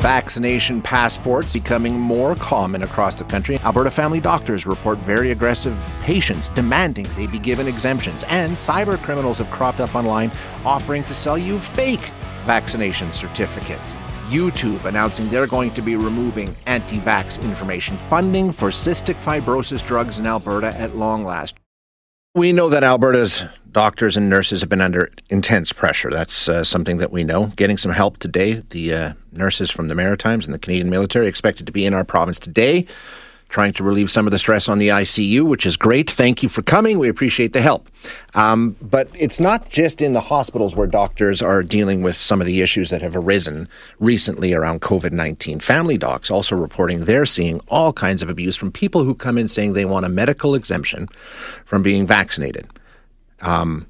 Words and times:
Vaccination 0.00 0.80
passports 0.80 1.52
becoming 1.52 2.00
more 2.00 2.34
common 2.36 2.82
across 2.82 3.16
the 3.16 3.24
country, 3.24 3.58
Alberta 3.58 3.90
family 3.90 4.18
doctors 4.18 4.64
report 4.64 4.98
very 4.98 5.30
aggressive 5.30 5.76
patients 6.02 6.48
demanding 6.48 7.06
they 7.16 7.26
be 7.26 7.38
given 7.38 7.68
exemptions, 7.68 8.24
and 8.24 8.56
cyber 8.56 8.96
criminals 9.02 9.38
have 9.38 9.50
cropped 9.50 9.78
up 9.78 9.94
online 9.94 10.30
offering 10.64 11.04
to 11.04 11.14
sell 11.14 11.36
you 11.36 11.58
fake 11.58 12.00
vaccination 12.44 13.12
certificates. 13.12 13.92
YouTube 14.30 14.84
announcing 14.86 15.28
they're 15.28 15.46
going 15.46 15.72
to 15.72 15.82
be 15.82 15.96
removing 15.96 16.56
anti 16.64 16.98
vax 16.98 17.42
information, 17.42 17.98
funding 18.08 18.52
for 18.52 18.70
cystic 18.70 19.16
fibrosis 19.16 19.86
drugs 19.86 20.18
in 20.18 20.26
Alberta 20.26 20.68
at 20.78 20.96
long 20.96 21.24
last. 21.24 21.56
We 22.34 22.52
know 22.52 22.68
that 22.68 22.84
Alberta's 22.84 23.42
doctors 23.72 24.16
and 24.16 24.28
nurses 24.28 24.60
have 24.60 24.68
been 24.68 24.80
under 24.80 25.10
intense 25.28 25.72
pressure. 25.72 26.10
That's 26.10 26.48
uh, 26.48 26.64
something 26.64 26.98
that 26.98 27.12
we 27.12 27.24
know. 27.24 27.46
Getting 27.56 27.76
some 27.76 27.92
help 27.92 28.18
today. 28.18 28.62
The 28.70 28.94
uh, 28.94 29.12
nurses 29.32 29.70
from 29.70 29.88
the 29.88 29.94
Maritimes 29.94 30.44
and 30.44 30.54
the 30.54 30.58
Canadian 30.58 30.90
military 30.90 31.28
expected 31.28 31.66
to 31.66 31.72
be 31.72 31.86
in 31.86 31.94
our 31.94 32.04
province 32.04 32.38
today 32.38 32.86
trying 33.50 33.72
to 33.72 33.84
relieve 33.84 34.10
some 34.10 34.26
of 34.26 34.30
the 34.30 34.38
stress 34.38 34.68
on 34.68 34.78
the 34.78 34.88
ICU, 34.88 35.42
which 35.42 35.66
is 35.66 35.76
great. 35.76 36.08
Thank 36.08 36.42
you 36.42 36.48
for 36.48 36.62
coming. 36.62 36.98
We 36.98 37.08
appreciate 37.08 37.52
the 37.52 37.60
help. 37.60 37.88
Um, 38.34 38.76
but 38.80 39.08
it's 39.12 39.40
not 39.40 39.68
just 39.68 40.00
in 40.00 40.12
the 40.12 40.20
hospitals 40.20 40.74
where 40.74 40.86
doctors 40.86 41.42
are 41.42 41.62
dealing 41.62 42.02
with 42.02 42.16
some 42.16 42.40
of 42.40 42.46
the 42.46 42.62
issues 42.62 42.90
that 42.90 43.02
have 43.02 43.16
arisen 43.16 43.68
recently 43.98 44.54
around 44.54 44.80
COVID 44.80 45.12
19. 45.12 45.60
Family 45.60 45.98
docs 45.98 46.30
also 46.30 46.56
reporting 46.56 47.04
they're 47.04 47.26
seeing 47.26 47.60
all 47.68 47.92
kinds 47.92 48.22
of 48.22 48.30
abuse 48.30 48.56
from 48.56 48.70
people 48.72 49.04
who 49.04 49.14
come 49.14 49.36
in 49.36 49.48
saying 49.48 49.72
they 49.72 49.84
want 49.84 50.06
a 50.06 50.08
medical 50.08 50.54
exemption 50.54 51.08
from 51.64 51.82
being 51.82 52.06
vaccinated. 52.06 52.68
Um, 53.40 53.86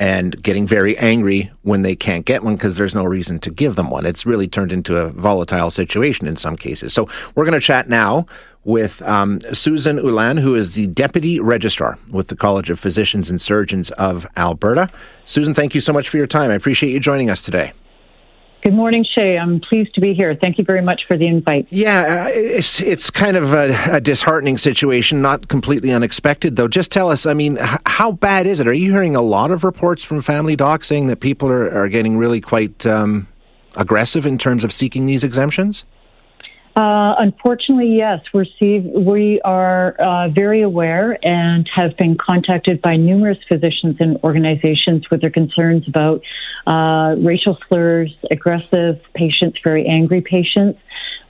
and 0.00 0.42
getting 0.42 0.66
very 0.66 0.98
angry 0.98 1.52
when 1.62 1.82
they 1.82 1.94
can't 1.94 2.26
get 2.26 2.42
one 2.42 2.56
because 2.56 2.74
there's 2.74 2.94
no 2.94 3.04
reason 3.04 3.38
to 3.38 3.52
give 3.52 3.76
them 3.76 3.88
one. 3.88 4.04
It's 4.04 4.26
really 4.26 4.48
turned 4.48 4.72
into 4.72 4.96
a 4.96 5.10
volatile 5.10 5.70
situation 5.70 6.26
in 6.26 6.34
some 6.34 6.56
cases. 6.56 6.92
So 6.92 7.08
we're 7.36 7.44
going 7.44 7.58
to 7.58 7.64
chat 7.64 7.88
now 7.88 8.26
with 8.64 9.00
um, 9.02 9.38
Susan 9.52 9.98
Ulan, 9.98 10.38
who 10.38 10.56
is 10.56 10.74
the 10.74 10.88
Deputy 10.88 11.38
Registrar 11.38 11.98
with 12.10 12.26
the 12.26 12.36
College 12.36 12.68
of 12.68 12.80
Physicians 12.80 13.30
and 13.30 13.40
Surgeons 13.40 13.92
of 13.92 14.26
Alberta. 14.36 14.88
Susan, 15.24 15.54
thank 15.54 15.72
you 15.72 15.80
so 15.80 15.92
much 15.92 16.08
for 16.08 16.16
your 16.16 16.26
time. 16.26 16.50
I 16.50 16.54
appreciate 16.54 16.90
you 16.90 16.98
joining 16.98 17.30
us 17.30 17.40
today. 17.40 17.72
Good 18.62 18.74
morning, 18.74 19.04
Shay. 19.04 19.36
I'm 19.36 19.60
pleased 19.60 19.92
to 19.94 20.00
be 20.00 20.14
here. 20.14 20.36
Thank 20.40 20.56
you 20.56 20.62
very 20.62 20.82
much 20.82 21.02
for 21.08 21.18
the 21.18 21.26
invite. 21.26 21.66
Yeah, 21.70 22.26
uh, 22.26 22.30
it's 22.32 22.80
it's 22.80 23.10
kind 23.10 23.36
of 23.36 23.52
a, 23.52 23.96
a, 23.96 24.00
disheartening 24.00 24.56
situation, 24.56 25.20
not 25.20 25.48
completely 25.48 25.92
unexpected 25.92 26.54
though. 26.54 26.68
Just 26.68 26.92
tell 26.92 27.10
us, 27.10 27.26
I 27.26 27.34
mean, 27.34 27.58
how 27.86 28.12
bad 28.12 28.46
is 28.46 28.60
it? 28.60 28.68
Are 28.68 28.72
you 28.72 28.92
hearing 28.92 29.16
a 29.16 29.20
lot 29.20 29.50
of 29.50 29.64
reports 29.64 30.04
from 30.04 30.22
family 30.22 30.54
docs 30.54 30.86
saying 30.86 31.08
that 31.08 31.18
people 31.18 31.48
are, 31.48 31.76
are 31.76 31.88
getting 31.88 32.16
really 32.16 32.40
quite 32.40 32.86
um, 32.86 33.26
aggressive 33.74 34.26
in 34.26 34.38
terms 34.38 34.62
of 34.62 34.72
seeking 34.72 35.06
these 35.06 35.24
exemptions? 35.24 35.82
Uh, 36.74 37.14
unfortunately, 37.18 37.96
yes. 37.96 38.20
We're 38.32 38.46
see, 38.58 38.78
we 38.78 39.42
are 39.44 39.94
uh, 40.00 40.28
very 40.28 40.62
aware 40.62 41.18
and 41.22 41.68
have 41.74 41.96
been 41.98 42.16
contacted 42.16 42.80
by 42.80 42.96
numerous 42.96 43.36
physicians 43.46 43.96
and 44.00 44.16
organizations 44.24 45.10
with 45.10 45.20
their 45.20 45.30
concerns 45.30 45.86
about 45.86 46.22
uh, 46.66 47.16
racial 47.18 47.58
slurs, 47.68 48.14
aggressive 48.30 49.00
patients, 49.14 49.58
very 49.62 49.86
angry 49.86 50.22
patients. 50.22 50.78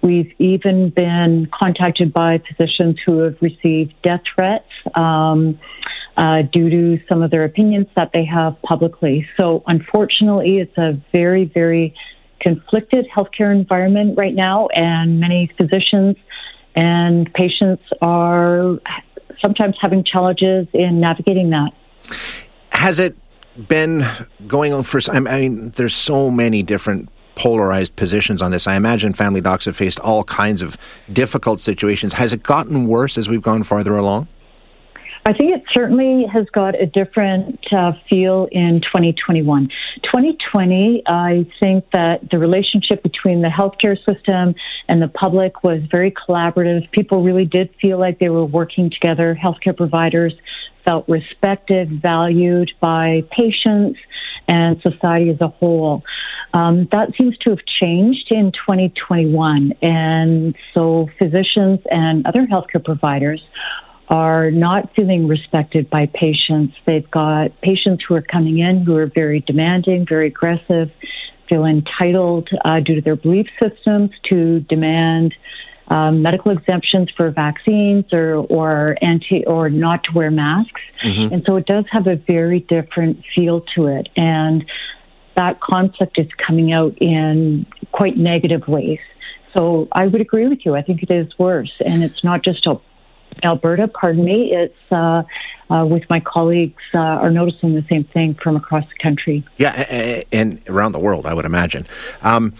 We've 0.00 0.32
even 0.38 0.90
been 0.90 1.48
contacted 1.52 2.12
by 2.12 2.40
physicians 2.48 2.98
who 3.04 3.18
have 3.18 3.36
received 3.40 3.94
death 4.02 4.22
threats. 4.34 4.68
Um, 4.94 5.58
uh, 6.14 6.42
due 6.52 6.68
to 6.68 7.02
some 7.08 7.22
of 7.22 7.30
their 7.30 7.44
opinions 7.44 7.86
that 7.96 8.10
they 8.12 8.22
have 8.22 8.60
publicly. 8.60 9.26
So, 9.38 9.62
unfortunately, 9.66 10.58
it's 10.58 10.76
a 10.76 11.00
very, 11.10 11.46
very 11.46 11.94
conflicted 12.42 13.06
healthcare 13.08 13.54
environment 13.54 14.18
right 14.18 14.34
now, 14.34 14.66
and 14.74 15.20
many 15.20 15.50
physicians 15.56 16.16
and 16.74 17.32
patients 17.34 17.82
are 18.02 18.78
sometimes 19.40 19.76
having 19.80 20.04
challenges 20.04 20.66
in 20.72 21.00
navigating 21.00 21.50
that. 21.50 21.70
Has 22.70 22.98
it 22.98 23.16
been 23.68 24.06
going 24.46 24.72
on 24.72 24.82
for? 24.82 25.00
I 25.10 25.20
mean, 25.20 25.70
there's 25.76 25.94
so 25.94 26.30
many 26.30 26.62
different 26.62 27.08
polarized 27.34 27.96
positions 27.96 28.42
on 28.42 28.50
this. 28.50 28.66
I 28.66 28.74
imagine 28.76 29.14
family 29.14 29.40
docs 29.40 29.64
have 29.66 29.76
faced 29.76 30.00
all 30.00 30.24
kinds 30.24 30.62
of 30.62 30.76
difficult 31.12 31.60
situations. 31.60 32.14
Has 32.14 32.32
it 32.32 32.42
gotten 32.42 32.86
worse 32.86 33.16
as 33.16 33.28
we've 33.28 33.42
gone 33.42 33.62
farther 33.62 33.96
along? 33.96 34.28
I 35.24 35.32
think 35.32 35.54
it 35.54 35.62
certainly 35.72 36.26
has 36.32 36.46
got 36.50 36.80
a 36.80 36.86
different 36.86 37.60
uh, 37.72 37.92
feel 38.10 38.48
in 38.50 38.80
2021. 38.80 39.68
2020, 40.02 41.04
I 41.06 41.46
think 41.60 41.84
that 41.92 42.28
the 42.28 42.38
relationship 42.38 43.04
between 43.04 43.40
the 43.40 43.48
healthcare 43.48 43.96
system 44.04 44.56
and 44.88 45.00
the 45.00 45.06
public 45.06 45.62
was 45.62 45.80
very 45.88 46.10
collaborative. 46.10 46.90
People 46.90 47.22
really 47.22 47.44
did 47.44 47.72
feel 47.80 48.00
like 48.00 48.18
they 48.18 48.30
were 48.30 48.44
working 48.44 48.90
together. 48.90 49.38
Healthcare 49.40 49.76
providers 49.76 50.34
felt 50.84 51.08
respected, 51.08 52.02
valued 52.02 52.72
by 52.80 53.22
patients 53.30 54.00
and 54.48 54.80
society 54.82 55.30
as 55.30 55.40
a 55.40 55.48
whole. 55.48 56.02
Um, 56.52 56.88
that 56.90 57.12
seems 57.16 57.38
to 57.38 57.50
have 57.50 57.64
changed 57.80 58.30
in 58.30 58.52
2021. 58.52 59.72
And 59.80 60.56
so 60.74 61.08
physicians 61.18 61.80
and 61.90 62.26
other 62.26 62.46
healthcare 62.46 62.84
providers 62.84 63.42
are 64.12 64.50
not 64.50 64.94
feeling 64.94 65.26
respected 65.26 65.88
by 65.88 66.04
patients. 66.04 66.76
They've 66.86 67.10
got 67.10 67.58
patients 67.62 68.04
who 68.06 68.14
are 68.14 68.22
coming 68.22 68.58
in 68.58 68.84
who 68.84 68.94
are 68.96 69.06
very 69.06 69.40
demanding, 69.40 70.04
very 70.06 70.26
aggressive, 70.26 70.90
feel 71.48 71.64
entitled 71.64 72.50
uh, 72.62 72.80
due 72.80 72.96
to 72.96 73.00
their 73.00 73.16
belief 73.16 73.46
systems 73.60 74.10
to 74.28 74.60
demand 74.60 75.34
um, 75.88 76.22
medical 76.22 76.52
exemptions 76.52 77.10
for 77.16 77.30
vaccines 77.30 78.04
or 78.12 78.36
or 78.36 78.96
anti 79.02 79.44
or 79.46 79.68
not 79.70 80.04
to 80.04 80.12
wear 80.12 80.30
masks, 80.30 80.80
mm-hmm. 81.02 81.34
and 81.34 81.42
so 81.46 81.56
it 81.56 81.66
does 81.66 81.84
have 81.90 82.06
a 82.06 82.16
very 82.16 82.60
different 82.60 83.24
feel 83.34 83.62
to 83.74 83.86
it, 83.86 84.08
and 84.16 84.64
that 85.36 85.60
conflict 85.60 86.18
is 86.18 86.28
coming 86.46 86.72
out 86.72 86.96
in 86.98 87.66
quite 87.92 88.16
negative 88.16 88.68
ways. 88.68 89.00
So 89.56 89.88
I 89.92 90.06
would 90.06 90.20
agree 90.20 90.48
with 90.48 90.60
you. 90.64 90.76
I 90.76 90.82
think 90.82 91.02
it 91.02 91.10
is 91.10 91.28
worse, 91.38 91.72
and 91.84 92.02
it's 92.02 92.22
not 92.22 92.42
just 92.44 92.66
a 92.66 92.80
Alberta, 93.42 93.88
pardon 93.88 94.24
me, 94.24 94.52
it's 94.52 94.74
uh, 94.90 95.22
uh, 95.70 95.84
with 95.86 96.02
my 96.10 96.20
colleagues 96.20 96.82
uh, 96.94 96.98
are 96.98 97.30
noticing 97.30 97.74
the 97.74 97.84
same 97.88 98.04
thing 98.04 98.34
from 98.34 98.56
across 98.56 98.84
the 98.84 99.02
country. 99.02 99.44
Yeah, 99.56 100.24
and 100.32 100.60
around 100.68 100.92
the 100.92 100.98
world, 100.98 101.26
I 101.26 101.34
would 101.34 101.44
imagine. 101.44 101.86
Um, 102.22 102.54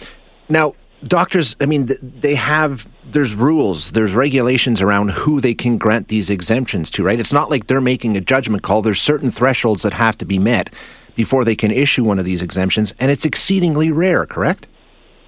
now, 0.49 0.75
doctors, 1.07 1.57
I 1.61 1.67
mean, 1.67 1.91
they 2.01 2.35
have 2.35 2.89
there's 3.05 3.35
rules, 3.35 3.93
there's 3.93 4.15
regulations 4.15 4.81
around 4.81 5.11
who 5.11 5.41
they 5.41 5.55
can 5.55 5.79
grant 5.79 6.09
these 6.09 6.31
exemptions 6.31 6.91
to, 6.93 7.03
right? 7.03 7.19
It's 7.19 7.33
not 7.33 7.51
like 7.51 7.67
they're 7.67 7.81
making 7.81 8.17
a 8.17 8.21
judgment 8.21 8.63
call. 8.63 8.83
There's 8.83 9.01
certain 9.01 9.31
thresholds 9.31 9.83
that 9.83 9.93
have 9.95 10.17
to 10.19 10.25
be 10.25 10.39
met 10.39 10.71
before 11.15 11.45
they 11.45 11.57
can 11.57 11.71
issue 11.71 12.05
one 12.05 12.19
of 12.19 12.25
these 12.25 12.43
exemptions, 12.43 12.95
and 12.99 13.11
it's 13.11 13.25
exceedingly 13.25 13.91
rare, 13.91 14.25
correct? 14.25 14.67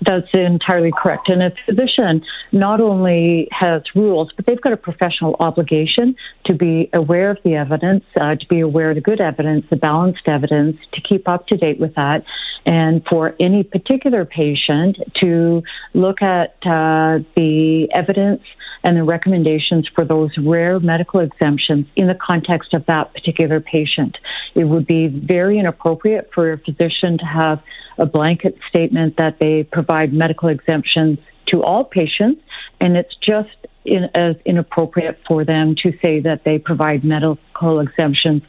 That's 0.05 0.27
entirely 0.33 0.93
correct. 0.97 1.29
And 1.29 1.43
a 1.43 1.53
physician 1.67 2.23
not 2.53 2.81
only 2.81 3.49
has 3.53 3.83
rules, 3.95 4.31
but 4.37 4.47
they've 4.47 4.61
got 4.61 4.73
a 4.73 4.77
professional 4.77 5.37
obligation 5.41 6.17
to 6.47 6.55
be 6.55 6.91
aware 6.93 7.31
of 7.31 7.39
the 7.45 7.55
evidence, 7.55 8.05
uh, 8.21 8.35
to 8.35 8.47
be 8.49 8.61
aware 8.61 8.91
of 8.91 8.97
the 8.97 9.01
good 9.01 9.21
evidence, 9.21 9.65
the 9.71 9.77
balanced 9.77 10.27
evidence, 10.27 10.77
to 10.93 11.01
keep 11.01 11.29
up 11.29 11.47
to 11.49 11.57
date 11.57 11.79
with 11.79 11.95
that, 11.95 12.25
and 12.67 13.05
for 13.09 13.35
any 13.41 13.63
particular 13.63 14.25
patient 14.25 14.99
to 15.21 15.63
look 15.95 16.23
at 16.23 16.57
uh, 16.67 17.21
the 17.37 17.89
evidence 17.95 18.43
and 18.85 18.97
the 18.97 19.03
recommendations 19.03 19.89
for 19.95 20.05
those 20.05 20.31
rare 20.39 20.79
medical 20.79 21.21
exemptions 21.21 21.87
in 21.97 22.07
the 22.07 22.15
context 22.15 22.75
of 22.75 22.85
that 22.87 23.13
particular 23.15 23.59
patient. 23.59 24.17
It 24.55 24.65
would 24.65 24.87
be 24.87 25.09
very 25.09 25.59
inappropriate 25.59 26.31
for 26.35 26.53
a 26.53 26.59
physician 26.59 27.19
to 27.19 27.25
have 27.25 27.63
a 27.99 28.07
blanket 28.07 28.59
statement 28.69 29.17
that 29.17 29.39
they 29.41 29.65
provide 29.65 30.13
medical 30.13 30.49
exemptions 30.49 31.19
to 31.47 31.63
all 31.63 31.85
patients 31.85 32.43
and 32.81 32.97
it's 32.97 33.15
just 33.17 33.57
in, 33.85 34.09
as 34.15 34.37
inappropriate 34.45 35.19
for 35.27 35.45
them 35.45 35.75
to 35.83 35.93
say 36.03 36.21
that 36.21 36.43
they 36.45 36.59
provide 36.59 37.05
medical 37.05 37.81
exemptions 37.81 38.43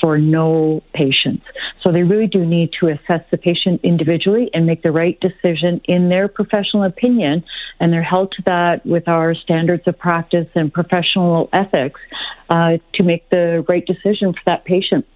for 0.00 0.18
no 0.18 0.82
patients. 0.94 1.44
So 1.82 1.92
they 1.92 2.02
really 2.02 2.26
do 2.26 2.44
need 2.44 2.70
to 2.80 2.88
assess 2.88 3.22
the 3.30 3.38
patient 3.38 3.80
individually 3.82 4.50
and 4.52 4.66
make 4.66 4.82
the 4.82 4.92
right 4.92 5.18
decision 5.20 5.80
in 5.84 6.08
their 6.08 6.28
professional 6.28 6.84
opinion. 6.84 7.44
And 7.78 7.92
they're 7.92 8.02
held 8.02 8.32
to 8.32 8.42
that 8.46 8.84
with 8.84 9.08
our 9.08 9.34
standards 9.34 9.84
of 9.86 9.98
practice 9.98 10.48
and 10.54 10.72
professional 10.72 11.48
ethics 11.52 12.00
uh, 12.50 12.78
to 12.94 13.02
make 13.02 13.28
the 13.30 13.64
right 13.68 13.86
decision 13.86 14.32
for 14.32 14.40
that 14.46 14.64
patient. 14.64 15.06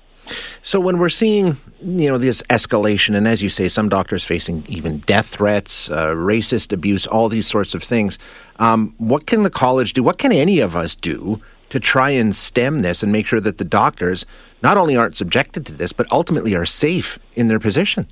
So 0.62 0.80
when 0.80 0.98
we're 0.98 1.10
seeing, 1.10 1.58
you 1.82 2.08
know, 2.08 2.16
this 2.16 2.42
escalation, 2.48 3.14
and 3.14 3.28
as 3.28 3.42
you 3.42 3.50
say, 3.50 3.68
some 3.68 3.90
doctors 3.90 4.24
facing 4.24 4.64
even 4.68 4.98
death 5.00 5.26
threats, 5.26 5.90
uh, 5.90 6.06
racist 6.08 6.72
abuse, 6.72 7.06
all 7.06 7.28
these 7.28 7.46
sorts 7.46 7.74
of 7.74 7.82
things, 7.82 8.18
um, 8.58 8.94
what 8.96 9.26
can 9.26 9.42
the 9.42 9.50
college 9.50 9.92
do? 9.92 10.02
What 10.02 10.16
can 10.16 10.32
any 10.32 10.60
of 10.60 10.76
us 10.76 10.94
do 10.94 11.42
to 11.74 11.80
try 11.80 12.10
and 12.10 12.36
stem 12.36 12.82
this 12.82 13.02
and 13.02 13.10
make 13.10 13.26
sure 13.26 13.40
that 13.40 13.58
the 13.58 13.64
doctors 13.64 14.24
not 14.62 14.76
only 14.76 14.96
aren't 14.96 15.16
subjected 15.16 15.66
to 15.66 15.72
this, 15.72 15.92
but 15.92 16.06
ultimately 16.12 16.54
are 16.54 16.64
safe 16.64 17.18
in 17.34 17.48
their 17.48 17.58
position? 17.58 18.06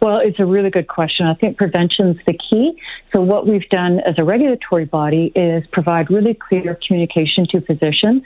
Well, 0.00 0.20
it's 0.22 0.38
a 0.38 0.46
really 0.46 0.70
good 0.70 0.86
question. 0.86 1.26
I 1.26 1.34
think 1.34 1.58
prevention's 1.58 2.18
the 2.26 2.32
key. 2.32 2.80
So 3.12 3.20
what 3.20 3.44
we've 3.44 3.68
done 3.70 3.98
as 4.06 4.14
a 4.18 4.24
regulatory 4.24 4.84
body 4.84 5.32
is 5.34 5.66
provide 5.72 6.10
really 6.10 6.32
clear 6.32 6.78
communication 6.86 7.44
to 7.50 7.60
physicians 7.60 8.22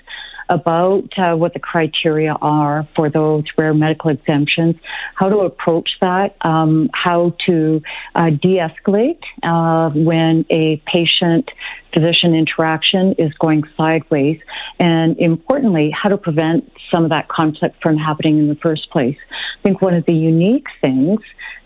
about 0.51 1.09
uh, 1.17 1.35
what 1.35 1.55
the 1.55 1.59
criteria 1.59 2.35
are 2.43 2.87
for 2.95 3.09
those 3.09 3.45
rare 3.57 3.73
medical 3.73 4.11
exemptions, 4.11 4.77
how 5.15 5.31
to 5.31 5.39
approach 5.39 5.89
that, 6.03 6.37
um, 6.43 6.91
how 6.93 7.35
to 7.47 7.81
uh, 8.15 8.29
de 8.31 8.59
escalate 8.59 9.23
uh, 9.43 9.91
when 9.95 10.45
a 10.51 10.83
patient 10.87 11.49
physician 11.95 12.35
interaction 12.35 13.15
is 13.19 13.33
going 13.35 13.63
sideways, 13.77 14.39
and 14.81 15.19
importantly, 15.19 15.91
how 15.91 16.09
to 16.09 16.19
prevent 16.19 16.71
some 16.93 17.05
of 17.05 17.11
that 17.11 17.29
conflict 17.29 17.77
from 17.83 17.97
happening 17.97 18.39
in 18.39 18.49
the 18.49 18.57
first 18.57 18.91
place. 18.91 19.17
I 19.31 19.63
think 19.63 19.81
one 19.81 19.95
of 19.95 20.05
the 20.07 20.13
unique 20.13 20.67
things 20.81 21.21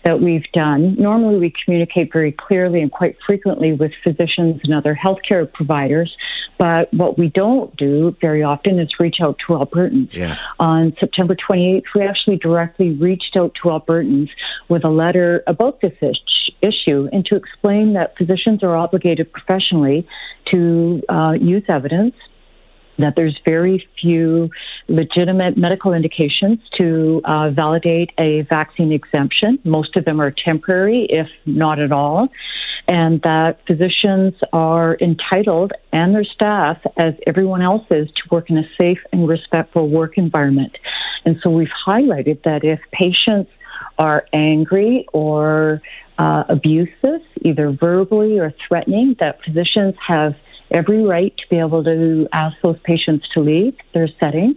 that 0.05 0.21
we've 0.21 0.49
done. 0.53 0.95
Normally, 0.95 1.39
we 1.39 1.53
communicate 1.65 2.13
very 2.13 2.31
clearly 2.31 2.81
and 2.81 2.91
quite 2.91 3.17
frequently 3.25 3.73
with 3.73 3.91
physicians 4.03 4.61
and 4.63 4.73
other 4.73 4.95
healthcare 4.95 5.51
providers, 5.51 6.15
but 6.57 6.93
what 6.93 7.17
we 7.17 7.29
don't 7.29 7.75
do 7.75 8.15
very 8.21 8.41
often 8.41 8.79
is 8.79 8.87
reach 8.99 9.17
out 9.21 9.37
to 9.45 9.53
Albertans. 9.53 10.09
Yeah. 10.13 10.35
On 10.59 10.95
September 10.99 11.35
28th, 11.35 11.83
we 11.93 12.03
actually 12.03 12.37
directly 12.37 12.91
reached 12.91 13.35
out 13.35 13.55
to 13.61 13.69
Albertans 13.69 14.29
with 14.69 14.85
a 14.85 14.89
letter 14.89 15.43
about 15.47 15.81
this 15.81 15.93
issue 16.01 16.38
and 16.61 17.25
to 17.25 17.35
explain 17.35 17.93
that 17.93 18.17
physicians 18.17 18.63
are 18.63 18.75
obligated 18.75 19.31
professionally 19.31 20.07
to 20.51 21.01
uh, 21.09 21.33
use 21.39 21.63
evidence 21.69 22.15
that 22.99 23.13
there's 23.15 23.37
very 23.45 23.87
few 23.99 24.49
legitimate 24.87 25.57
medical 25.57 25.93
indications 25.93 26.59
to 26.77 27.21
uh, 27.23 27.49
validate 27.49 28.11
a 28.19 28.41
vaccine 28.49 28.91
exemption. 28.91 29.57
Most 29.63 29.95
of 29.95 30.05
them 30.05 30.19
are 30.21 30.31
temporary, 30.31 31.07
if 31.09 31.27
not 31.45 31.79
at 31.79 31.91
all, 31.91 32.27
and 32.87 33.21
that 33.21 33.59
physicians 33.65 34.33
are 34.51 34.97
entitled 34.99 35.71
and 35.93 36.13
their 36.13 36.25
staff, 36.25 36.77
as 36.97 37.13
everyone 37.25 37.61
else 37.61 37.85
is, 37.89 38.07
to 38.07 38.23
work 38.31 38.49
in 38.49 38.57
a 38.57 38.63
safe 38.79 38.99
and 39.13 39.27
respectful 39.27 39.87
work 39.89 40.17
environment. 40.17 40.77
And 41.25 41.37
so 41.41 41.49
we've 41.49 41.67
highlighted 41.87 42.43
that 42.43 42.63
if 42.63 42.79
patients 42.91 43.49
are 43.97 44.25
angry 44.33 45.05
or 45.13 45.81
uh, 46.19 46.43
abusive, 46.49 47.21
either 47.43 47.71
verbally 47.71 48.37
or 48.39 48.53
threatening, 48.67 49.15
that 49.19 49.39
physicians 49.43 49.95
have 50.05 50.35
every 50.69 51.01
right 51.01 51.35
to 51.37 51.43
be 51.49 51.57
able 51.57 51.83
to 51.83 52.27
ask 52.33 52.55
those 52.61 52.77
patients 52.83 53.25
to 53.33 53.39
leave 53.39 53.75
their 53.93 54.09
setting. 54.19 54.55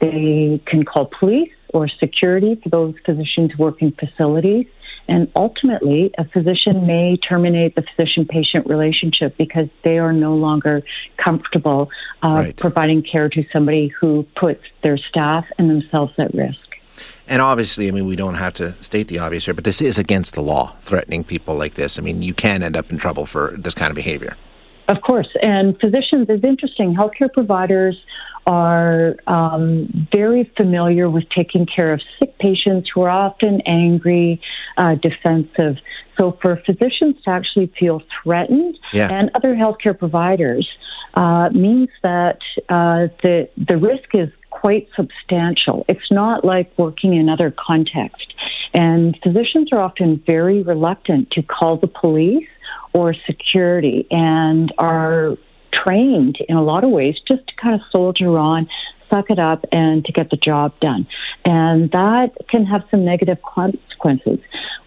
They 0.00 0.60
can 0.66 0.84
call 0.84 1.10
police 1.18 1.52
or 1.68 1.88
security 1.88 2.58
for 2.62 2.70
those 2.70 2.94
physicians 3.04 3.52
working 3.58 3.92
facilities. 3.92 4.66
And 5.08 5.30
ultimately, 5.36 6.12
a 6.16 6.24
physician 6.24 6.86
may 6.86 7.16
terminate 7.16 7.74
the 7.74 7.82
physician 7.82 8.24
patient 8.24 8.66
relationship 8.66 9.36
because 9.36 9.68
they 9.84 9.98
are 9.98 10.12
no 10.12 10.34
longer 10.34 10.82
comfortable 11.22 11.90
uh, 12.22 12.28
right. 12.28 12.56
providing 12.56 13.02
care 13.02 13.28
to 13.28 13.44
somebody 13.52 13.88
who 13.88 14.26
puts 14.36 14.62
their 14.82 14.96
staff 14.96 15.44
and 15.58 15.68
themselves 15.68 16.12
at 16.18 16.32
risk. 16.34 16.71
And 17.28 17.40
obviously, 17.40 17.88
I 17.88 17.90
mean, 17.90 18.06
we 18.06 18.16
don't 18.16 18.34
have 18.34 18.54
to 18.54 18.74
state 18.82 19.08
the 19.08 19.18
obvious 19.18 19.44
here, 19.44 19.54
but 19.54 19.64
this 19.64 19.80
is 19.80 19.98
against 19.98 20.34
the 20.34 20.42
law, 20.42 20.76
threatening 20.80 21.24
people 21.24 21.54
like 21.56 21.74
this. 21.74 21.98
I 21.98 22.02
mean, 22.02 22.22
you 22.22 22.34
can 22.34 22.62
end 22.62 22.76
up 22.76 22.90
in 22.90 22.98
trouble 22.98 23.26
for 23.26 23.54
this 23.56 23.74
kind 23.74 23.90
of 23.90 23.96
behavior. 23.96 24.36
Of 24.88 25.00
course. 25.02 25.28
And 25.40 25.78
physicians 25.80 26.28
is 26.28 26.42
interesting. 26.42 26.94
Healthcare 26.94 27.32
providers 27.32 27.96
are 28.46 29.14
um, 29.26 30.08
very 30.12 30.50
familiar 30.56 31.08
with 31.08 31.24
taking 31.30 31.64
care 31.64 31.92
of 31.92 32.00
sick 32.18 32.36
patients 32.38 32.90
who 32.92 33.02
are 33.02 33.10
often 33.10 33.60
angry, 33.62 34.40
uh, 34.76 34.96
defensive. 34.96 35.76
So 36.18 36.36
for 36.42 36.60
physicians 36.66 37.22
to 37.24 37.30
actually 37.30 37.72
feel 37.78 38.02
threatened 38.22 38.76
yeah. 38.92 39.08
and 39.10 39.30
other 39.34 39.54
healthcare 39.54 39.96
providers 39.96 40.68
uh, 41.14 41.50
means 41.50 41.88
that 42.02 42.38
uh, 42.68 43.08
the 43.22 43.48
the 43.56 43.76
risk 43.76 44.14
is 44.14 44.28
quite 44.62 44.88
substantial. 44.94 45.84
It's 45.88 46.10
not 46.12 46.44
like 46.44 46.72
working 46.78 47.14
in 47.14 47.28
other 47.28 47.50
contexts. 47.50 48.32
And 48.72 49.18
physicians 49.20 49.72
are 49.72 49.80
often 49.80 50.22
very 50.24 50.62
reluctant 50.62 51.32
to 51.32 51.42
call 51.42 51.78
the 51.78 51.88
police 51.88 52.46
or 52.92 53.12
security 53.26 54.06
and 54.10 54.72
are 54.78 55.36
trained 55.72 56.38
in 56.48 56.56
a 56.56 56.62
lot 56.62 56.84
of 56.84 56.90
ways 56.90 57.16
just 57.26 57.44
to 57.48 57.54
kind 57.60 57.74
of 57.74 57.80
soldier 57.90 58.38
on, 58.38 58.68
suck 59.10 59.30
it 59.30 59.40
up, 59.40 59.64
and 59.72 60.04
to 60.04 60.12
get 60.12 60.30
the 60.30 60.36
job 60.36 60.78
done. 60.80 61.08
And 61.44 61.90
that 61.90 62.30
can 62.48 62.64
have 62.64 62.82
some 62.88 63.04
negative 63.04 63.38
consequences. 63.42 64.38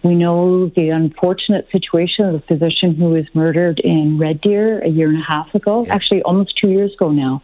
We 0.02 0.14
know 0.14 0.70
the 0.70 0.88
unfortunate 0.88 1.68
situation 1.70 2.24
of 2.24 2.32
the 2.32 2.46
physician 2.46 2.94
who 2.94 3.10
was 3.10 3.26
murdered 3.34 3.78
in 3.80 4.16
Red 4.18 4.40
Deer 4.40 4.80
a 4.80 4.88
year 4.88 5.10
and 5.10 5.20
a 5.20 5.26
half 5.26 5.54
ago, 5.54 5.84
yeah. 5.84 5.94
actually 5.94 6.22
almost 6.22 6.56
two 6.56 6.70
years 6.70 6.94
ago 6.94 7.12
now. 7.12 7.42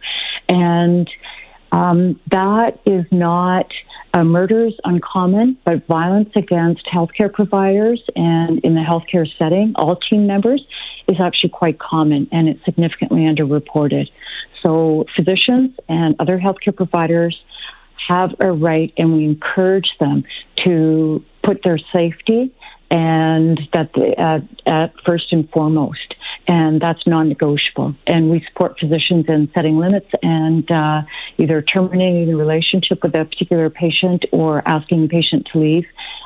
And 0.49 1.07
um, 1.73 2.19
that 2.29 2.79
is 2.85 3.03
not 3.11 3.65
uh, 4.13 4.23
murders 4.23 4.75
uncommon, 4.83 5.57
but 5.65 5.87
violence 5.87 6.29
against 6.35 6.85
healthcare 6.85 7.33
providers 7.33 7.99
and 8.15 8.59
in 8.59 8.75
the 8.75 8.81
healthcare 8.81 9.27
setting, 9.39 9.73
all 9.75 9.95
team 9.95 10.27
members, 10.27 10.63
is 11.07 11.17
actually 11.19 11.49
quite 11.49 11.79
common 11.79 12.27
and 12.31 12.47
it's 12.47 12.63
significantly 12.63 13.21
underreported. 13.21 14.07
So 14.61 15.05
physicians 15.15 15.71
and 15.89 16.15
other 16.19 16.37
healthcare 16.37 16.75
providers 16.75 17.41
have 18.07 18.35
a 18.39 18.51
right, 18.51 18.93
and 18.95 19.15
we 19.15 19.25
encourage 19.25 19.89
them 19.99 20.25
to 20.65 21.23
put 21.43 21.63
their 21.63 21.79
safety 21.91 22.53
and 22.93 23.59
that 23.73 23.89
they, 23.95 24.15
uh, 24.15 24.39
at 24.67 24.93
first 25.05 25.33
and 25.33 25.49
foremost 25.49 26.13
and 26.47 26.81
that's 26.81 27.05
non-negotiable. 27.07 27.95
And 28.07 28.29
we 28.29 28.43
support 28.47 28.77
physicians 28.79 29.25
in 29.27 29.49
setting 29.53 29.77
limits 29.77 30.09
and 30.21 30.69
uh, 30.69 31.01
either 31.37 31.61
terminating 31.61 32.27
the 32.27 32.35
relationship 32.35 32.99
with 33.03 33.15
a 33.15 33.25
particular 33.25 33.69
patient 33.69 34.25
or 34.31 34.67
asking 34.67 35.03
the 35.03 35.07
patient 35.07 35.47
to 35.53 35.59
leave 35.59 35.85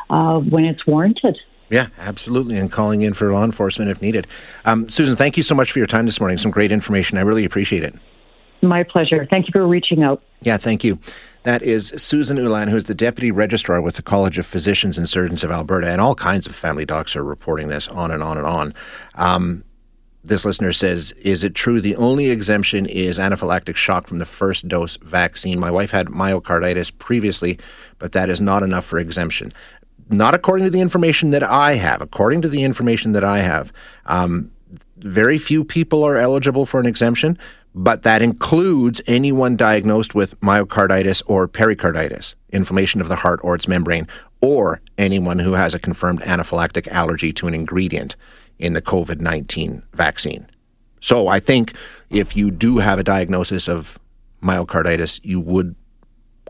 uh, 0.10 0.40
when 0.40 0.66
it's 0.66 0.86
warranted. 0.88 1.38
Yeah, 1.70 1.88
absolutely, 1.98 2.58
and 2.58 2.72
calling 2.72 3.02
in 3.02 3.14
for 3.14 3.32
law 3.32 3.44
enforcement 3.44 3.92
if 3.92 4.02
needed. 4.02 4.26
Um, 4.64 4.90
Susan, 4.90 5.18
thank 5.18 5.36
you 5.36 5.44
so 5.44 5.54
much 5.54 5.72
for 5.72 5.80
your 5.80 5.88
time 5.88 6.06
this 6.06 6.20
morning. 6.20 6.38
Some 6.38 6.52
great 6.52 6.72
information. 6.72 7.18
I 7.18 7.22
really 7.22 7.44
appreciate 7.44 7.84
it. 7.84 7.94
My 8.62 8.84
pleasure. 8.84 9.28
Thank 9.30 9.48
you 9.48 9.52
for 9.52 9.68
reaching 9.68 10.02
out. 10.02 10.24
Yeah, 10.42 10.58
thank 10.58 10.84
you. 10.84 10.98
That 11.48 11.64
is 11.64 11.94
Susan 11.96 12.36
Ulan, 12.36 12.68
who 12.68 12.76
is 12.76 12.84
the 12.84 12.94
Deputy 12.94 13.32
Registrar 13.32 13.80
with 13.80 13.96
the 13.96 14.02
College 14.02 14.38
of 14.38 14.46
Physicians 14.46 14.98
and 14.98 15.08
Surgeons 15.08 15.46
of 15.46 15.52
Alberta, 15.52 15.88
and 15.88 16.02
all 16.02 16.14
kinds 16.14 16.46
of 16.46 16.54
family 16.54 16.86
docs 16.86 17.16
are 17.16 17.24
reporting 17.24 17.70
this 17.70 17.88
on 17.88 18.12
and 18.12 18.22
on 18.22 18.38
and 18.38 18.46
on. 18.46 18.74
Um, 19.16 19.64
this 20.26 20.44
listener 20.44 20.74
says, 20.74 21.14
Is 21.14 21.46
it 21.46 21.56
true 21.56 21.80
the 21.80 21.96
only 21.96 22.32
exemption 22.32 22.86
is 22.86 23.18
anaphylactic 23.18 23.78
shock 23.78 24.08
from 24.08 24.20
the 24.20 24.26
first 24.26 24.68
dose 24.68 24.98
vaccine? 24.98 25.58
My 25.58 25.72
wife 25.72 25.92
had 25.92 26.08
myocarditis 26.08 26.92
previously, 26.98 27.58
but 27.98 28.12
that 28.12 28.30
is 28.30 28.42
not 28.42 28.62
enough 28.62 28.84
for 28.84 29.00
exemption. 29.00 29.54
Not 30.10 30.34
according 30.34 30.66
to 30.66 30.70
the 30.70 30.82
information 30.82 31.30
that 31.30 31.44
I 31.44 31.76
have. 31.76 32.02
According 32.02 32.42
to 32.42 32.50
the 32.50 32.66
information 32.66 33.14
that 33.14 33.24
I 33.24 33.40
have, 33.40 33.72
um, 34.08 34.52
very 34.98 35.38
few 35.38 35.64
people 35.64 36.04
are 36.04 36.18
eligible 36.18 36.66
for 36.66 36.82
an 36.82 36.86
exemption, 36.86 37.38
but 37.78 38.02
that 38.02 38.24
includes 38.24 39.04
anyone 39.06 39.56
diagnosed 39.56 40.16
with 40.16 40.40
myocarditis 40.42 41.22
or 41.28 41.48
pericarditis, 41.48 42.34
inflammation 42.50 43.02
of 43.02 43.08
the 43.08 43.18
heart 43.18 43.40
or 43.44 43.54
its 43.54 43.68
membrane, 43.68 44.08
or 44.42 44.82
anyone 44.98 45.38
who 45.38 45.54
has 45.54 45.76
a 45.76 45.80
confirmed 45.80 46.22
anaphylactic 46.22 46.88
allergy 46.88 47.32
to 47.32 47.48
an 47.48 47.54
ingredient 47.54 48.16
in 48.58 48.74
the 48.74 48.82
COVID 48.82 49.20
19 49.20 49.84
vaccine. 49.94 50.48
So 51.02 51.28
I 51.28 51.40
think 51.40 51.74
if 52.10 52.36
you 52.36 52.50
do 52.50 52.80
have 52.80 52.98
a 52.98 53.04
diagnosis 53.04 53.70
of 53.70 54.00
myocarditis, 54.42 55.20
you 55.24 55.40
would 55.40 55.76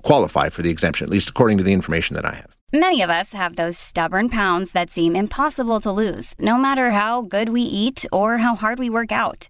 qualify 0.03 0.47
for 0.47 0.61
the 0.61 0.69
exemption, 0.69 1.03
at 1.03 1.11
least 1.11 1.29
according 1.29 1.57
to 1.57 1.63
the 1.63 1.73
information 1.73 2.15
that 2.15 2.25
I 2.25 2.35
have. 2.35 2.55
Many 2.71 3.01
of 3.01 3.09
us 3.09 3.33
have 3.33 3.57
those 3.57 3.77
stubborn 3.77 4.29
pounds 4.29 4.71
that 4.71 4.89
seem 4.89 5.13
impossible 5.13 5.81
to 5.81 5.91
lose, 5.91 6.35
no 6.39 6.57
matter 6.57 6.91
how 6.91 7.21
good 7.21 7.49
we 7.49 7.61
eat 7.61 8.05
or 8.13 8.37
how 8.37 8.55
hard 8.55 8.79
we 8.79 8.89
work 8.89 9.11
out 9.11 9.49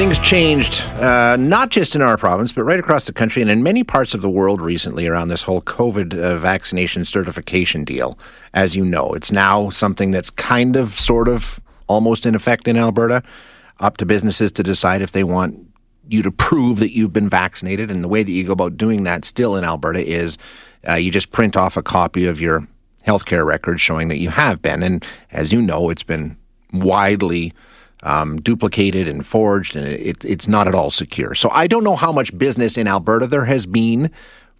Things 0.00 0.18
changed, 0.20 0.80
uh, 0.98 1.36
not 1.36 1.68
just 1.68 1.94
in 1.94 2.00
our 2.00 2.16
province, 2.16 2.52
but 2.52 2.62
right 2.62 2.80
across 2.80 3.04
the 3.04 3.12
country 3.12 3.42
and 3.42 3.50
in 3.50 3.62
many 3.62 3.84
parts 3.84 4.14
of 4.14 4.22
the 4.22 4.30
world 4.30 4.62
recently 4.62 5.06
around 5.06 5.28
this 5.28 5.42
whole 5.42 5.60
COVID 5.60 6.18
uh, 6.18 6.38
vaccination 6.38 7.04
certification 7.04 7.84
deal. 7.84 8.18
As 8.54 8.74
you 8.74 8.82
know, 8.82 9.12
it's 9.12 9.30
now 9.30 9.68
something 9.68 10.10
that's 10.10 10.30
kind 10.30 10.74
of, 10.74 10.98
sort 10.98 11.28
of, 11.28 11.60
almost 11.86 12.24
in 12.24 12.34
effect 12.34 12.66
in 12.66 12.78
Alberta. 12.78 13.22
Up 13.78 13.98
to 13.98 14.06
businesses 14.06 14.50
to 14.52 14.62
decide 14.62 15.02
if 15.02 15.12
they 15.12 15.22
want 15.22 15.58
you 16.08 16.22
to 16.22 16.30
prove 16.30 16.78
that 16.78 16.96
you've 16.96 17.12
been 17.12 17.28
vaccinated. 17.28 17.90
And 17.90 18.02
the 18.02 18.08
way 18.08 18.22
that 18.22 18.32
you 18.32 18.44
go 18.44 18.52
about 18.52 18.78
doing 18.78 19.02
that 19.02 19.26
still 19.26 19.54
in 19.54 19.64
Alberta 19.64 20.02
is 20.02 20.38
uh, 20.88 20.94
you 20.94 21.10
just 21.10 21.30
print 21.30 21.58
off 21.58 21.76
a 21.76 21.82
copy 21.82 22.24
of 22.24 22.40
your 22.40 22.66
healthcare 23.06 23.44
record 23.44 23.78
showing 23.78 24.08
that 24.08 24.16
you 24.16 24.30
have 24.30 24.62
been. 24.62 24.82
And 24.82 25.04
as 25.30 25.52
you 25.52 25.60
know, 25.60 25.90
it's 25.90 26.02
been 26.02 26.38
widely 26.72 27.52
um, 28.02 28.40
duplicated 28.40 29.08
and 29.08 29.26
forged, 29.26 29.76
and 29.76 29.86
it, 29.86 30.24
it's 30.24 30.48
not 30.48 30.68
at 30.68 30.74
all 30.74 30.90
secure. 30.90 31.34
So 31.34 31.50
I 31.50 31.66
don't 31.66 31.84
know 31.84 31.96
how 31.96 32.12
much 32.12 32.36
business 32.36 32.76
in 32.76 32.88
Alberta 32.88 33.26
there 33.26 33.44
has 33.44 33.66
been 33.66 34.10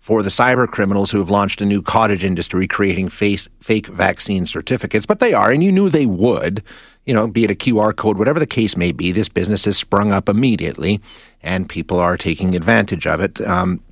for 0.00 0.22
the 0.22 0.30
cyber 0.30 0.66
criminals 0.66 1.10
who 1.10 1.18
have 1.18 1.30
launched 1.30 1.60
a 1.60 1.66
new 1.66 1.82
cottage 1.82 2.24
industry 2.24 2.66
creating 2.66 3.08
face, 3.08 3.48
fake 3.60 3.86
vaccine 3.86 4.46
certificates, 4.46 5.06
but 5.06 5.20
they 5.20 5.34
are, 5.34 5.50
and 5.50 5.62
you 5.62 5.72
knew 5.72 5.88
they 5.88 6.06
would. 6.06 6.62
You 7.06 7.14
know, 7.14 7.26
be 7.26 7.44
it 7.44 7.50
a 7.50 7.54
QR 7.54 7.96
code, 7.96 8.18
whatever 8.18 8.38
the 8.38 8.46
case 8.46 8.76
may 8.76 8.92
be, 8.92 9.10
this 9.10 9.28
business 9.28 9.64
has 9.64 9.76
sprung 9.76 10.12
up 10.12 10.28
immediately, 10.28 11.00
and 11.42 11.68
people 11.68 11.98
are 11.98 12.16
taking 12.16 12.54
advantage 12.54 13.06
of 13.06 13.20
it. 13.20 13.40
Um, 13.40 13.82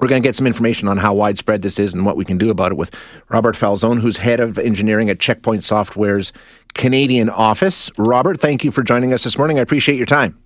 we're 0.00 0.08
going 0.08 0.22
to 0.22 0.26
get 0.26 0.36
some 0.36 0.46
information 0.46 0.88
on 0.88 0.98
how 0.98 1.14
widespread 1.14 1.62
this 1.62 1.78
is 1.78 1.94
and 1.94 2.04
what 2.04 2.16
we 2.16 2.24
can 2.24 2.36
do 2.36 2.50
about 2.50 2.72
it 2.72 2.74
with 2.74 2.94
Robert 3.28 3.56
Falzone, 3.56 4.00
who's 4.00 4.18
head 4.18 4.40
of 4.40 4.58
engineering 4.58 5.08
at 5.08 5.20
Checkpoint 5.20 5.64
Software's 5.64 6.32
Canadian 6.74 7.30
office. 7.30 7.90
Robert, 7.96 8.40
thank 8.40 8.64
you 8.64 8.70
for 8.70 8.82
joining 8.82 9.12
us 9.12 9.24
this 9.24 9.38
morning. 9.38 9.58
I 9.58 9.62
appreciate 9.62 9.96
your 9.96 10.06
time. 10.06 10.38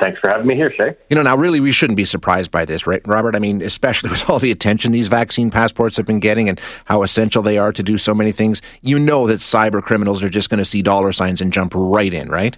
Thanks 0.00 0.18
for 0.20 0.28
having 0.28 0.46
me 0.46 0.56
here, 0.56 0.72
Shay. 0.72 0.96
You 1.08 1.16
know, 1.16 1.22
now 1.22 1.36
really 1.36 1.60
we 1.60 1.72
shouldn't 1.72 1.96
be 1.96 2.04
surprised 2.04 2.50
by 2.50 2.64
this, 2.64 2.86
right, 2.86 3.00
Robert? 3.06 3.36
I 3.36 3.38
mean, 3.38 3.62
especially 3.62 4.10
with 4.16 4.28
all 4.28 4.38
the 4.38 4.50
attention 4.50 4.92
these 4.92 5.08
vaccine 5.08 5.50
passports 5.50 5.96
have 5.96 6.06
been 6.06 6.20
getting 6.20 6.48
and 6.48 6.60
how 6.86 7.02
essential 7.02 7.42
they 7.42 7.58
are 7.58 7.72
to 7.72 7.82
do 7.82 7.98
so 7.98 8.14
many 8.14 8.32
things. 8.32 8.60
You 8.82 8.98
know 8.98 9.26
that 9.26 9.40
cyber 9.40 9.82
criminals 9.82 10.22
are 10.22 10.28
just 10.28 10.50
going 10.50 10.58
to 10.58 10.64
see 10.64 10.82
dollar 10.82 11.12
signs 11.12 11.40
and 11.40 11.52
jump 11.52 11.72
right 11.74 12.12
in, 12.12 12.28
right? 12.28 12.56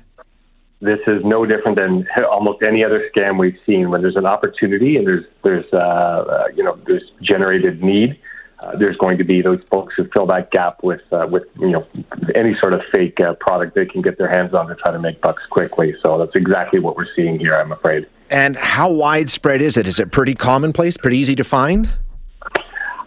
This 0.80 1.00
is 1.08 1.24
no 1.24 1.44
different 1.44 1.76
than 1.76 2.06
almost 2.30 2.62
any 2.62 2.84
other 2.84 3.10
scam 3.14 3.38
we've 3.38 3.58
seen. 3.66 3.90
When 3.90 4.00
there's 4.00 4.16
an 4.16 4.26
opportunity 4.26 4.96
and 4.96 5.06
there's 5.06 5.24
there's 5.42 5.66
uh, 5.72 5.76
uh, 5.76 6.44
you 6.54 6.62
know 6.62 6.78
there's 6.86 7.02
generated 7.20 7.82
need, 7.82 8.18
uh, 8.60 8.76
there's 8.76 8.96
going 8.96 9.18
to 9.18 9.24
be 9.24 9.40
those 9.40 9.60
folks 9.70 9.94
who 9.96 10.08
fill 10.12 10.26
that 10.26 10.50
gap 10.50 10.82
with 10.82 11.02
uh, 11.12 11.26
with 11.30 11.44
you 11.58 11.70
know 11.70 11.86
any 12.34 12.56
sort 12.60 12.72
of 12.72 12.80
fake 12.92 13.20
uh, 13.20 13.34
product 13.34 13.74
they 13.74 13.86
can 13.86 14.02
get 14.02 14.18
their 14.18 14.28
hands 14.28 14.52
on 14.54 14.66
to 14.66 14.74
try 14.74 14.92
to 14.92 14.98
make 14.98 15.20
bucks 15.20 15.44
quickly. 15.50 15.94
So 16.02 16.18
that's 16.18 16.34
exactly 16.34 16.80
what 16.80 16.96
we're 16.96 17.12
seeing 17.14 17.38
here. 17.38 17.54
I'm 17.54 17.72
afraid. 17.72 18.06
And 18.30 18.56
how 18.56 18.90
widespread 18.90 19.62
is 19.62 19.76
it? 19.76 19.86
Is 19.86 20.00
it 20.00 20.12
pretty 20.12 20.34
commonplace? 20.34 20.96
Pretty 20.96 21.18
easy 21.18 21.34
to 21.36 21.44
find? 21.44 21.88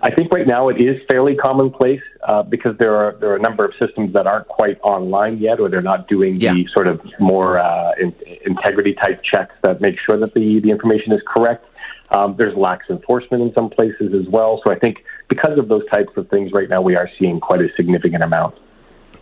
I 0.03 0.09
think 0.09 0.33
right 0.33 0.47
now 0.47 0.69
it 0.69 0.81
is 0.81 0.99
fairly 1.07 1.35
commonplace 1.35 2.01
uh, 2.23 2.41
because 2.41 2.75
there 2.79 2.95
are 2.95 3.15
there 3.19 3.31
are 3.31 3.35
a 3.35 3.41
number 3.41 3.65
of 3.65 3.73
systems 3.79 4.13
that 4.13 4.25
aren't 4.25 4.47
quite 4.47 4.79
online 4.81 5.37
yet, 5.37 5.59
or 5.59 5.69
they're 5.69 5.81
not 5.81 6.07
doing 6.07 6.37
yeah. 6.37 6.53
the 6.53 6.67
sort 6.73 6.87
of 6.87 7.01
more 7.19 7.59
uh, 7.59 7.91
in, 7.99 8.15
integrity 8.45 8.93
type 8.93 9.21
checks 9.23 9.53
that 9.63 9.79
make 9.81 9.97
sure 9.99 10.17
that 10.17 10.33
the 10.33 10.59
the 10.61 10.71
information 10.71 11.11
is 11.11 11.21
correct. 11.27 11.65
Um, 12.09 12.35
there's 12.37 12.55
lax 12.57 12.89
enforcement 12.89 13.43
in 13.43 13.53
some 13.53 13.69
places 13.69 14.13
as 14.13 14.27
well. 14.27 14.61
So 14.65 14.73
I 14.73 14.79
think 14.79 15.03
because 15.31 15.57
of 15.57 15.69
those 15.69 15.87
types 15.89 16.11
of 16.17 16.29
things, 16.29 16.51
right 16.51 16.67
now 16.67 16.81
we 16.81 16.95
are 16.97 17.09
seeing 17.17 17.39
quite 17.39 17.61
a 17.61 17.69
significant 17.77 18.21
amount. 18.21 18.53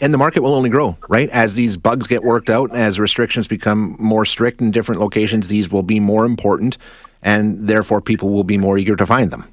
And 0.02 0.12
the 0.12 0.18
market 0.18 0.42
will 0.42 0.56
only 0.56 0.72
grow, 0.72 0.98
right? 1.08 1.30
As 1.30 1.54
these 1.54 1.78
bugs 1.78 2.08
get 2.08 2.24
worked 2.24 2.50
out, 2.50 2.76
as 2.76 3.00
restrictions 3.00 3.48
become 3.48 3.96
more 4.00 4.26
strict 4.26 4.60
in 4.60 4.72
different 4.72 5.00
locations, 5.00 5.50
these 5.50 5.70
will 5.70 5.84
be 5.84 6.00
more 6.00 6.26
important, 6.26 6.80
and 7.22 7.68
therefore 7.68 8.02
people 8.02 8.32
will 8.32 8.44
be 8.44 8.58
more 8.58 8.78
eager 8.80 8.96
to 8.96 9.06
find 9.06 9.30
them. 9.30 9.46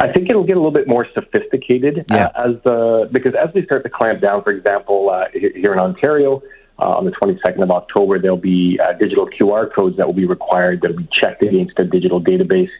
I 0.00 0.10
think 0.10 0.28
it'll 0.28 0.44
get 0.44 0.56
a 0.56 0.60
little 0.60 0.72
bit 0.72 0.88
more 0.88 1.06
sophisticated 1.14 2.00
uh, 2.10 2.14
yeah. 2.16 2.26
uh, 2.34 2.48
as 2.48 2.62
the 2.64 3.08
because 3.12 3.34
as 3.34 3.52
they 3.54 3.64
start 3.64 3.84
to 3.84 3.90
clamp 3.90 4.20
down, 4.22 4.42
for 4.42 4.50
example, 4.50 5.10
uh, 5.10 5.26
here 5.32 5.72
in 5.72 5.78
Ontario, 5.78 6.42
uh, 6.80 6.96
on 6.96 7.04
the 7.04 7.12
22nd 7.12 7.62
of 7.62 7.70
October, 7.70 8.18
there'll 8.18 8.38
be 8.38 8.80
uh, 8.82 8.94
digital 8.94 9.28
QR 9.28 9.72
codes 9.72 9.98
that 9.98 10.06
will 10.06 10.14
be 10.14 10.24
required 10.24 10.80
that 10.80 10.90
will 10.90 11.02
be 11.02 11.08
checked 11.12 11.42
against 11.44 11.78
a 11.78 11.84
digital 11.84 12.20
database. 12.20 12.70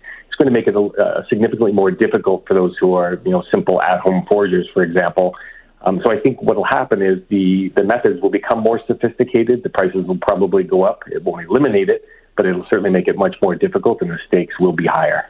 Going 0.41 0.55
to 0.55 0.59
make 0.59 0.69
it 0.69 0.75
uh, 0.75 1.29
significantly 1.29 1.71
more 1.71 1.91
difficult 1.91 2.47
for 2.49 2.55
those 2.55 2.75
who 2.81 2.95
are, 2.95 3.21
you 3.27 3.31
know, 3.31 3.45
simple 3.53 3.83
at-home 3.83 4.25
forgers, 4.27 4.67
for 4.73 4.83
example. 4.83 5.35
Um, 5.83 6.01
so 6.03 6.11
I 6.11 6.19
think 6.19 6.41
what 6.41 6.57
will 6.57 6.65
happen 6.65 7.03
is 7.03 7.19
the, 7.29 7.71
the 7.77 7.85
methods 7.85 8.23
will 8.23 8.31
become 8.31 8.61
more 8.61 8.81
sophisticated. 8.87 9.63
The 9.63 9.69
prices 9.69 10.07
will 10.07 10.17
probably 10.17 10.63
go 10.63 10.83
up. 10.83 11.03
It 11.09 11.23
won't 11.23 11.45
eliminate 11.45 11.91
it, 11.91 12.07
but 12.39 12.47
it'll 12.47 12.65
certainly 12.71 12.89
make 12.89 13.07
it 13.07 13.19
much 13.19 13.37
more 13.43 13.55
difficult, 13.55 14.01
and 14.01 14.11
the 14.11 14.19
stakes 14.29 14.59
will 14.59 14.73
be 14.73 14.87
higher. 14.87 15.29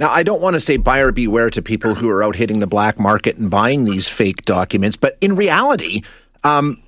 Now, 0.00 0.10
I 0.10 0.24
don't 0.24 0.40
want 0.40 0.54
to 0.54 0.60
say 0.60 0.78
buyer 0.78 1.12
beware 1.12 1.50
to 1.50 1.62
people 1.62 1.94
who 1.94 2.08
are 2.08 2.24
out 2.24 2.34
hitting 2.34 2.58
the 2.58 2.66
black 2.66 2.98
market 2.98 3.36
and 3.36 3.50
buying 3.50 3.84
these 3.84 4.08
fake 4.08 4.44
documents, 4.44 4.96
but 4.96 5.16
in 5.20 5.36
reality, 5.36 6.02
um, 6.42 6.82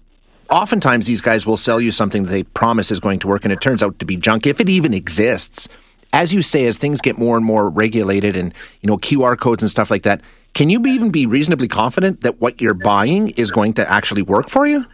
oftentimes 0.51 1.07
these 1.07 1.21
guys 1.21 1.47
will 1.47 1.57
sell 1.57 1.81
you 1.81 1.93
something 1.93 2.25
that 2.25 2.31
they 2.31 2.43
promise 2.43 2.91
is 2.91 2.99
going 2.99 3.21
to 3.21 3.29
work 3.29 3.45
and 3.45 3.53
it 3.53 3.61
turns 3.61 3.85
out 3.85 4.01
to 4.01 4.05
be 4.05 4.17
junk 4.17 4.49
if 4.49 4.61
it 4.61 4.69
even 4.69 4.93
exists 4.93 5.69
as 6.13 6.33
you 6.33 6.43
say 6.43 6.67
as 6.67 6.77
things 6.77 7.01
get 7.01 7.19
more 7.19 7.37
and 7.37 7.45
more 7.45 7.69
regulated 7.69 8.37
and 8.37 8.55
you 8.81 8.87
know 8.87 8.97
qr 8.99 9.39
codes 9.39 9.63
and 9.63 9.71
stuff 9.71 9.91
like 9.91 10.03
that 10.03 10.21
can 10.55 10.69
you 10.69 10.79
be, 10.81 10.91
even 10.91 11.11
be 11.11 11.25
reasonably 11.25 11.69
confident 11.69 12.21
that 12.21 12.41
what 12.41 12.61
you're 12.61 12.75
buying 12.75 13.31
is 13.31 13.51
going 13.51 13.73
to 13.73 13.91
actually 13.91 14.23
work 14.23 14.49
for 14.49 14.67
you 14.67 14.85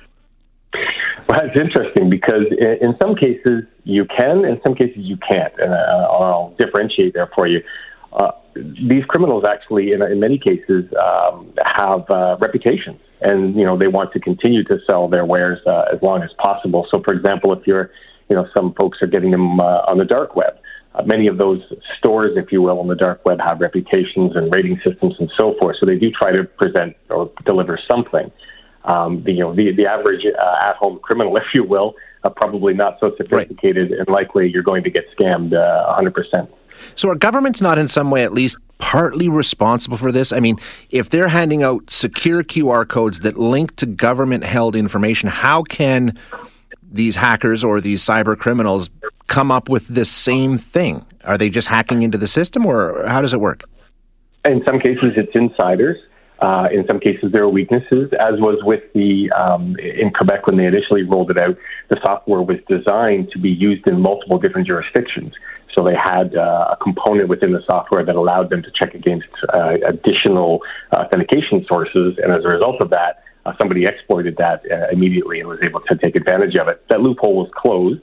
well, 1.29 1.41
that's 1.45 1.59
interesting 1.61 2.09
because 2.09 2.47
in 2.61 2.97
some 3.03 3.15
cases 3.15 3.65
you 3.85 4.07
can, 4.07 4.47
in 4.47 4.59
some 4.67 4.75
cases 4.75 4.97
you 4.97 5.19
can't, 5.31 5.53
and 5.59 5.75
uh, 5.75 6.09
I'll 6.11 6.55
differentiate 6.59 7.13
there 7.13 7.31
for 7.37 7.47
you. 7.47 7.61
Uh, 8.15 8.31
these 8.55 9.05
criminals 9.09 9.45
actually, 9.47 9.93
in, 9.93 10.01
in 10.01 10.21
many 10.21 10.39
cases, 10.39 10.87
um, 10.99 11.53
have 11.67 12.09
uh, 12.09 12.39
reputations 12.41 12.99
and 13.21 13.57
you 13.57 13.65
know 13.65 13.77
they 13.77 13.89
want 13.89 14.13
to 14.13 14.21
continue 14.21 14.63
to 14.65 14.79
sell 14.89 15.09
their 15.09 15.25
wares 15.25 15.59
uh, 15.67 15.85
as 15.93 16.01
long 16.03 16.23
as 16.23 16.31
possible. 16.39 16.87
So, 16.91 17.03
for 17.05 17.15
example, 17.15 17.53
if 17.53 17.67
you're, 17.67 17.91
you 18.29 18.37
know, 18.37 18.47
some 18.57 18.75
folks 18.75 18.99
are 19.03 19.07
getting 19.07 19.31
them 19.31 19.61
uh, 19.61 19.83
on 19.89 19.99
the 19.99 20.05
dark 20.05 20.37
web. 20.37 20.59
Uh, 20.95 21.02
many 21.04 21.26
of 21.26 21.38
those 21.38 21.61
stores, 21.99 22.37
if 22.37 22.50
you 22.50 22.62
will, 22.62 22.80
on 22.80 22.88
the 22.88 22.97
dark 22.97 23.25
web 23.25 23.38
have 23.40 23.61
reputations 23.61 24.35
and 24.35 24.52
rating 24.54 24.80
systems 24.85 25.14
and 25.18 25.30
so 25.38 25.54
forth. 25.61 25.76
So 25.80 25.87
they 25.87 25.97
do 25.97 26.11
try 26.11 26.33
to 26.33 26.45
present 26.45 26.97
or 27.11 27.30
deliver 27.45 27.78
something. 27.90 28.30
Um, 28.85 29.23
the, 29.23 29.33
you 29.33 29.40
know, 29.40 29.54
the, 29.54 29.73
the 29.73 29.87
average 29.87 30.25
uh, 30.25 30.66
at-home 30.66 30.99
criminal, 31.00 31.37
if 31.42 31.45
you 31.54 31.64
will, 31.64 31.95
uh, 32.25 32.30
probably 32.30 32.75
not 32.75 32.99
so 33.00 33.14
sophisticated, 33.16 33.90
right. 33.90 34.00
and 34.00 34.09
likely 34.09 34.49
you're 34.49 34.62
going 34.62 34.83
to 34.85 34.90
get 34.90 35.04
scammed 35.16 35.52
uh, 35.52 36.00
100%. 36.00 36.49
So, 36.95 37.09
our 37.09 37.16
governments 37.16 37.61
not 37.61 37.76
in 37.76 37.88
some 37.88 38.11
way 38.11 38.23
at 38.23 38.33
least 38.33 38.57
partly 38.78 39.28
responsible 39.28 39.97
for 39.97 40.11
this? 40.12 40.33
I 40.33 40.40
mean, 40.40 40.59
if 40.90 41.11
they're 41.11 41.28
handing 41.28 41.62
out 41.62 41.90
secure 41.90 42.42
QR 42.42 42.88
codes 42.88 43.21
that 43.21 43.37
link 43.37 43.76
to 43.76 43.87
government 43.87 44.45
held 44.45 44.75
information, 44.75 45.28
how 45.28 45.62
can 45.62 46.18
these 46.90 47.16
hackers 47.16 47.62
or 47.62 47.80
these 47.80 48.04
cyber 48.04 48.37
criminals 48.37 48.88
come 49.28 49.52
up 49.52 49.68
with 49.68 49.87
the 49.94 50.04
same 50.04 50.56
thing? 50.56 51.06
Are 51.25 51.38
they 51.38 51.50
just 51.50 51.68
hacking 51.68 52.02
into 52.02 52.18
the 52.18 52.28
system, 52.28 52.66
or 52.66 53.06
how 53.06 53.23
does 53.23 53.32
it 53.32 53.40
work? 53.40 53.62
In 54.44 54.62
some 54.66 54.80
cases, 54.80 55.12
it's 55.16 55.30
insiders. 55.35 55.99
Uh, 56.40 56.68
in 56.73 56.87
some 56.88 57.00
cases, 57.00 57.32
there 57.32 57.42
are 57.42 57.49
weaknesses, 57.49 58.11
as 58.20 58.38
was 58.38 58.58
with 58.62 58.82
the 58.94 59.30
um, 59.32 59.76
in 59.78 60.11
Quebec 60.12 60.47
when 60.47 60.56
they 60.56 60.66
initially 60.66 61.02
rolled 61.02 61.30
it 61.30 61.38
out. 61.38 61.56
The 61.90 62.00
software 62.04 62.42
was 62.42 62.58
designed 62.68 63.30
to 63.32 63.38
be 63.38 63.50
used 63.50 63.87
in 63.88 64.00
multiple 64.00 64.38
different 64.38 64.66
jurisdictions. 64.66 65.32
So 65.76 65.85
they 65.85 65.97
had 65.97 66.35
uh, 66.35 66.70
a 66.73 66.76
component 66.76 67.28
within 67.28 67.52
the 67.52 67.62
software 67.70 68.04
that 68.04 68.14
allowed 68.16 68.50
them 68.50 68.62
to 68.62 68.70
check 68.70 68.94
against 68.94 69.28
uh, 69.52 69.75
additional 69.87 70.61
authentication 70.97 71.66
sources, 71.68 72.18
and 72.23 72.32
as 72.32 72.44
a 72.44 72.49
result 72.49 72.80
of 72.80 72.90
that, 72.90 73.25
uh, 73.44 73.52
somebody 73.61 73.85
exploited 73.85 74.37
that 74.38 74.62
uh, 74.70 74.87
immediately 74.92 75.40
and 75.40 75.49
was 75.49 75.58
able 75.62 75.80
to 75.80 75.97
take 75.97 76.14
advantage 76.16 76.56
of 76.56 76.68
it. 76.68 76.85
That 76.88 77.00
loophole 77.00 77.37
was 77.37 77.50
closed. 77.54 78.00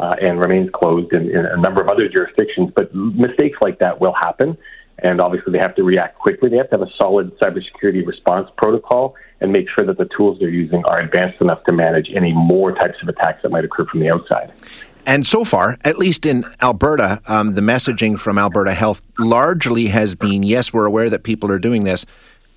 Uh, 0.00 0.14
and 0.22 0.38
remains 0.38 0.70
closed 0.72 1.12
in, 1.12 1.28
in 1.28 1.44
a 1.44 1.56
number 1.56 1.82
of 1.82 1.88
other 1.88 2.08
jurisdictions, 2.08 2.70
but 2.76 2.94
mistakes 2.94 3.58
like 3.60 3.80
that 3.80 4.00
will 4.00 4.14
happen 4.14 4.56
and 5.00 5.20
obviously 5.20 5.52
they 5.52 5.58
have 5.58 5.74
to 5.76 5.82
react 5.82 6.18
quickly. 6.18 6.50
They 6.50 6.56
have 6.56 6.70
to 6.70 6.78
have 6.78 6.88
a 6.88 6.92
solid 6.96 7.38
cybersecurity 7.38 8.06
response 8.06 8.50
protocol 8.56 9.14
and 9.40 9.52
make 9.52 9.66
sure 9.76 9.86
that 9.86 9.98
the 9.98 10.08
tools 10.16 10.38
they're 10.40 10.48
using 10.48 10.82
are 10.86 10.98
advanced 10.98 11.40
enough 11.40 11.62
to 11.64 11.72
manage 11.72 12.10
any 12.14 12.32
more 12.32 12.72
types 12.72 12.96
of 13.02 13.08
attacks 13.08 13.42
that 13.42 13.50
might 13.50 13.64
occur 13.64 13.86
from 13.86 14.00
the 14.00 14.10
outside. 14.10 14.52
And 15.06 15.26
so 15.26 15.44
far, 15.44 15.78
at 15.84 15.98
least 15.98 16.26
in 16.26 16.44
Alberta, 16.60 17.22
um, 17.26 17.54
the 17.54 17.60
messaging 17.60 18.18
from 18.18 18.38
Alberta 18.38 18.74
Health 18.74 19.00
largely 19.18 19.86
has 19.86 20.14
been 20.14 20.42
yes, 20.42 20.72
we're 20.72 20.84
aware 20.84 21.08
that 21.08 21.22
people 21.22 21.50
are 21.50 21.58
doing 21.58 21.84
this. 21.84 22.04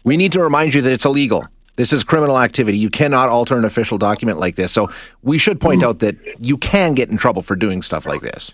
We 0.03 0.17
need 0.17 0.31
to 0.31 0.41
remind 0.41 0.73
you 0.73 0.81
that 0.81 0.91
it's 0.91 1.05
illegal. 1.05 1.47
This 1.81 1.93
is 1.93 2.03
criminal 2.03 2.37
activity. 2.37 2.77
You 2.77 2.91
cannot 2.91 3.29
alter 3.29 3.57
an 3.57 3.65
official 3.65 3.97
document 3.97 4.37
like 4.37 4.55
this. 4.55 4.71
So 4.71 4.91
we 5.23 5.39
should 5.39 5.59
point 5.59 5.81
out 5.81 5.97
that 5.97 6.15
you 6.39 6.55
can 6.55 6.93
get 6.93 7.09
in 7.09 7.17
trouble 7.17 7.41
for 7.41 7.55
doing 7.55 7.81
stuff 7.81 8.05
like 8.05 8.21
this. 8.21 8.51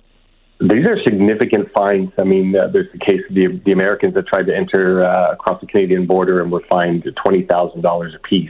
These 0.61 0.85
are 0.85 0.97
significant 1.03 1.69
fines. 1.73 2.09
I 2.17 2.23
mean, 2.23 2.55
uh, 2.55 2.69
there's 2.71 2.89
the 2.93 2.99
case 2.99 3.19
of 3.27 3.35
the, 3.35 3.61
the 3.65 3.73
Americans 3.73 4.13
that 4.13 4.27
tried 4.27 4.45
to 4.45 4.55
enter 4.55 5.03
uh, 5.03 5.33
across 5.33 5.59
the 5.59 5.67
Canadian 5.67 6.07
border 6.07 6.41
and 6.41 6.49
were 6.49 6.63
fined 6.69 7.03
$20,000 7.03 8.15
apiece. 8.15 8.49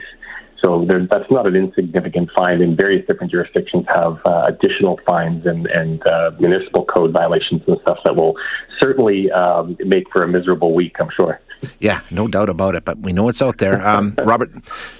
So 0.64 0.84
there, 0.86 1.04
that's 1.10 1.28
not 1.28 1.48
an 1.48 1.56
insignificant 1.56 2.30
fine, 2.36 2.62
and 2.62 2.76
various 2.76 3.04
different 3.08 3.32
jurisdictions 3.32 3.84
have 3.92 4.20
uh, 4.24 4.46
additional 4.46 5.00
fines 5.04 5.44
and, 5.44 5.66
and 5.66 6.06
uh, 6.06 6.30
municipal 6.38 6.84
code 6.84 7.12
violations 7.12 7.62
and 7.66 7.78
stuff 7.82 7.98
that 8.04 8.14
will 8.14 8.36
certainly 8.80 9.28
um, 9.32 9.76
make 9.80 10.04
for 10.12 10.22
a 10.22 10.28
miserable 10.28 10.72
week, 10.72 10.94
I'm 11.00 11.10
sure. 11.16 11.40
Yeah, 11.80 12.00
no 12.10 12.28
doubt 12.28 12.48
about 12.48 12.74
it, 12.74 12.84
but 12.84 12.98
we 12.98 13.12
know 13.12 13.28
it's 13.28 13.42
out 13.42 13.58
there. 13.58 13.86
Um, 13.86 14.14
Robert, 14.24 14.50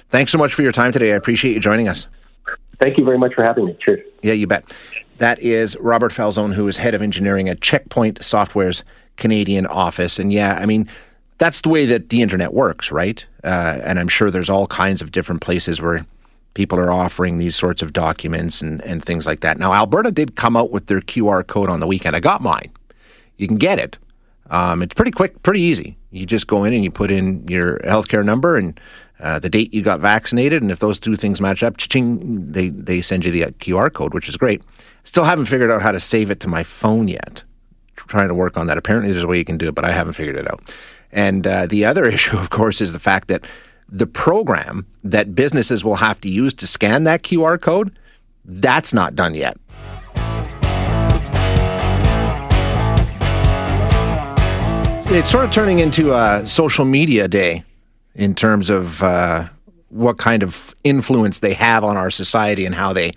thanks 0.09 0.31
so 0.31 0.37
much 0.37 0.53
for 0.53 0.61
your 0.61 0.71
time 0.71 0.91
today. 0.91 1.13
I 1.13 1.15
appreciate 1.15 1.53
you 1.53 1.59
joining 1.59 1.87
us. 1.87 2.07
Thank 2.79 2.97
you 2.97 3.03
very 3.03 3.17
much 3.17 3.33
for 3.33 3.43
having 3.43 3.65
me. 3.65 3.77
Cheers. 3.83 4.05
Yeah, 4.21 4.33
you 4.33 4.47
bet. 4.47 4.63
That 5.17 5.39
is 5.39 5.75
Robert 5.77 6.13
Falzone, 6.13 6.53
who 6.53 6.67
is 6.67 6.77
head 6.77 6.93
of 6.93 7.01
engineering 7.01 7.49
at 7.49 7.61
Checkpoint 7.61 8.23
Software's 8.23 8.83
Canadian 9.17 9.65
office. 9.67 10.17
And 10.17 10.31
yeah, 10.31 10.57
I 10.61 10.65
mean, 10.65 10.89
that's 11.39 11.61
the 11.61 11.69
way 11.69 11.85
that 11.85 12.09
the 12.09 12.21
internet 12.21 12.53
works, 12.53 12.91
right? 12.91 13.25
Uh, 13.43 13.79
and 13.83 13.99
I'm 13.99 14.07
sure 14.07 14.31
there's 14.31 14.49
all 14.49 14.67
kinds 14.67 15.01
of 15.01 15.11
different 15.11 15.41
places 15.41 15.81
where 15.81 16.05
people 16.53 16.79
are 16.79 16.91
offering 16.91 17.37
these 17.37 17.55
sorts 17.55 17.81
of 17.81 17.93
documents 17.93 18.61
and, 18.61 18.81
and 18.81 19.03
things 19.03 19.25
like 19.25 19.41
that. 19.41 19.57
Now, 19.57 19.73
Alberta 19.73 20.11
did 20.11 20.35
come 20.35 20.55
out 20.55 20.71
with 20.71 20.87
their 20.87 21.01
QR 21.01 21.45
code 21.45 21.69
on 21.69 21.79
the 21.79 21.87
weekend. 21.87 22.15
I 22.15 22.19
got 22.19 22.41
mine. 22.41 22.71
You 23.37 23.47
can 23.47 23.57
get 23.57 23.79
it. 23.79 23.97
Um, 24.49 24.81
it's 24.81 24.93
pretty 24.93 25.11
quick, 25.11 25.41
pretty 25.43 25.61
easy. 25.61 25.97
You 26.11 26.25
just 26.25 26.47
go 26.47 26.63
in 26.63 26.73
and 26.73 26.83
you 26.83 26.91
put 26.91 27.11
in 27.11 27.47
your 27.47 27.79
healthcare 27.79 28.25
number 28.25 28.57
and 28.57 28.79
uh, 29.19 29.37
the 29.37 29.49
date 29.49 29.73
you 29.73 29.81
got 29.81 29.99
vaccinated, 29.99 30.61
and 30.61 30.71
if 30.71 30.79
those 30.79 30.97
two 30.97 31.15
things 31.15 31.41
match 31.41 31.61
up, 31.61 31.77
ching, 31.77 32.51
they 32.51 32.69
they 32.69 33.01
send 33.01 33.25
you 33.25 33.31
the 33.31 33.41
QR 33.53 33.91
code, 33.91 34.13
which 34.13 34.29
is 34.29 34.37
great. 34.37 34.63
Still 35.03 35.25
haven't 35.25 35.45
figured 35.45 35.69
out 35.69 35.81
how 35.81 35.91
to 35.91 35.99
save 35.99 36.31
it 36.31 36.39
to 36.41 36.47
my 36.47 36.63
phone 36.63 37.07
yet. 37.07 37.43
Trying 37.95 38.29
to 38.29 38.33
work 38.33 38.57
on 38.57 38.67
that. 38.67 38.77
Apparently, 38.77 39.11
there's 39.11 39.23
a 39.23 39.27
way 39.27 39.37
you 39.37 39.45
can 39.45 39.57
do 39.57 39.67
it, 39.67 39.75
but 39.75 39.83
I 39.83 39.91
haven't 39.91 40.13
figured 40.13 40.37
it 40.37 40.47
out. 40.47 40.73
And 41.11 41.45
uh, 41.45 41.67
the 41.67 41.83
other 41.85 42.05
issue, 42.15 42.37
of 42.37 42.49
course, 42.49 42.79
is 42.79 42.93
the 42.93 42.99
fact 42.99 43.27
that 43.27 43.43
the 43.89 44.07
program 44.07 44.87
that 45.03 45.35
businesses 45.35 45.83
will 45.83 45.95
have 45.95 46.21
to 46.21 46.29
use 46.29 46.53
to 46.53 46.67
scan 46.67 47.03
that 47.03 47.23
QR 47.23 47.59
code, 47.59 47.97
that's 48.45 48.93
not 48.93 49.15
done 49.15 49.35
yet. 49.35 49.57
It's 55.11 55.31
sort 55.31 55.43
of 55.43 55.49
turning 55.49 55.79
into 55.79 56.13
a 56.13 56.45
social 56.45 56.85
media 56.85 57.27
day 57.27 57.63
in 58.13 58.35
terms 58.35 58.69
of 58.69 59.01
uh, 59.01 59.49
what 59.89 60.19
kind 60.19 60.43
of 60.43 60.75
influence 60.83 61.39
they 61.39 61.55
have 61.55 61.83
on 61.83 61.97
our 61.97 62.11
society 62.11 62.63
and 62.63 62.75
how 62.75 62.93
they 62.93 63.13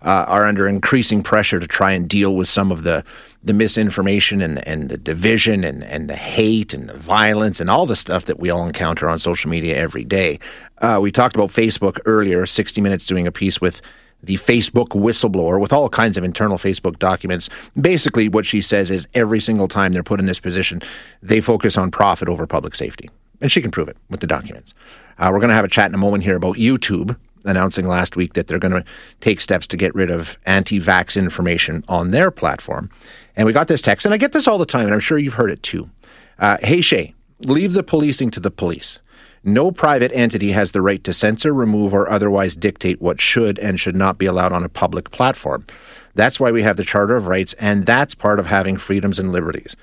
uh, 0.00 0.24
are 0.26 0.46
under 0.46 0.66
increasing 0.66 1.22
pressure 1.22 1.60
to 1.60 1.66
try 1.66 1.92
and 1.92 2.08
deal 2.08 2.34
with 2.34 2.48
some 2.48 2.72
of 2.72 2.82
the 2.82 3.04
the 3.42 3.52
misinformation 3.52 4.40
and 4.40 4.66
and 4.66 4.88
the 4.88 4.96
division 4.96 5.64
and, 5.64 5.84
and 5.84 6.08
the 6.08 6.16
hate 6.16 6.72
and 6.72 6.88
the 6.88 6.96
violence 6.96 7.60
and 7.60 7.68
all 7.68 7.84
the 7.84 7.94
stuff 7.94 8.24
that 8.24 8.40
we 8.40 8.48
all 8.48 8.66
encounter 8.66 9.06
on 9.06 9.18
social 9.18 9.50
media 9.50 9.76
every 9.76 10.02
day. 10.02 10.38
Uh, 10.78 10.98
we 11.02 11.12
talked 11.12 11.36
about 11.36 11.50
Facebook 11.50 12.00
earlier, 12.06 12.46
60 12.46 12.80
Minutes 12.80 13.04
doing 13.04 13.26
a 13.26 13.32
piece 13.32 13.60
with 13.60 13.82
the 14.26 14.36
Facebook 14.36 14.88
whistleblower 14.88 15.60
with 15.60 15.72
all 15.72 15.88
kinds 15.88 16.16
of 16.16 16.24
internal 16.24 16.58
Facebook 16.58 16.98
documents. 16.98 17.48
Basically, 17.80 18.28
what 18.28 18.46
she 18.46 18.60
says 18.60 18.90
is 18.90 19.06
every 19.14 19.40
single 19.40 19.68
time 19.68 19.92
they're 19.92 20.02
put 20.02 20.20
in 20.20 20.26
this 20.26 20.40
position, 20.40 20.82
they 21.22 21.40
focus 21.40 21.76
on 21.76 21.90
profit 21.90 22.28
over 22.28 22.46
public 22.46 22.74
safety. 22.74 23.10
And 23.40 23.50
she 23.50 23.60
can 23.60 23.70
prove 23.70 23.88
it 23.88 23.96
with 24.10 24.20
the 24.20 24.26
documents. 24.26 24.74
Uh, 25.18 25.30
we're 25.32 25.40
going 25.40 25.50
to 25.50 25.54
have 25.54 25.64
a 25.64 25.68
chat 25.68 25.88
in 25.90 25.94
a 25.94 25.98
moment 25.98 26.24
here 26.24 26.36
about 26.36 26.56
YouTube 26.56 27.16
announcing 27.44 27.86
last 27.86 28.16
week 28.16 28.32
that 28.34 28.46
they're 28.46 28.58
going 28.58 28.72
to 28.72 28.84
take 29.20 29.40
steps 29.40 29.66
to 29.68 29.76
get 29.76 29.94
rid 29.94 30.10
of 30.10 30.38
anti 30.46 30.80
vax 30.80 31.16
information 31.16 31.84
on 31.88 32.10
their 32.10 32.30
platform. 32.30 32.90
And 33.36 33.46
we 33.46 33.52
got 33.52 33.68
this 33.68 33.80
text, 33.80 34.06
and 34.06 34.14
I 34.14 34.18
get 34.18 34.32
this 34.32 34.48
all 34.48 34.58
the 34.58 34.66
time, 34.66 34.86
and 34.86 34.94
I'm 34.94 35.00
sure 35.00 35.18
you've 35.18 35.34
heard 35.34 35.50
it 35.50 35.62
too. 35.62 35.90
Uh, 36.38 36.58
hey, 36.62 36.80
Shay, 36.80 37.14
leave 37.40 37.72
the 37.74 37.82
policing 37.82 38.30
to 38.32 38.40
the 38.40 38.50
police. 38.50 38.98
No 39.44 39.70
private 39.70 40.10
entity 40.12 40.52
has 40.52 40.72
the 40.72 40.82
right 40.82 41.02
to 41.04 41.12
censor, 41.12 41.52
remove, 41.52 41.92
or 41.92 42.10
otherwise 42.10 42.56
dictate 42.56 43.00
what 43.00 43.20
should 43.20 43.58
and 43.58 43.78
should 43.78 43.94
not 43.94 44.18
be 44.18 44.26
allowed 44.26 44.52
on 44.52 44.64
a 44.64 44.68
public 44.68 45.10
platform. 45.10 45.66
That's 46.14 46.40
why 46.40 46.50
we 46.50 46.62
have 46.62 46.76
the 46.76 46.84
Charter 46.84 47.16
of 47.16 47.26
Rights, 47.26 47.54
and 47.54 47.86
that's 47.86 48.14
part 48.14 48.40
of 48.40 48.46
having 48.46 48.76
freedoms 48.76 49.18
and 49.18 49.32
liberties. 49.32 49.76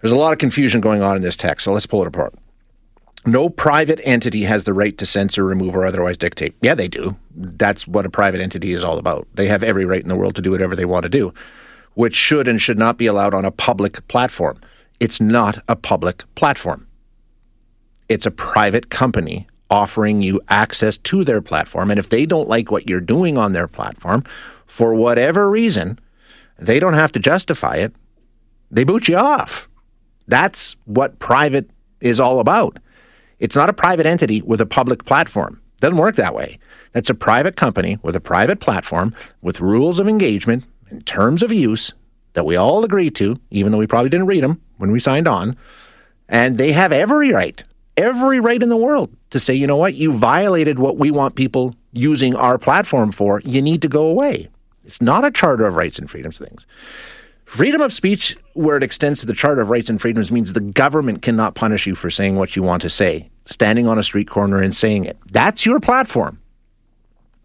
There's 0.00 0.12
a 0.12 0.16
lot 0.16 0.32
of 0.32 0.38
confusion 0.38 0.80
going 0.80 1.02
on 1.02 1.16
in 1.16 1.22
this 1.22 1.36
text, 1.36 1.64
so 1.64 1.72
let's 1.72 1.86
pull 1.86 2.02
it 2.02 2.08
apart. 2.08 2.34
No 3.24 3.48
private 3.48 4.00
entity 4.04 4.44
has 4.44 4.64
the 4.64 4.74
right 4.74 4.98
to 4.98 5.06
censor, 5.06 5.44
remove, 5.44 5.76
or 5.76 5.86
otherwise 5.86 6.16
dictate. 6.16 6.54
Yeah, 6.60 6.74
they 6.74 6.88
do. 6.88 7.16
That's 7.34 7.86
what 7.86 8.04
a 8.04 8.10
private 8.10 8.40
entity 8.40 8.72
is 8.72 8.82
all 8.82 8.98
about. 8.98 9.26
They 9.34 9.46
have 9.46 9.62
every 9.62 9.84
right 9.84 10.02
in 10.02 10.08
the 10.08 10.16
world 10.16 10.34
to 10.36 10.42
do 10.42 10.50
whatever 10.50 10.74
they 10.74 10.84
want 10.84 11.04
to 11.04 11.08
do 11.08 11.32
which 11.94 12.14
should 12.14 12.48
and 12.48 12.60
should 12.60 12.78
not 12.78 12.98
be 12.98 13.06
allowed 13.06 13.34
on 13.34 13.44
a 13.44 13.50
public 13.50 14.06
platform. 14.08 14.60
It's 15.00 15.20
not 15.20 15.62
a 15.68 15.76
public 15.76 16.24
platform. 16.34 16.86
It's 18.12 18.26
a 18.26 18.30
private 18.30 18.90
company 18.90 19.46
offering 19.70 20.20
you 20.20 20.38
access 20.50 20.98
to 20.98 21.24
their 21.24 21.40
platform. 21.40 21.90
And 21.90 21.98
if 21.98 22.10
they 22.10 22.26
don't 22.26 22.46
like 22.46 22.70
what 22.70 22.90
you're 22.90 23.00
doing 23.00 23.38
on 23.38 23.52
their 23.52 23.66
platform, 23.66 24.22
for 24.66 24.94
whatever 24.94 25.48
reason, 25.48 25.98
they 26.58 26.78
don't 26.78 26.92
have 26.92 27.10
to 27.12 27.18
justify 27.18 27.76
it. 27.76 27.94
They 28.70 28.84
boot 28.84 29.08
you 29.08 29.16
off. 29.16 29.66
That's 30.28 30.76
what 30.84 31.20
private 31.20 31.70
is 32.02 32.20
all 32.20 32.38
about. 32.38 32.78
It's 33.38 33.56
not 33.56 33.70
a 33.70 33.74
private 33.74 34.04
entity 34.04 34.42
with 34.42 34.60
a 34.60 34.66
public 34.66 35.06
platform. 35.06 35.62
Doesn't 35.80 35.96
work 35.96 36.16
that 36.16 36.34
way. 36.34 36.58
That's 36.92 37.10
a 37.10 37.14
private 37.14 37.56
company 37.56 37.98
with 38.02 38.14
a 38.14 38.20
private 38.20 38.60
platform 38.60 39.14
with 39.40 39.60
rules 39.60 39.98
of 39.98 40.06
engagement 40.06 40.64
and 40.90 41.06
terms 41.06 41.42
of 41.42 41.50
use 41.50 41.94
that 42.34 42.44
we 42.44 42.56
all 42.56 42.84
agree 42.84 43.10
to, 43.10 43.40
even 43.50 43.72
though 43.72 43.78
we 43.78 43.86
probably 43.86 44.10
didn't 44.10 44.26
read 44.26 44.44
them 44.44 44.60
when 44.76 44.92
we 44.92 45.00
signed 45.00 45.26
on. 45.26 45.56
And 46.28 46.56
they 46.56 46.72
have 46.72 46.92
every 46.92 47.32
right, 47.32 47.62
every 47.96 48.40
right 48.40 48.62
in 48.62 48.68
the 48.68 48.76
world 48.76 49.14
to 49.30 49.40
say, 49.40 49.54
you 49.54 49.66
know 49.66 49.76
what, 49.76 49.94
you 49.94 50.12
violated 50.12 50.78
what 50.78 50.96
we 50.96 51.10
want 51.10 51.34
people 51.34 51.74
using 51.92 52.34
our 52.36 52.58
platform 52.58 53.12
for. 53.12 53.40
You 53.44 53.62
need 53.62 53.82
to 53.82 53.88
go 53.88 54.06
away. 54.06 54.48
It's 54.84 55.00
not 55.00 55.24
a 55.24 55.30
Charter 55.30 55.66
of 55.66 55.74
Rights 55.74 55.98
and 55.98 56.10
Freedoms 56.10 56.38
things. 56.38 56.66
Freedom 57.44 57.82
of 57.82 57.92
speech, 57.92 58.36
where 58.54 58.78
it 58.78 58.82
extends 58.82 59.20
to 59.20 59.26
the 59.26 59.34
Charter 59.34 59.60
of 59.60 59.68
Rights 59.68 59.90
and 59.90 60.00
Freedoms, 60.00 60.32
means 60.32 60.52
the 60.52 60.60
government 60.60 61.22
cannot 61.22 61.54
punish 61.54 61.86
you 61.86 61.94
for 61.94 62.10
saying 62.10 62.36
what 62.36 62.56
you 62.56 62.62
want 62.62 62.80
to 62.82 62.90
say, 62.90 63.28
standing 63.44 63.86
on 63.86 63.98
a 63.98 64.02
street 64.02 64.28
corner 64.28 64.62
and 64.62 64.74
saying 64.74 65.04
it. 65.04 65.18
That's 65.30 65.66
your 65.66 65.78
platform. 65.78 66.40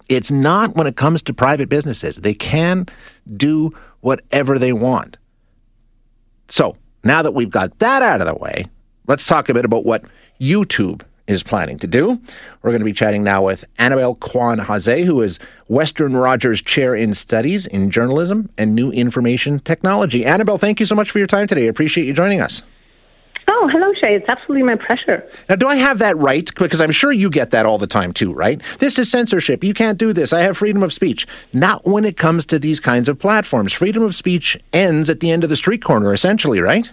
It's 0.08 0.32
not 0.32 0.76
when 0.76 0.88
it 0.88 0.96
comes 0.96 1.22
to 1.24 1.34
private 1.34 1.68
businesses. 1.68 2.16
They 2.16 2.34
can 2.34 2.86
do 3.36 3.74
whatever 4.00 4.58
they 4.58 4.72
want. 4.72 5.18
So 6.48 6.78
now 7.04 7.22
that 7.22 7.34
we've 7.34 7.50
got 7.50 7.78
that 7.80 8.02
out 8.02 8.22
of 8.22 8.28
the 8.28 8.36
way, 8.36 8.66
let's 9.08 9.28
talk 9.28 9.50
a 9.50 9.54
bit 9.54 9.66
about 9.66 9.86
what 9.86 10.06
YouTube 10.40 11.02
is 11.28 11.44
planning 11.44 11.78
to 11.80 11.88
do. 11.88 12.20
We're 12.62 12.72
going 12.72 12.80
to 12.80 12.86
be 12.86 12.94
chatting 12.94 13.24
now 13.24 13.44
with 13.44 13.66
Anabel 13.80 14.20
Quan-Haase, 14.20 15.04
who 15.04 15.22
is 15.22 15.40
Western 15.68 16.16
Rogers 16.16 16.62
Chair 16.62 16.96
in 16.96 17.14
Studies 17.14 17.66
in 17.66 17.92
Journalism 17.92 18.50
and 18.58 18.74
New 18.74 18.92
Information 18.92 19.60
Technology. 19.60 20.24
Anabel, 20.24 20.60
thank 20.60 20.80
you 20.80 20.86
so 20.86 20.96
much 20.96 21.12
for 21.12 21.18
your 21.18 21.28
time 21.28 21.48
today. 21.48 21.66
I 21.66 21.68
appreciate 21.68 22.06
you 22.06 22.14
joining 22.14 22.40
us. 22.40 22.64
Oh, 23.50 23.70
hello, 23.72 23.92
Shay. 24.04 24.16
It's 24.16 24.26
absolutely 24.30 24.64
my 24.64 24.76
pleasure. 24.76 25.26
Now, 25.48 25.56
do 25.56 25.68
I 25.68 25.76
have 25.76 26.00
that 26.00 26.18
right? 26.18 26.54
Because 26.56 26.82
I'm 26.82 26.92
sure 26.92 27.12
you 27.12 27.30
get 27.30 27.52
that 27.52 27.66
all 27.66 27.78
the 27.78 27.88
time 27.88 28.12
too, 28.12 28.34
right? 28.34 28.62
This 28.80 29.00
is 29.00 29.10
censorship. 29.10 29.64
You 29.64 29.74
can't 29.74 29.98
do 29.98 30.12
this. 30.12 30.34
I 30.34 30.42
have 30.42 30.58
freedom 30.58 30.84
of 30.84 30.92
speech. 30.92 31.26
Not 31.54 31.86
when 31.86 32.04
it 32.04 32.18
comes 32.18 32.46
to 32.48 32.60
these 32.60 32.80
kinds 32.80 33.08
of 33.08 33.20
platforms. 33.20 33.72
Freedom 33.72 34.04
of 34.04 34.16
speech 34.16 34.60
ends 34.74 35.10
at 35.10 35.22
the 35.22 35.32
end 35.32 35.44
of 35.44 35.50
the 35.50 35.56
street 35.56 35.82
corner, 35.82 36.14
essentially, 36.14 36.60
right? 36.60 36.92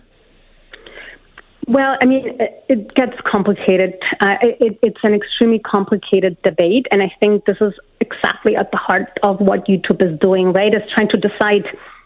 Well, 1.66 1.96
I 2.00 2.06
mean, 2.06 2.38
it 2.68 2.94
gets 2.94 3.14
complicated. 3.24 3.94
Uh, 4.20 4.36
it, 4.42 4.78
it's 4.82 5.00
an 5.02 5.14
extremely 5.14 5.58
complicated 5.58 6.36
debate, 6.42 6.86
and 6.90 7.02
I 7.02 7.12
think 7.20 7.44
this 7.46 7.56
is 7.60 7.72
exactly 8.00 8.56
at 8.56 8.70
the 8.70 8.76
heart 8.76 9.18
of 9.22 9.40
what 9.40 9.66
YouTube 9.66 10.04
is 10.04 10.18
doing, 10.20 10.52
right? 10.52 10.74
Is 10.74 10.82
trying 10.94 11.08
to 11.10 11.16
decide, 11.16 11.64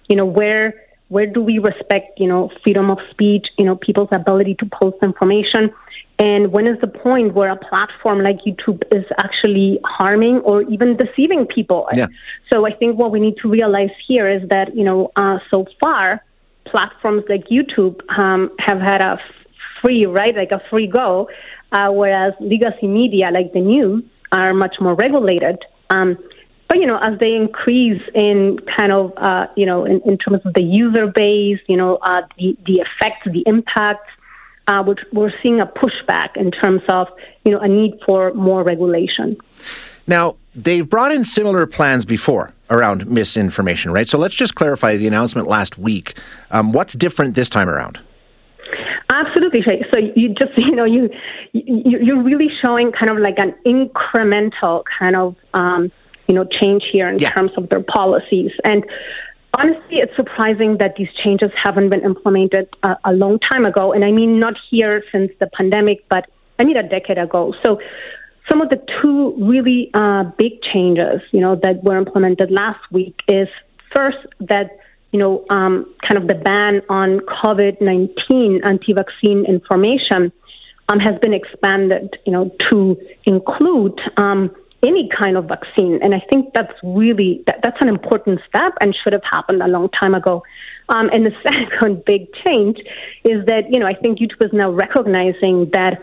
you 0.08 0.16
know, 0.16 0.26
where 0.26 0.74
where 1.08 1.26
do 1.26 1.40
we 1.40 1.58
respect, 1.58 2.20
you 2.20 2.28
know, 2.28 2.50
freedom 2.62 2.90
of 2.90 2.98
speech, 3.10 3.46
you 3.56 3.64
know, 3.64 3.76
people's 3.76 4.10
ability 4.12 4.54
to 4.56 4.66
post 4.66 4.96
information? 5.02 5.70
And 6.18 6.52
when 6.52 6.66
is 6.66 6.78
the 6.80 6.86
point 6.86 7.34
where 7.34 7.50
a 7.50 7.56
platform 7.56 8.22
like 8.22 8.38
YouTube 8.46 8.82
is 8.94 9.04
actually 9.18 9.78
harming 9.84 10.38
or 10.44 10.62
even 10.62 10.96
deceiving 10.96 11.46
people? 11.46 11.88
Yeah. 11.94 12.08
So 12.52 12.66
I 12.66 12.74
think 12.74 12.98
what 12.98 13.10
we 13.10 13.20
need 13.20 13.36
to 13.42 13.48
realize 13.48 13.90
here 14.06 14.28
is 14.28 14.46
that, 14.50 14.76
you 14.76 14.84
know, 14.84 15.10
uh, 15.16 15.38
so 15.50 15.66
far, 15.80 16.22
platforms 16.66 17.24
like 17.28 17.44
YouTube 17.48 18.00
um, 18.18 18.50
have 18.58 18.78
had 18.78 19.02
a 19.02 19.18
free, 19.82 20.06
right, 20.06 20.34
like 20.34 20.52
a 20.52 20.60
free 20.70 20.86
go, 20.86 21.28
uh, 21.72 21.88
whereas 21.90 22.34
legacy 22.40 22.86
media 22.86 23.30
like 23.32 23.52
the 23.52 23.60
news 23.60 24.04
are 24.32 24.52
much 24.54 24.76
more 24.80 24.94
regulated. 24.94 25.58
Um, 25.90 26.18
but 26.68 26.78
you 26.78 26.86
know, 26.86 26.98
as 26.98 27.18
they 27.18 27.34
increase 27.34 28.02
in 28.14 28.58
kind 28.78 28.92
of 28.92 29.12
uh, 29.16 29.46
you 29.56 29.64
know 29.64 29.84
in, 29.84 30.00
in, 30.04 30.18
terms 30.18 30.44
of 30.44 30.52
the 30.52 30.62
user 30.62 31.06
base, 31.06 31.60
you 31.66 31.76
know, 31.76 31.96
uh, 31.96 32.22
the 32.38 32.56
the 32.66 32.84
effects, 32.84 33.26
the 33.26 33.42
impact, 33.46 34.06
uh, 34.66 34.82
we're, 34.86 34.96
we're 35.12 35.32
seeing 35.42 35.60
a 35.60 35.66
pushback 35.66 36.36
in 36.36 36.50
terms 36.50 36.82
of 36.90 37.08
you 37.44 37.52
know 37.52 37.58
a 37.58 37.68
need 37.68 37.98
for 38.06 38.34
more 38.34 38.62
regulation. 38.62 39.38
Now 40.06 40.36
they've 40.54 40.88
brought 40.88 41.12
in 41.12 41.24
similar 41.24 41.66
plans 41.66 42.04
before 42.04 42.52
around 42.70 43.06
misinformation, 43.06 43.92
right? 43.92 44.08
So 44.08 44.18
let's 44.18 44.34
just 44.34 44.54
clarify 44.54 44.96
the 44.96 45.06
announcement 45.06 45.48
last 45.48 45.78
week. 45.78 46.18
Um, 46.50 46.72
what's 46.72 46.92
different 46.94 47.34
this 47.34 47.48
time 47.48 47.68
around? 47.68 47.98
Absolutely, 49.48 49.62
Shay. 49.62 49.84
So 49.92 50.12
you 50.14 50.28
just 50.34 50.52
you 50.56 50.74
know 50.74 50.84
you, 50.84 51.10
you 51.52 51.98
you're 52.00 52.22
really 52.22 52.48
showing 52.64 52.92
kind 52.92 53.10
of 53.10 53.18
like 53.18 53.38
an 53.38 53.54
incremental 53.66 54.84
kind 54.98 55.16
of 55.16 55.36
um, 55.54 55.90
you 56.28 56.34
know, 56.34 56.44
change 56.44 56.84
here 56.92 57.08
in 57.08 57.18
yeah. 57.18 57.30
terms 57.30 57.50
of 57.56 57.68
their 57.70 57.82
policies. 57.82 58.52
And 58.62 58.84
honestly, 59.58 59.96
it's 59.96 60.14
surprising 60.14 60.76
that 60.78 60.94
these 60.96 61.08
changes 61.24 61.50
haven't 61.62 61.88
been 61.88 62.02
implemented 62.02 62.68
a, 62.82 62.96
a 63.06 63.12
long 63.12 63.38
time 63.50 63.64
ago. 63.64 63.92
And 63.92 64.04
I 64.04 64.12
mean, 64.12 64.38
not 64.38 64.54
here 64.70 65.02
since 65.10 65.32
the 65.40 65.48
pandemic, 65.56 66.04
but 66.10 66.26
I 66.58 66.64
mean, 66.64 66.76
a 66.76 66.86
decade 66.86 67.18
ago. 67.18 67.54
So 67.64 67.80
some 68.48 68.60
of 68.60 68.68
the 68.68 68.80
two 69.00 69.34
really 69.38 69.90
uh, 69.94 70.24
big 70.36 70.60
changes, 70.62 71.22
you 71.32 71.40
know, 71.40 71.56
that 71.62 71.82
were 71.82 71.96
implemented 71.96 72.50
last 72.50 72.80
week 72.92 73.14
is 73.26 73.48
first 73.94 74.18
that 74.40 74.78
you 75.12 75.18
know, 75.18 75.44
um, 75.50 75.94
kind 76.06 76.20
of 76.20 76.28
the 76.28 76.34
ban 76.34 76.82
on 76.88 77.20
COVID 77.20 77.80
19 77.80 78.60
anti 78.64 78.92
vaccine 78.92 79.44
information 79.46 80.32
um, 80.88 80.98
has 81.00 81.18
been 81.20 81.34
expanded, 81.34 82.18
you 82.26 82.32
know, 82.32 82.54
to 82.70 82.96
include 83.24 83.98
um, 84.16 84.54
any 84.86 85.08
kind 85.08 85.36
of 85.36 85.46
vaccine. 85.46 85.98
And 86.02 86.14
I 86.14 86.22
think 86.30 86.52
that's 86.54 86.72
really 86.82 87.42
that, 87.46 87.60
that's 87.62 87.80
an 87.80 87.88
important 87.88 88.40
step 88.48 88.74
and 88.80 88.94
should 89.02 89.12
have 89.12 89.24
happened 89.24 89.62
a 89.62 89.68
long 89.68 89.88
time 90.00 90.14
ago. 90.14 90.42
Um, 90.88 91.10
and 91.12 91.26
the 91.26 91.32
second 91.42 92.04
big 92.04 92.28
change 92.46 92.78
is 93.24 93.44
that 93.46 93.64
you 93.70 93.80
know 93.80 93.86
I 93.86 93.94
think 93.94 94.18
YouTube 94.18 94.44
is 94.44 94.52
now 94.52 94.70
recognizing 94.70 95.70
that 95.72 96.02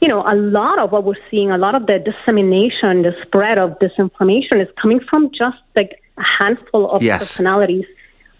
you 0.00 0.08
know 0.08 0.22
a 0.22 0.34
lot 0.34 0.78
of 0.78 0.92
what 0.92 1.04
we're 1.04 1.14
seeing, 1.30 1.50
a 1.50 1.58
lot 1.58 1.74
of 1.74 1.86
the 1.86 1.98
dissemination, 1.98 3.02
the 3.02 3.12
spread 3.22 3.58
of 3.58 3.78
disinformation 3.78 4.62
is 4.62 4.68
coming 4.80 5.00
from 5.10 5.30
just 5.30 5.58
like 5.74 6.02
a 6.18 6.24
handful 6.42 6.90
of 6.90 7.02
yes. 7.02 7.18
personalities 7.18 7.84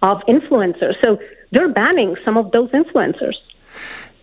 of 0.07 0.23
influencers. 0.29 0.95
So 1.05 1.19
they're 1.53 1.69
banning 1.69 2.17
some 2.25 2.37
of 2.37 2.51
those 2.53 2.71
influencers. 2.71 3.35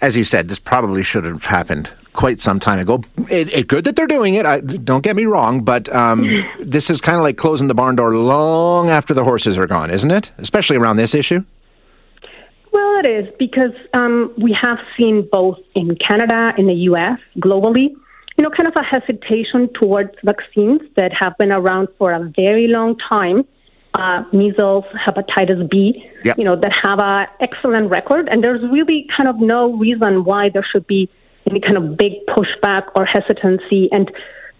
As 0.01 0.17
you 0.17 0.23
said, 0.23 0.49
this 0.49 0.59
probably 0.59 1.03
should 1.03 1.25
have 1.25 1.45
happened 1.45 1.89
quite 2.13 2.39
some 2.39 2.59
time 2.59 2.79
ago. 2.79 3.03
It's 3.29 3.53
it, 3.53 3.67
good 3.67 3.83
that 3.85 3.95
they're 3.95 4.07
doing 4.07 4.35
it. 4.35 4.45
I, 4.45 4.59
don't 4.59 5.03
get 5.03 5.15
me 5.15 5.25
wrong, 5.25 5.63
but 5.63 5.93
um, 5.93 6.43
this 6.59 6.89
is 6.89 7.01
kind 7.01 7.17
of 7.17 7.23
like 7.23 7.37
closing 7.37 7.67
the 7.67 7.73
barn 7.73 7.95
door 7.95 8.15
long 8.15 8.89
after 8.89 9.13
the 9.13 9.23
horses 9.23 9.57
are 9.57 9.67
gone, 9.67 9.89
isn't 9.89 10.11
it? 10.11 10.31
Especially 10.37 10.77
around 10.77 10.97
this 10.97 11.15
issue. 11.15 11.43
Well, 12.71 12.99
it 13.03 13.07
is 13.07 13.33
because 13.37 13.73
um, 13.93 14.33
we 14.37 14.57
have 14.59 14.79
seen 14.97 15.27
both 15.31 15.59
in 15.75 15.95
Canada, 15.95 16.53
in 16.57 16.67
the 16.67 16.73
U.S., 16.73 17.19
globally, 17.37 17.89
you 18.37 18.41
know, 18.41 18.49
kind 18.49 18.67
of 18.67 18.73
a 18.75 18.83
hesitation 18.83 19.69
towards 19.79 20.11
vaccines 20.23 20.81
that 20.95 21.11
have 21.19 21.37
been 21.37 21.51
around 21.51 21.87
for 21.99 22.11
a 22.11 22.31
very 22.35 22.67
long 22.67 22.97
time. 22.97 23.45
Uh, 23.95 24.23
measles, 24.33 24.83
hepatitis 25.05 25.69
B, 25.69 26.03
yep. 26.23 26.35
you 26.39 26.43
know, 26.43 26.55
that 26.55 26.73
have 26.83 26.99
an 26.99 27.27
excellent 27.39 27.91
record, 27.91 28.27
and 28.27 28.43
there's 28.43 28.63
really 28.71 29.05
kind 29.15 29.29
of 29.29 29.39
no 29.39 29.77
reason 29.77 30.23
why 30.23 30.49
there 30.49 30.65
should 30.71 30.87
be 30.87 31.07
any 31.47 31.59
kind 31.59 31.77
of 31.77 31.95
big 31.95 32.13
pushback 32.27 32.87
or 32.95 33.05
hesitancy. 33.05 33.89
And 33.91 34.11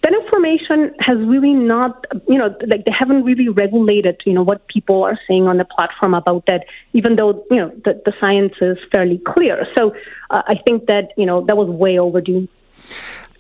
that 0.03 0.13
information 0.13 0.93
has 0.99 1.17
really 1.17 1.53
not, 1.53 2.05
you 2.27 2.37
know, 2.37 2.55
like 2.67 2.85
they 2.85 2.91
haven't 2.91 3.23
really 3.23 3.49
regulated, 3.49 4.21
you 4.23 4.33
know, 4.33 4.43
what 4.43 4.67
people 4.67 5.01
are 5.01 5.17
saying 5.27 5.47
on 5.47 5.57
the 5.57 5.65
platform 5.65 6.13
about 6.13 6.43
that, 6.45 6.65
even 6.93 7.15
though, 7.15 7.43
you 7.49 7.57
know, 7.57 7.69
the, 7.85 7.99
the 8.05 8.13
science 8.21 8.53
is 8.61 8.77
fairly 8.91 9.19
clear. 9.33 9.65
So 9.75 9.95
uh, 10.29 10.43
I 10.45 10.55
think 10.65 10.85
that, 10.87 11.13
you 11.17 11.25
know, 11.25 11.43
that 11.47 11.57
was 11.57 11.69
way 11.69 11.97
overdue. 11.97 12.47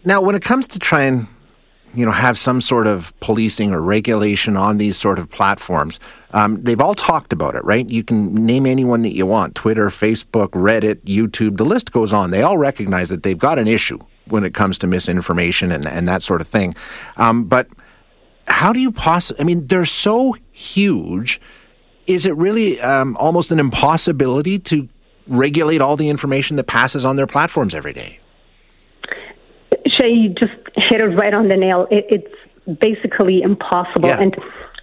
Now, 0.03 0.21
when 0.21 0.33
it 0.33 0.41
comes 0.41 0.67
to 0.69 0.79
trying 0.79 1.27
you 1.93 2.05
know, 2.05 2.11
have 2.11 2.37
some 2.37 2.59
sort 2.59 2.87
of 2.87 3.13
policing 3.19 3.71
or 3.71 3.81
regulation 3.81 4.57
on 4.57 4.77
these 4.77 4.97
sort 4.97 5.19
of 5.19 5.29
platforms. 5.29 5.99
Um, 6.31 6.61
they've 6.61 6.81
all 6.81 6.95
talked 6.95 7.31
about 7.31 7.55
it, 7.55 7.63
right? 7.63 7.87
You 7.87 8.03
can 8.03 8.33
name 8.33 8.65
anyone 8.65 9.03
that 9.03 9.13
you 9.13 9.25
want 9.25 9.53
Twitter, 9.53 9.89
Facebook, 9.89 10.49
Reddit, 10.49 10.95
YouTube, 11.01 11.57
the 11.57 11.65
list 11.65 11.91
goes 11.91 12.11
on. 12.11 12.31
They 12.31 12.41
all 12.41 12.57
recognize 12.57 13.09
that 13.09 13.23
they've 13.23 13.37
got 13.37 13.59
an 13.59 13.67
issue 13.67 13.99
when 14.25 14.43
it 14.43 14.53
comes 14.53 14.77
to 14.79 14.87
misinformation 14.87 15.71
and, 15.71 15.85
and 15.85 16.07
that 16.07 16.23
sort 16.23 16.41
of 16.41 16.47
thing. 16.47 16.73
Um, 17.17 17.43
but 17.43 17.67
how 18.47 18.73
do 18.73 18.79
you 18.79 18.91
possibly, 18.91 19.41
I 19.41 19.43
mean, 19.45 19.67
they're 19.67 19.85
so 19.85 20.35
huge. 20.51 21.39
Is 22.07 22.25
it 22.25 22.35
really 22.35 22.81
um, 22.81 23.15
almost 23.17 23.51
an 23.51 23.59
impossibility 23.59 24.59
to 24.59 24.89
regulate 25.27 25.79
all 25.79 25.95
the 25.95 26.09
information 26.09 26.57
that 26.57 26.65
passes 26.65 27.05
on 27.05 27.15
their 27.15 27.27
platforms 27.27 27.75
every 27.75 27.93
day? 27.93 28.19
You 30.07 30.29
just 30.29 30.53
hit 30.75 31.01
it 31.01 31.05
right 31.05 31.33
on 31.33 31.47
the 31.47 31.55
nail. 31.55 31.87
It, 31.89 32.05
it's 32.09 32.79
basically 32.79 33.41
impossible. 33.41 34.09
Yeah. 34.09 34.21
And 34.21 34.35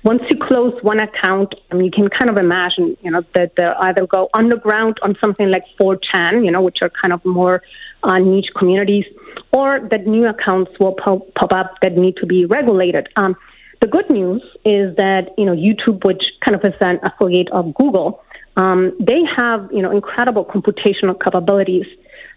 once 0.03 0.23
you 0.31 0.39
close 0.39 0.73
one 0.83 0.99
account, 0.99 1.55
um, 1.71 1.81
you 1.83 1.91
can 1.91 2.09
kind 2.09 2.31
of 2.31 2.39
imagine, 2.39 2.97
you 3.03 3.11
know, 3.11 3.23
that 3.35 3.55
they 3.57 3.65
either 3.65 4.07
go 4.07 4.31
underground 4.33 4.99
on 5.03 5.17
something 5.21 5.51
like 5.51 5.65
4chan, 5.81 6.45
you 6.45 6.51
know, 6.51 6.63
which 6.63 6.79
are 6.83 6.91
kind 6.91 7.13
of 7.13 7.25
more 7.25 7.63
uh, 8.03 8.19
niche 8.19 8.49
communities, 8.57 9.05
or 9.53 9.87
that 9.91 10.07
new 10.07 10.27
accounts 10.27 10.73
will 10.81 10.95
pop, 10.95 11.23
pop 11.35 11.53
up 11.53 11.75
that 11.83 11.97
need 11.97 12.17
to 12.17 12.27
be 12.27 12.47
regulated. 12.47 13.09
Um, 13.17 13.37
the 13.81 13.87
good 13.87 14.09
news 14.11 14.43
is 14.65 14.95
that 14.97 15.31
you 15.39 15.45
know 15.47 15.55
YouTube, 15.55 16.05
which 16.05 16.23
kind 16.45 16.55
of 16.55 16.63
is 16.65 16.77
an 16.81 17.01
affiliate 17.03 17.51
of 17.51 17.75
Google, 17.75 18.23
um, 18.57 18.93
they 19.01 19.23
have 19.39 19.71
you 19.73 19.83
know 19.83 19.91
incredible 19.91 20.45
computational 20.45 21.19
capabilities 21.23 21.87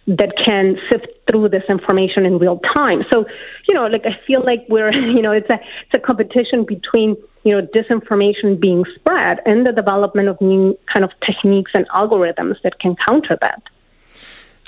that 0.07 0.33
can 0.45 0.77
sift 0.91 1.07
through 1.29 1.49
this 1.49 1.63
information 1.69 2.25
in 2.25 2.37
real 2.37 2.59
time. 2.75 3.03
So, 3.11 3.25
you 3.67 3.73
know, 3.73 3.87
like 3.87 4.05
I 4.05 4.19
feel 4.27 4.43
like 4.43 4.65
we're, 4.69 4.91
you 5.15 5.21
know, 5.21 5.31
it's 5.31 5.49
a 5.49 5.55
it's 5.55 5.95
a 5.95 5.99
competition 5.99 6.65
between 6.65 7.15
you 7.43 7.55
know 7.55 7.67
disinformation 7.67 8.59
being 8.59 8.83
spread 8.95 9.39
and 9.45 9.65
the 9.65 9.71
development 9.71 10.27
of 10.27 10.39
new 10.41 10.77
kind 10.93 11.03
of 11.03 11.11
techniques 11.25 11.71
and 11.73 11.87
algorithms 11.89 12.55
that 12.63 12.79
can 12.79 12.95
counter 13.07 13.37
that. 13.41 13.61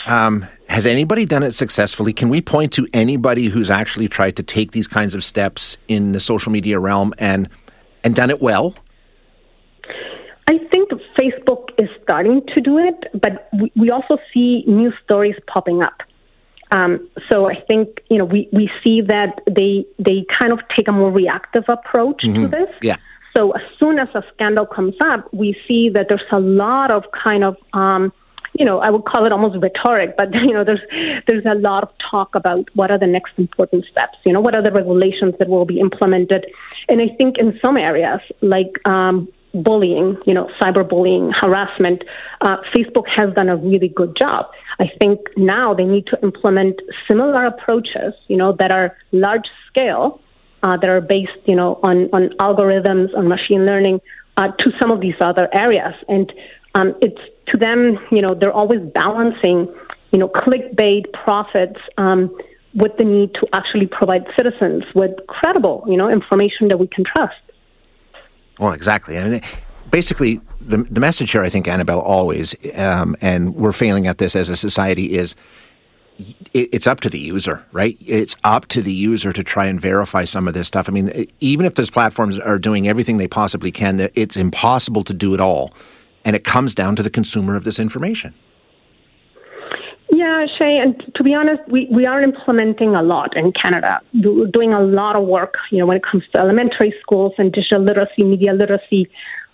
Um, 0.05 0.47
has 0.69 0.85
anybody 0.85 1.25
done 1.25 1.41
it 1.41 1.53
successfully? 1.53 2.13
Can 2.13 2.29
we 2.29 2.39
point 2.39 2.71
to 2.73 2.87
anybody 2.93 3.47
who's 3.47 3.71
actually 3.71 4.07
tried 4.07 4.35
to 4.35 4.43
take 4.43 4.71
these 4.71 4.87
kinds 4.87 5.15
of 5.15 5.23
steps 5.23 5.77
in 5.87 6.11
the 6.11 6.19
social 6.19 6.51
media 6.51 6.79
realm 6.79 7.13
and 7.17 7.49
and 8.03 8.15
done 8.15 8.29
it 8.29 8.41
well? 8.41 8.75
I 10.47 10.59
think 10.71 10.89
Facebook 11.19 11.69
is 11.79 11.89
starting 12.05 12.41
to 12.53 12.61
do 12.61 12.77
it, 12.77 12.95
but 13.19 13.49
we, 13.59 13.71
we 13.75 13.89
also 13.89 14.17
see 14.31 14.63
new 14.67 14.93
stories 15.03 15.35
popping 15.47 15.81
up. 15.81 16.01
Um, 16.71 17.09
so 17.31 17.49
I 17.49 17.55
think 17.67 17.99
you 18.09 18.17
know 18.17 18.25
we, 18.25 18.49
we 18.51 18.69
see 18.83 19.01
that 19.01 19.41
they 19.49 19.85
they 19.99 20.25
kind 20.39 20.51
of 20.51 20.59
take 20.75 20.87
a 20.87 20.91
more 20.91 21.11
reactive 21.11 21.65
approach 21.67 22.21
mm-hmm. 22.23 22.43
to 22.43 22.47
this. 22.47 22.69
Yeah. 22.81 22.97
So 23.35 23.51
as 23.51 23.61
soon 23.79 23.99
as 23.99 24.07
a 24.15 24.23
scandal 24.33 24.65
comes 24.65 24.95
up, 25.03 25.31
we 25.33 25.57
see 25.67 25.89
that 25.89 26.07
there's 26.09 26.29
a 26.31 26.39
lot 26.39 26.91
of 26.91 27.03
kind 27.11 27.43
of 27.43 27.57
um, 27.73 28.11
you 28.53 28.65
know 28.65 28.79
I 28.79 28.89
would 28.89 29.05
call 29.05 29.25
it 29.25 29.31
almost 29.31 29.57
rhetoric, 29.61 30.15
but 30.17 30.33
you 30.47 30.53
know 30.53 30.63
there's 30.63 30.81
there's 31.27 31.45
a 31.45 31.55
lot 31.55 31.83
of 31.83 31.89
talk 32.09 32.33
about 32.33 32.67
what 32.73 32.91
are 32.91 32.97
the 32.97 33.07
next 33.07 33.33
important 33.37 33.85
steps. 33.91 34.17
You 34.25 34.33
know 34.33 34.41
what 34.41 34.55
are 34.55 34.63
the 34.63 34.71
regulations 34.71 35.35
that 35.39 35.47
will 35.47 35.65
be 35.65 35.79
implemented, 35.79 36.45
and 36.89 37.01
I 37.01 37.09
think 37.17 37.37
in 37.37 37.59
some 37.63 37.77
areas 37.77 38.21
like 38.41 38.73
um, 38.87 39.27
bullying, 39.63 40.17
you 40.25 40.33
know, 40.33 40.49
cyberbullying, 40.61 41.31
harassment, 41.41 42.03
uh, 42.41 42.57
Facebook 42.75 43.05
has 43.15 43.33
done 43.33 43.49
a 43.49 43.55
really 43.55 43.87
good 43.87 44.15
job. 44.19 44.47
I 44.79 44.85
think 44.99 45.19
now 45.37 45.73
they 45.73 45.85
need 45.85 46.07
to 46.07 46.19
implement 46.21 46.79
similar 47.07 47.45
approaches, 47.45 48.13
you 48.27 48.37
know, 48.37 48.55
that 48.59 48.71
are 48.71 48.97
large 49.11 49.47
scale, 49.67 50.21
uh, 50.63 50.77
that 50.77 50.89
are 50.89 51.01
based, 51.01 51.31
you 51.45 51.55
know, 51.55 51.79
on, 51.83 52.09
on 52.11 52.29
algorithms, 52.39 53.15
on 53.17 53.27
machine 53.27 53.65
learning, 53.65 54.01
uh, 54.37 54.49
to 54.59 54.71
some 54.79 54.91
of 54.91 54.99
these 54.99 55.15
other 55.21 55.47
areas. 55.53 55.93
And 56.07 56.31
um, 56.75 56.95
it's 57.01 57.21
to 57.47 57.57
them, 57.57 57.97
you 58.11 58.21
know, 58.21 58.35
they're 58.39 58.51
always 58.51 58.81
balancing, 58.93 59.73
you 60.11 60.19
know, 60.19 60.27
clickbait 60.27 61.13
profits. 61.13 61.79
Um, 61.97 62.35
with 62.75 62.91
the 62.97 63.05
need 63.05 63.33
to 63.35 63.47
actually 63.53 63.87
provide 63.87 64.25
citizens 64.37 64.83
with 64.93 65.11
credible, 65.27 65.85
you 65.87 65.95
know, 65.95 66.09
information 66.09 66.67
that 66.67 66.77
we 66.77 66.87
can 66.87 67.05
trust. 67.05 67.35
Well, 68.59 68.73
exactly. 68.73 69.17
I 69.17 69.27
mean, 69.27 69.41
basically, 69.91 70.41
the 70.61 70.77
the 70.77 70.99
message 70.99 71.31
here, 71.31 71.43
I 71.43 71.49
think, 71.49 71.67
Anabel, 71.67 72.01
always, 72.01 72.55
um, 72.75 73.15
and 73.21 73.55
we're 73.55 73.71
failing 73.71 74.07
at 74.07 74.17
this 74.17 74.35
as 74.35 74.49
a 74.49 74.55
society, 74.55 75.15
is 75.17 75.35
it, 76.53 76.69
it's 76.71 76.87
up 76.87 77.01
to 77.01 77.09
the 77.09 77.19
user, 77.19 77.63
right? 77.71 77.97
It's 78.05 78.35
up 78.43 78.67
to 78.67 78.81
the 78.81 78.93
user 78.93 79.31
to 79.33 79.43
try 79.43 79.65
and 79.65 79.79
verify 79.79 80.25
some 80.25 80.47
of 80.47 80.53
this 80.53 80.67
stuff. 80.67 80.87
I 80.87 80.91
mean, 80.91 81.27
even 81.39 81.65
if 81.65 81.75
those 81.75 81.89
platforms 81.89 82.39
are 82.39 82.57
doing 82.57 82.87
everything 82.87 83.17
they 83.17 83.27
possibly 83.27 83.71
can, 83.71 84.09
it's 84.15 84.37
impossible 84.37 85.03
to 85.03 85.13
do 85.13 85.33
it 85.33 85.39
all, 85.39 85.73
and 86.23 86.35
it 86.35 86.43
comes 86.43 86.73
down 86.73 86.95
to 86.95 87.03
the 87.03 87.09
consumer 87.09 87.55
of 87.55 87.63
this 87.63 87.79
information. 87.79 88.33
Yeah, 90.15 90.45
Shay, 90.58 90.78
and 90.78 90.95
to 91.15 91.23
be 91.23 91.34
honest, 91.34 91.62
we, 91.67 91.89
we 91.91 92.06
are 92.06 92.21
implementing 92.21 92.95
a 92.95 93.04
lot 93.04 93.36
in 93.36 93.51
Canada. 93.51 93.99
We're 94.13 94.47
doing 94.47 94.71
a 94.71 94.80
lot 94.82 95.17
of 95.17 95.28
work, 95.28 95.56
you 95.71 95.80
know, 95.80 95.86
when 95.86 95.97
it 95.97 96.04
comes 96.10 96.23
to 96.34 96.39
elementary 96.39 96.93
schools 97.01 97.34
and 97.38 97.51
digital 97.51 97.84
literacy, 97.84 98.23
media 98.23 98.54
literacy. 98.54 99.10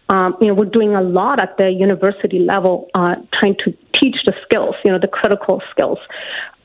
Um, 0.10 0.36
you 0.40 0.48
know, 0.48 0.54
we're 0.54 0.66
doing 0.66 0.94
a 0.94 1.02
lot 1.02 1.42
at 1.42 1.58
the 1.58 1.72
university 1.72 2.38
level, 2.38 2.90
uh, 2.94 3.16
trying 3.34 3.56
to 3.66 3.76
teach 4.00 4.18
the 4.28 4.34
skills, 4.44 4.76
you 4.86 4.92
know, 4.92 5.00
the 5.00 5.08
critical 5.08 5.64
skills. 5.72 5.98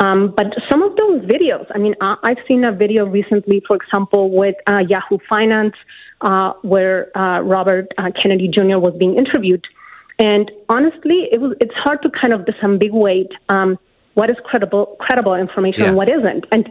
Um, 0.01 0.35
but 0.37 0.49
some 0.71 0.83
of 0.83 0.95
those 0.97 1.23
videos, 1.23 1.65
I 1.75 1.79
mean, 1.79 1.95
I, 2.03 2.17
I've 2.23 2.43
seen 2.47 2.65
a 2.65 2.73
video 2.73 3.07
recently, 3.07 3.63
for 3.67 3.77
example, 3.77 4.31
with 4.31 4.57
uh, 4.69 4.81
Yahoo 4.87 5.19
Finance, 5.27 5.75
uh, 6.21 6.53
where 6.61 7.17
uh, 7.17 7.41
Robert 7.41 7.95
uh, 7.97 8.11
Kennedy 8.21 8.49
Jr. 8.49 8.79
was 8.79 8.95
being 8.99 9.17
interviewed. 9.17 9.65
And 10.19 10.51
honestly, 10.69 11.29
it 11.33 11.41
was, 11.41 11.57
it's 11.61 11.75
hard 11.75 12.03
to 12.03 12.11
kind 12.11 12.35
of 12.35 12.43
disambiguate 12.43 13.33
um, 13.49 13.79
what 14.17 14.31
is 14.31 14.37
credible 14.45 14.97
credible 14.99 15.35
information 15.35 15.83
yeah. 15.83 15.89
and 15.89 15.97
what 15.97 16.09
isn't. 16.11 16.45
And 16.51 16.65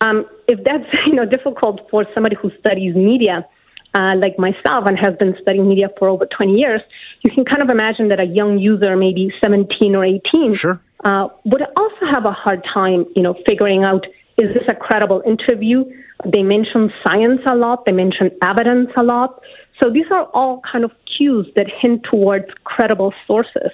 um, 0.00 0.26
if 0.48 0.58
that's 0.64 0.88
you 1.06 1.14
know 1.14 1.26
difficult 1.26 1.88
for 1.90 2.06
somebody 2.14 2.36
who 2.40 2.50
studies 2.60 2.94
media, 2.96 3.46
uh, 3.94 4.14
like 4.16 4.38
myself 4.38 4.84
and 4.88 4.98
has 4.98 5.14
been 5.18 5.34
studying 5.42 5.68
media 5.68 5.88
for 5.98 6.08
over 6.08 6.26
20 6.26 6.52
years, 6.52 6.80
you 7.22 7.30
can 7.30 7.44
kind 7.44 7.62
of 7.62 7.70
imagine 7.70 8.08
that 8.08 8.20
a 8.20 8.24
young 8.24 8.58
user, 8.58 8.96
maybe 8.96 9.32
17 9.42 9.94
or 9.94 10.04
18, 10.04 10.54
sure. 10.54 10.80
uh, 11.04 11.28
would 11.44 11.62
also 11.76 12.02
have 12.12 12.24
a 12.24 12.32
hard 12.32 12.64
time, 12.72 13.06
you 13.14 13.22
know, 13.22 13.34
figuring 13.46 13.84
out 13.84 14.04
is 14.38 14.52
this 14.52 14.64
a 14.68 14.74
credible 14.74 15.22
interview? 15.26 15.84
They 16.30 16.42
mention 16.42 16.92
science 17.06 17.40
a 17.50 17.54
lot. 17.54 17.86
They 17.86 17.92
mention 17.92 18.30
evidence 18.42 18.90
a 18.98 19.02
lot. 19.02 19.40
So 19.82 19.90
these 19.90 20.06
are 20.10 20.24
all 20.34 20.62
kind 20.70 20.84
of 20.84 20.92
cues 21.16 21.46
that 21.56 21.66
hint 21.80 22.04
towards 22.10 22.46
credible 22.64 23.12
sources. 23.26 23.70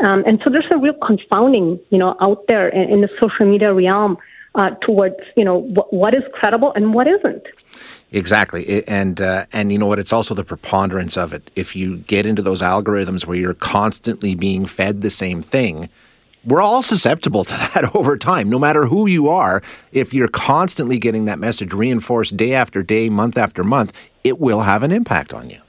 Um, 0.00 0.24
and 0.26 0.40
so 0.44 0.50
there's 0.50 0.66
a 0.72 0.78
real 0.78 0.94
confounding, 0.94 1.78
you 1.90 1.98
know, 1.98 2.16
out 2.20 2.44
there 2.48 2.68
in, 2.68 2.90
in 2.90 3.00
the 3.00 3.08
social 3.20 3.46
media 3.46 3.72
realm 3.72 4.18
uh, 4.54 4.70
towards, 4.82 5.16
you 5.36 5.44
know, 5.44 5.62
wh- 5.62 5.92
what 5.92 6.14
is 6.14 6.22
credible 6.32 6.72
and 6.74 6.94
what 6.94 7.06
isn't. 7.06 7.42
Exactly, 8.12 8.86
and 8.86 9.20
uh, 9.20 9.46
and 9.52 9.72
you 9.72 9.78
know 9.78 9.86
what? 9.86 9.98
It's 9.98 10.12
also 10.12 10.34
the 10.34 10.44
preponderance 10.44 11.16
of 11.16 11.32
it. 11.32 11.50
If 11.56 11.74
you 11.74 11.96
get 11.98 12.26
into 12.26 12.42
those 12.42 12.62
algorithms 12.62 13.26
where 13.26 13.36
you're 13.36 13.54
constantly 13.54 14.36
being 14.36 14.66
fed 14.66 15.02
the 15.02 15.10
same 15.10 15.42
thing, 15.42 15.88
we're 16.44 16.62
all 16.62 16.82
susceptible 16.82 17.44
to 17.44 17.54
that 17.54 17.94
over 17.94 18.16
time, 18.16 18.48
no 18.48 18.58
matter 18.58 18.86
who 18.86 19.08
you 19.08 19.28
are. 19.28 19.62
If 19.90 20.14
you're 20.14 20.28
constantly 20.28 20.98
getting 20.98 21.24
that 21.24 21.40
message 21.40 21.72
reinforced 21.72 22.36
day 22.36 22.54
after 22.54 22.82
day, 22.84 23.08
month 23.08 23.36
after 23.36 23.64
month, 23.64 23.92
it 24.22 24.38
will 24.38 24.60
have 24.60 24.84
an 24.84 24.92
impact 24.92 25.34
on 25.34 25.50
you. 25.50 25.60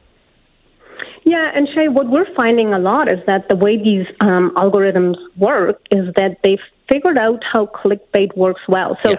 Yeah, 1.26 1.52
and 1.56 1.68
Shay, 1.74 1.88
what 1.88 2.08
we're 2.08 2.32
finding 2.36 2.72
a 2.72 2.80
lot 2.80 3.12
is 3.12 3.20
that 3.26 3.50
the 3.50 3.56
way 3.56 3.78
these 3.78 4.06
um, 4.22 4.54
algorithms 4.56 5.16
work 5.36 5.82
is 5.90 6.14
that 6.18 6.38
they've 6.44 6.60
figured 6.90 7.18
out 7.18 7.44
how 7.52 7.66
clickbait 7.66 8.38
works 8.38 8.62
well. 8.68 8.96
So 9.04 9.12
yeah. 9.12 9.18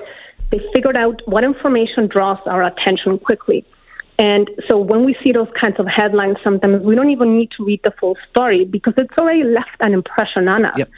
they 0.52 0.60
figured 0.72 0.96
out 0.96 1.20
what 1.26 1.42
information 1.42 2.06
draws 2.06 2.38
our 2.46 2.62
attention 2.62 3.18
quickly. 3.18 3.66
And 4.20 4.48
so 4.70 4.78
when 4.78 5.04
we 5.04 5.16
see 5.24 5.32
those 5.32 5.48
kinds 5.60 5.80
of 5.80 5.86
headlines, 5.88 6.36
sometimes 6.44 6.82
we 6.84 6.94
don't 6.94 7.10
even 7.10 7.36
need 7.36 7.50
to 7.58 7.64
read 7.64 7.80
the 7.82 7.92
full 7.98 8.16
story 8.30 8.64
because 8.64 8.94
it's 8.96 9.12
already 9.18 9.42
left 9.42 9.76
an 9.80 9.92
impression 9.92 10.46
on 10.46 10.64
us. 10.64 10.78
Yep. 10.78 10.90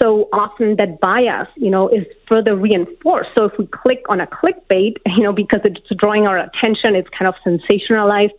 So 0.00 0.28
often 0.32 0.76
that 0.76 1.00
bias, 1.00 1.48
you 1.56 1.70
know, 1.70 1.88
is 1.88 2.06
further 2.28 2.56
reinforced. 2.56 3.30
So 3.36 3.46
if 3.46 3.52
we 3.58 3.66
click 3.66 4.04
on 4.08 4.20
a 4.20 4.28
clickbait, 4.28 4.96
you 5.06 5.24
know, 5.24 5.32
because 5.32 5.60
it's 5.64 5.80
drawing 5.98 6.28
our 6.28 6.38
attention, 6.38 6.94
it's 6.94 7.08
kind 7.18 7.28
of 7.28 7.34
sensationalized 7.44 8.30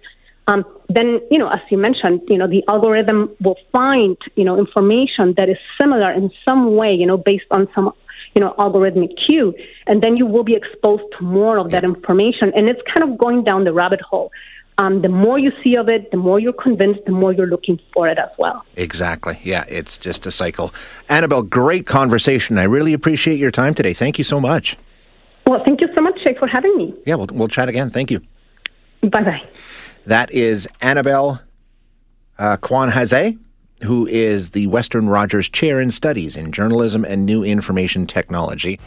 um, 0.47 0.65
then 0.89 1.21
you 1.31 1.37
know, 1.37 1.49
as 1.49 1.59
you 1.69 1.77
mentioned, 1.77 2.21
you 2.27 2.37
know, 2.37 2.47
the 2.47 2.63
algorithm 2.67 3.29
will 3.41 3.57
find 3.71 4.17
you 4.35 4.43
know 4.43 4.57
information 4.57 5.33
that 5.37 5.49
is 5.49 5.57
similar 5.79 6.11
in 6.11 6.31
some 6.47 6.75
way, 6.75 6.93
you 6.93 7.05
know, 7.05 7.17
based 7.17 7.45
on 7.51 7.67
some 7.73 7.93
you 8.35 8.41
know 8.41 8.53
algorithmic 8.59 9.11
cue, 9.25 9.53
and 9.87 10.01
then 10.01 10.17
you 10.17 10.25
will 10.25 10.43
be 10.43 10.55
exposed 10.55 11.03
to 11.17 11.23
more 11.23 11.57
of 11.57 11.71
that 11.71 11.83
information, 11.83 12.51
and 12.55 12.67
it's 12.67 12.81
kind 12.93 13.09
of 13.09 13.17
going 13.17 13.43
down 13.43 13.63
the 13.63 13.73
rabbit 13.73 14.01
hole. 14.01 14.31
Um, 14.79 15.03
the 15.03 15.09
more 15.09 15.37
you 15.37 15.51
see 15.63 15.75
of 15.75 15.87
it, 15.87 16.09
the 16.09 16.17
more 16.17 16.39
you're 16.39 16.51
convinced, 16.51 17.01
the 17.05 17.11
more 17.11 17.31
you're 17.31 17.47
looking 17.47 17.79
for 17.93 18.07
it 18.07 18.17
as 18.17 18.29
well. 18.39 18.65
Exactly. 18.75 19.39
Yeah, 19.43 19.65
it's 19.67 19.99
just 19.99 20.25
a 20.25 20.31
cycle. 20.31 20.73
Anabel, 21.09 21.47
great 21.47 21.85
conversation. 21.85 22.57
I 22.57 22.63
really 22.63 22.91
appreciate 22.91 23.37
your 23.37 23.51
time 23.51 23.75
today. 23.75 23.93
Thank 23.93 24.17
you 24.17 24.23
so 24.23 24.41
much. 24.41 24.75
Well, 25.45 25.61
thank 25.63 25.79
you 25.81 25.89
so 25.95 26.01
much, 26.01 26.15
Jake, 26.25 26.39
for 26.39 26.47
having 26.47 26.75
me. 26.75 26.95
Yeah, 27.05 27.15
we'll, 27.15 27.27
we'll 27.31 27.49
chat 27.49 27.69
again. 27.69 27.91
Thank 27.91 28.09
you. 28.09 28.21
Bye 29.03 29.23
bye. 29.23 29.41
That 30.05 30.31
is 30.31 30.67
Anabel 30.81 31.39
uh, 32.37 32.57
Quan-Haase, 32.57 33.39
who 33.83 34.05
is 34.07 34.49
the 34.49 34.67
Western 34.67 35.07
Rogers 35.07 35.47
Chair 35.47 35.79
in 35.79 35.91
Studies 35.91 36.35
in 36.35 36.51
Journalism 36.51 37.05
and 37.05 37.25
New 37.25 37.43
Information 37.43 38.05
Technology. 38.05 38.79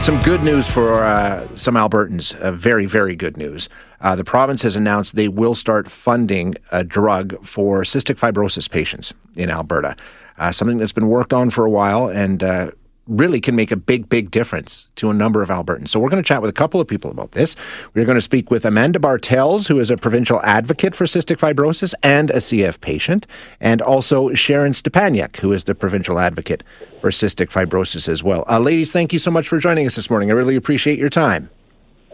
Some 0.00 0.20
good 0.20 0.42
news 0.42 0.66
for 0.66 1.02
uh, 1.02 1.48
some 1.56 1.76
Albertans. 1.76 2.34
Uh, 2.38 2.52
very, 2.52 2.84
very 2.84 3.16
good 3.16 3.38
news. 3.38 3.70
Uh, 4.02 4.14
the 4.14 4.24
province 4.24 4.62
has 4.62 4.76
announced 4.76 5.16
they 5.16 5.28
will 5.28 5.54
start 5.54 5.90
funding 5.90 6.54
a 6.72 6.84
drug 6.84 7.42
for 7.44 7.82
cystic 7.82 8.16
fibrosis 8.16 8.70
patients 8.70 9.14
in 9.34 9.48
Alberta. 9.50 9.96
Uh, 10.36 10.52
something 10.52 10.76
that's 10.76 10.92
been 10.92 11.08
worked 11.08 11.32
on 11.32 11.48
for 11.48 11.64
a 11.64 11.70
while 11.70 12.08
and 12.08 12.42
uh, 12.42 12.70
really 13.06 13.40
can 13.40 13.54
make 13.54 13.70
a 13.70 13.76
big, 13.76 14.08
big 14.08 14.30
difference 14.30 14.88
to 14.96 15.10
a 15.10 15.14
number 15.14 15.42
of 15.42 15.48
Albertans. 15.50 15.88
So 15.88 16.00
we're 16.00 16.08
going 16.08 16.22
to 16.22 16.26
chat 16.26 16.40
with 16.40 16.48
a 16.48 16.54
couple 16.54 16.80
of 16.80 16.88
people 16.88 17.10
about 17.10 17.32
this. 17.32 17.54
We're 17.92 18.04
going 18.04 18.16
to 18.16 18.22
speak 18.22 18.50
with 18.50 18.64
Amanda 18.64 18.98
Bartels, 18.98 19.66
who 19.66 19.78
is 19.78 19.90
a 19.90 19.96
provincial 19.96 20.40
advocate 20.42 20.94
for 20.96 21.04
cystic 21.04 21.36
fibrosis 21.36 21.94
and 22.02 22.30
a 22.30 22.36
CF 22.36 22.80
patient, 22.80 23.26
and 23.60 23.82
also 23.82 24.32
Sharon 24.32 24.72
Stepaniak, 24.72 25.36
who 25.38 25.52
is 25.52 25.64
the 25.64 25.74
provincial 25.74 26.18
advocate 26.18 26.62
for 27.00 27.10
cystic 27.10 27.50
fibrosis 27.50 28.08
as 28.08 28.22
well. 28.22 28.44
Uh, 28.48 28.58
ladies, 28.58 28.90
thank 28.92 29.12
you 29.12 29.18
so 29.18 29.30
much 29.30 29.48
for 29.48 29.58
joining 29.58 29.86
us 29.86 29.96
this 29.96 30.08
morning. 30.08 30.30
I 30.30 30.34
really 30.34 30.56
appreciate 30.56 30.98
your 30.98 31.10
time. 31.10 31.50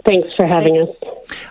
Thanks 0.07 0.29
for 0.35 0.47
having 0.47 0.79
us. 0.79 0.89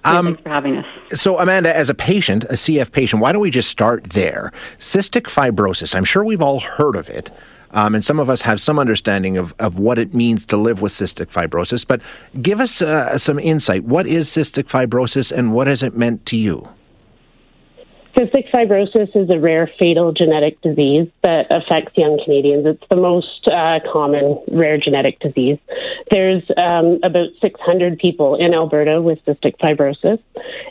Um, 0.04 0.25
thanks 0.25 0.41
for 0.41 0.49
having 0.49 0.78
us. 0.78 1.21
So, 1.21 1.38
Amanda, 1.38 1.75
as 1.75 1.89
a 1.89 1.93
patient, 1.93 2.45
a 2.45 2.54
CF 2.54 2.91
patient, 2.91 3.21
why 3.21 3.32
don't 3.32 3.41
we 3.41 3.52
just 3.52 3.69
start 3.69 4.06
there? 4.06 4.52
Cystic 4.80 5.23
fibrosis, 5.23 5.95
I'm 5.95 6.04
sure 6.04 6.23
we've 6.23 6.41
all 6.41 6.60
heard 6.60 6.95
of 6.95 7.10
it. 7.10 7.32
Um, 7.71 7.95
and 7.95 8.03
some 8.03 8.19
of 8.19 8.29
us 8.29 8.41
have 8.41 8.60
some 8.60 8.79
understanding 8.79 9.38
of, 9.38 9.53
of 9.60 9.77
what 9.77 9.97
it 9.97 10.13
means 10.13 10.45
to 10.47 10.58
live 10.58 10.82
with 10.82 10.91
cystic 10.91 11.27
fibrosis. 11.27 11.86
But 11.86 12.01
give 12.41 12.60
us 12.60 12.82
uh, 12.82 13.17
some 13.17 13.39
insight. 13.39 13.84
What 13.84 14.08
is 14.08 14.27
cystic 14.29 14.65
fibrosis 14.65 15.32
and 15.32 15.53
what 15.53 15.67
has 15.67 15.84
it 15.84 15.95
meant 15.95 16.25
to 16.27 16.38
you? 16.38 16.67
Cystic 18.17 18.50
fibrosis 18.52 19.15
is 19.15 19.30
a 19.30 19.39
rare 19.39 19.69
fatal 19.78 20.12
genetic 20.12 20.60
disease 20.62 21.08
that 21.24 21.45
affects 21.52 21.95
young 21.95 22.19
Canadians. 22.24 22.65
It's 22.65 22.84
the 22.89 22.98
most 22.98 23.48
uh, 23.48 23.80
common 23.91 24.39
rare 24.52 24.78
genetic 24.78 25.19
disease. 25.19 25.60
There's 26.10 26.43
um, 26.58 27.00
about 27.04 27.30
600 27.39 28.00
people 28.00 28.36
in 28.36 28.54
Alberta 28.54 29.02
with 29.02 29.19
cystic 29.26 29.58
fibrosis, 29.60 30.19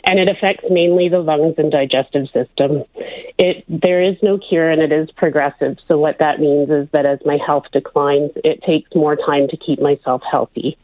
and 0.05 0.19
it 0.19 0.29
affects 0.29 0.65
mainly 0.69 1.07
the 1.07 1.19
lungs 1.19 1.55
and 1.57 1.71
digestive 1.71 2.25
system. 2.33 2.83
It 3.37 3.63
there 3.69 4.03
is 4.03 4.17
no 4.21 4.37
cure, 4.37 4.69
and 4.69 4.81
it 4.81 4.91
is 4.91 5.09
progressive. 5.11 5.77
So 5.87 5.97
what 5.97 6.17
that 6.19 6.39
means 6.39 6.69
is 6.69 6.89
that 6.91 7.05
as 7.05 7.19
my 7.25 7.37
health 7.45 7.65
declines, 7.71 8.31
it 8.43 8.61
takes 8.63 8.93
more 8.93 9.15
time 9.15 9.47
to 9.47 9.57
keep 9.57 9.79
myself 9.79 10.21
healthy. 10.29 10.77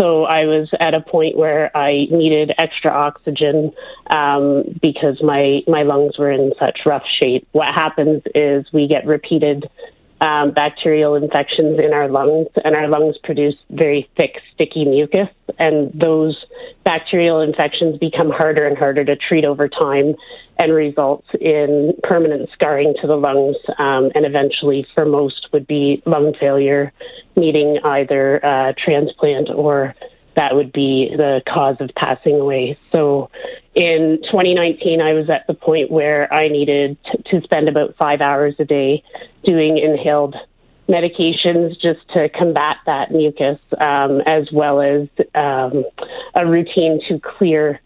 So 0.00 0.24
I 0.24 0.44
was 0.44 0.70
at 0.80 0.94
a 0.94 1.00
point 1.00 1.36
where 1.36 1.76
I 1.76 2.06
needed 2.10 2.52
extra 2.58 2.90
oxygen 2.90 3.72
um, 4.14 4.64
because 4.80 5.22
my 5.22 5.60
my 5.66 5.82
lungs 5.82 5.99
were 6.18 6.30
in 6.30 6.52
such 6.58 6.80
rough 6.86 7.04
shape. 7.20 7.46
What 7.52 7.74
happens 7.74 8.22
is 8.34 8.66
we 8.72 8.88
get 8.88 9.06
repeated 9.06 9.68
um, 10.20 10.52
bacterial 10.52 11.14
infections 11.14 11.78
in 11.78 11.92
our 11.94 12.08
lungs, 12.08 12.48
and 12.62 12.74
our 12.74 12.88
lungs 12.88 13.16
produce 13.24 13.54
very 13.70 14.08
thick, 14.16 14.36
sticky 14.54 14.84
mucus, 14.84 15.28
and 15.58 15.90
those 15.94 16.36
bacterial 16.84 17.40
infections 17.40 17.98
become 17.98 18.30
harder 18.30 18.66
and 18.66 18.76
harder 18.76 19.04
to 19.04 19.16
treat 19.16 19.44
over 19.44 19.66
time 19.68 20.14
and 20.58 20.74
results 20.74 21.26
in 21.40 21.94
permanent 22.02 22.50
scarring 22.52 22.94
to 23.00 23.06
the 23.06 23.16
lungs, 23.16 23.56
um, 23.78 24.10
and 24.14 24.26
eventually, 24.26 24.86
for 24.94 25.06
most, 25.06 25.48
would 25.52 25.66
be 25.66 26.02
lung 26.04 26.34
failure, 26.38 26.92
needing 27.36 27.78
either 27.82 28.44
uh, 28.44 28.72
transplant 28.76 29.48
or 29.48 29.94
that 30.36 30.54
would 30.54 30.72
be 30.72 31.10
the 31.16 31.40
cause 31.48 31.76
of 31.80 31.90
passing 31.96 32.38
away. 32.38 32.78
So 32.92 33.30
in 33.74 34.18
2019, 34.24 35.00
I 35.00 35.12
was 35.12 35.30
at 35.30 35.46
the 35.46 35.54
point 35.54 35.90
where 35.90 36.32
I 36.32 36.48
needed 36.48 36.96
to 37.26 37.40
spend 37.42 37.68
about 37.68 37.94
five 37.96 38.20
hours 38.20 38.54
a 38.58 38.64
day 38.64 39.02
doing 39.44 39.78
inhaled 39.78 40.34
medications 40.88 41.80
just 41.80 42.00
to 42.14 42.28
combat 42.30 42.78
that 42.86 43.12
mucus, 43.12 43.58
um, 43.80 44.20
as 44.26 44.48
well 44.52 44.80
as 44.80 45.08
um, 45.36 45.84
a 46.34 46.44
routine 46.44 47.00
to 47.08 47.20
clear 47.20 47.80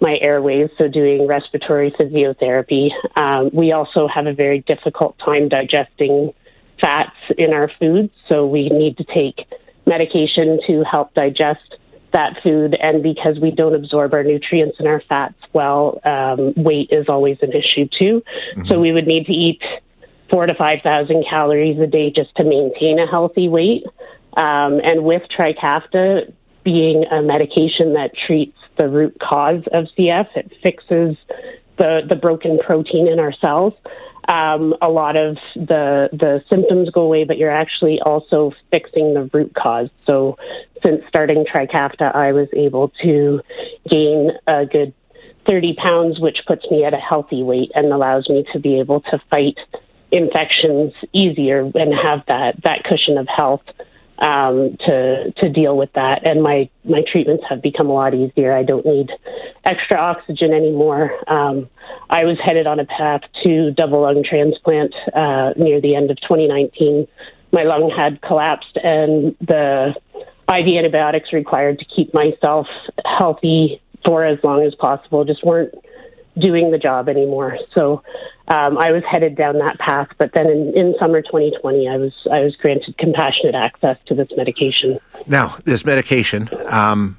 my 0.00 0.18
airways, 0.20 0.70
so 0.76 0.88
doing 0.88 1.26
respiratory 1.26 1.92
physiotherapy. 1.92 2.90
Um, 3.16 3.50
we 3.52 3.72
also 3.72 4.08
have 4.08 4.26
a 4.26 4.32
very 4.32 4.60
difficult 4.60 5.18
time 5.24 5.48
digesting 5.48 6.32
fats 6.80 7.16
in 7.36 7.52
our 7.52 7.70
foods, 7.78 8.12
so 8.28 8.46
we 8.46 8.68
need 8.70 8.96
to 8.96 9.04
take 9.04 9.46
medication 9.86 10.60
to 10.68 10.84
help 10.84 11.14
digest 11.14 11.76
that 12.12 12.40
food, 12.42 12.76
and 12.80 13.02
because 13.02 13.38
we 13.40 13.50
don't 13.50 13.74
absorb 13.74 14.14
our 14.14 14.22
nutrients 14.22 14.76
and 14.78 14.88
our 14.88 15.02
fats 15.08 15.38
well, 15.52 16.00
um, 16.04 16.54
weight 16.56 16.88
is 16.90 17.06
always 17.08 17.38
an 17.42 17.52
issue 17.52 17.88
too. 17.98 18.22
Mm-hmm. 18.56 18.68
So 18.68 18.80
we 18.80 18.92
would 18.92 19.06
need 19.06 19.26
to 19.26 19.32
eat 19.32 19.60
four 20.30 20.46
to 20.46 20.54
five 20.54 20.80
thousand 20.82 21.24
calories 21.28 21.78
a 21.80 21.86
day 21.86 22.10
just 22.14 22.34
to 22.36 22.44
maintain 22.44 22.98
a 22.98 23.06
healthy 23.06 23.48
weight. 23.48 23.84
Um, 24.36 24.80
and 24.84 25.04
with 25.04 25.22
Trikafta 25.36 26.32
being 26.64 27.04
a 27.10 27.22
medication 27.22 27.94
that 27.94 28.12
treats 28.26 28.56
the 28.78 28.88
root 28.88 29.16
cause 29.20 29.62
of 29.72 29.86
CF, 29.98 30.28
it 30.36 30.52
fixes 30.62 31.16
the 31.78 32.02
the 32.08 32.16
broken 32.16 32.58
protein 32.58 33.08
in 33.08 33.18
our 33.18 33.32
cells 33.32 33.74
um, 34.28 34.74
a 34.82 34.88
lot 34.88 35.16
of 35.16 35.36
the 35.56 36.10
the 36.12 36.42
symptoms 36.50 36.90
go 36.90 37.02
away, 37.02 37.24
but 37.24 37.38
you're 37.38 37.50
actually 37.50 38.00
also 38.04 38.52
fixing 38.70 39.14
the 39.14 39.28
root 39.32 39.54
cause. 39.54 39.88
So, 40.06 40.36
since 40.84 41.02
starting 41.08 41.44
Trikafta, 41.44 42.14
I 42.14 42.32
was 42.32 42.48
able 42.52 42.92
to 43.02 43.40
gain 43.88 44.32
a 44.46 44.66
good 44.66 44.92
30 45.48 45.74
pounds, 45.74 46.20
which 46.20 46.38
puts 46.46 46.70
me 46.70 46.84
at 46.84 46.92
a 46.92 46.98
healthy 46.98 47.42
weight 47.42 47.72
and 47.74 47.92
allows 47.92 48.28
me 48.28 48.44
to 48.52 48.58
be 48.58 48.78
able 48.78 49.00
to 49.00 49.18
fight 49.30 49.56
infections 50.12 50.92
easier 51.12 51.60
and 51.60 51.92
have 51.94 52.20
that 52.28 52.62
that 52.64 52.84
cushion 52.84 53.18
of 53.18 53.26
health 53.34 53.62
um, 54.20 54.76
to 54.86 55.32
to 55.36 55.48
deal 55.48 55.76
with 55.76 55.92
that. 55.94 56.26
And 56.26 56.42
my 56.42 56.68
my 56.84 57.02
treatments 57.10 57.44
have 57.48 57.62
become 57.62 57.88
a 57.88 57.94
lot 57.94 58.14
easier. 58.14 58.52
I 58.52 58.62
don't 58.62 58.84
need 58.84 59.10
extra 59.64 59.98
oxygen 59.98 60.52
anymore. 60.52 61.12
Um, 61.28 61.68
I 62.10 62.24
was 62.24 62.38
headed 62.44 62.66
on 62.66 62.80
a 62.80 62.84
path 62.84 63.22
to 63.44 63.70
double 63.72 64.02
lung 64.02 64.24
transplant 64.28 64.94
uh, 65.14 65.52
near 65.56 65.80
the 65.80 65.94
end 65.94 66.10
of 66.10 66.20
2019. 66.22 67.06
My 67.52 67.62
lung 67.62 67.90
had 67.94 68.20
collapsed, 68.20 68.76
and 68.82 69.36
the 69.40 69.94
IV 70.50 70.76
antibiotics 70.76 71.32
required 71.32 71.78
to 71.78 71.84
keep 71.84 72.12
myself 72.12 72.66
healthy 73.04 73.80
for 74.04 74.24
as 74.24 74.38
long 74.42 74.62
as 74.62 74.74
possible 74.74 75.24
just 75.24 75.44
weren't 75.44 75.74
doing 76.40 76.70
the 76.70 76.78
job 76.78 77.08
anymore. 77.08 77.58
So 77.74 78.02
um, 78.48 78.78
I 78.78 78.92
was 78.92 79.02
headed 79.10 79.36
down 79.36 79.58
that 79.58 79.78
path. 79.78 80.08
But 80.18 80.32
then 80.34 80.46
in, 80.46 80.76
in 80.76 80.94
summer 80.98 81.22
2020, 81.22 81.88
I 81.88 81.96
was 81.96 82.12
I 82.30 82.40
was 82.40 82.56
granted 82.56 82.96
compassionate 82.98 83.54
access 83.54 83.98
to 84.06 84.14
this 84.14 84.28
medication. 84.36 84.98
Now, 85.26 85.56
this 85.64 85.84
medication, 85.84 86.48
um, 86.66 87.16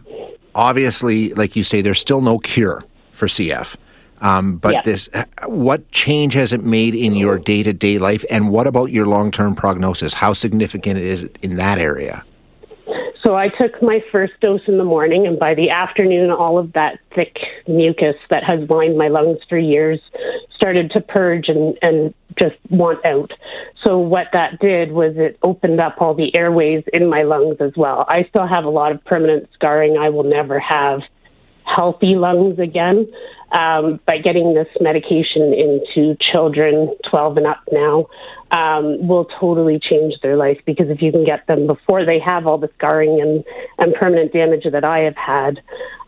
obviously, 0.56 1.34
like 1.34 1.56
you 1.56 1.64
say, 1.64 1.82
there's 1.82 2.00
still 2.00 2.22
no 2.22 2.40
cure 2.40 2.84
for 3.12 3.28
CF. 3.28 3.76
Um, 4.22 4.58
but 4.58 4.74
yeah. 4.74 4.82
this, 4.84 5.10
what 5.46 5.90
change 5.92 6.34
has 6.34 6.52
it 6.52 6.64
made 6.64 6.94
in 6.94 7.16
your 7.16 7.38
day 7.38 7.64
to 7.64 7.72
day 7.72 7.98
life, 8.00 8.26
and 8.30 8.50
what 8.50 8.68
about 8.68 8.92
your 8.92 9.06
long 9.06 9.32
term 9.32 9.56
prognosis? 9.56 10.14
How 10.14 10.34
significant 10.34 11.00
is 11.00 11.24
it 11.24 11.38
in 11.42 11.56
that 11.58 11.78
area? 11.78 12.24
So 13.26 13.36
I 13.36 13.50
took 13.50 13.82
my 13.82 14.04
first 14.12 14.34
dose 14.42 14.62
in 14.68 14.78
the 14.78 14.86
morning, 14.86 15.28
and 15.28 15.38
by 15.38 15.54
the 15.54 15.72
afternoon, 15.72 16.32
all 16.32 16.58
of 16.58 16.74
that 16.74 17.00
thick 17.14 17.38
mucus 17.68 18.16
that 18.30 18.44
has 18.46 18.70
lined 18.70 18.98
my 18.98 19.10
lungs 19.10 19.40
for 19.50 19.58
years 19.58 20.00
started 20.56 20.92
to 20.92 21.02
purge 21.02 21.50
and, 21.50 21.78
and 21.82 22.14
just 22.40 22.56
want 22.70 23.06
out. 23.06 23.32
So 23.84 23.98
what 23.98 24.28
that 24.34 24.60
did 24.60 24.92
was 24.92 25.16
it 25.18 25.38
opened 25.44 25.80
up 25.80 25.96
all 26.00 26.14
the 26.14 26.36
airways 26.36 26.84
in 26.94 27.10
my 27.10 27.24
lungs 27.24 27.58
as 27.60 27.74
well. 27.76 28.06
I 28.08 28.24
still 28.30 28.48
have 28.48 28.64
a 28.64 28.70
lot 28.70 28.92
of 28.92 29.04
permanent 29.04 29.50
scarring. 29.54 29.98
I 29.98 30.10
will 30.10 30.24
never 30.24 30.60
have 30.60 31.02
healthy 31.64 32.16
lungs 32.16 32.60
again. 32.60 33.08
Um, 33.52 34.00
by 34.06 34.20
getting 34.20 34.54
this 34.54 34.68
medication 34.80 35.54
into 35.54 36.16
children 36.22 36.96
12 37.10 37.38
and 37.38 37.48
up 37.48 37.64
now 37.72 38.08
um, 38.52 39.08
will 39.08 39.26
totally 39.26 39.80
change 39.80 40.14
their 40.22 40.36
life 40.36 40.60
because 40.66 40.90
if 40.90 41.02
you 41.02 41.12
can 41.12 41.26
get 41.26 41.48
them 41.48 41.68
before 41.68 42.06
they 42.06 42.20
have 42.20 42.48
all 42.48 42.58
the 42.58 42.70
scarring 42.78 43.20
and, 43.22 43.44
and 43.80 43.96
permanent 43.96 44.34
damage 44.34 44.66
that 44.72 44.84
I 44.84 45.00
have 45.00 45.16
had, 45.16 45.62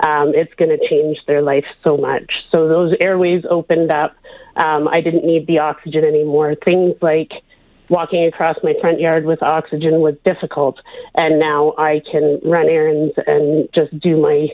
um, 0.05 0.33
it's 0.35 0.53
going 0.55 0.69
to 0.69 0.89
change 0.89 1.17
their 1.27 1.41
life 1.41 1.65
so 1.83 1.97
much. 1.97 2.31
So 2.51 2.67
those 2.67 2.93
airways 3.01 3.43
opened 3.49 3.91
up. 3.91 4.15
Um, 4.55 4.87
I 4.87 5.01
didn't 5.01 5.25
need 5.25 5.47
the 5.47 5.59
oxygen 5.59 6.03
anymore. 6.03 6.55
Things 6.65 6.95
like 7.01 7.31
walking 7.89 8.25
across 8.25 8.57
my 8.63 8.73
front 8.81 8.99
yard 8.99 9.25
with 9.25 9.43
oxygen 9.43 9.99
was 9.99 10.15
difficult, 10.25 10.79
and 11.15 11.39
now 11.39 11.73
I 11.77 12.01
can 12.11 12.39
run 12.43 12.67
errands 12.67 13.13
and 13.27 13.69
just 13.75 13.97
do 13.99 14.19
my 14.19 14.47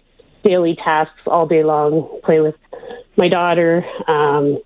daily 0.48 0.76
tasks 0.76 1.20
all 1.26 1.46
day 1.46 1.64
long, 1.64 2.20
play 2.24 2.40
with 2.40 2.56
my 3.18 3.28
daughter, 3.28 3.84
um, 4.08 4.60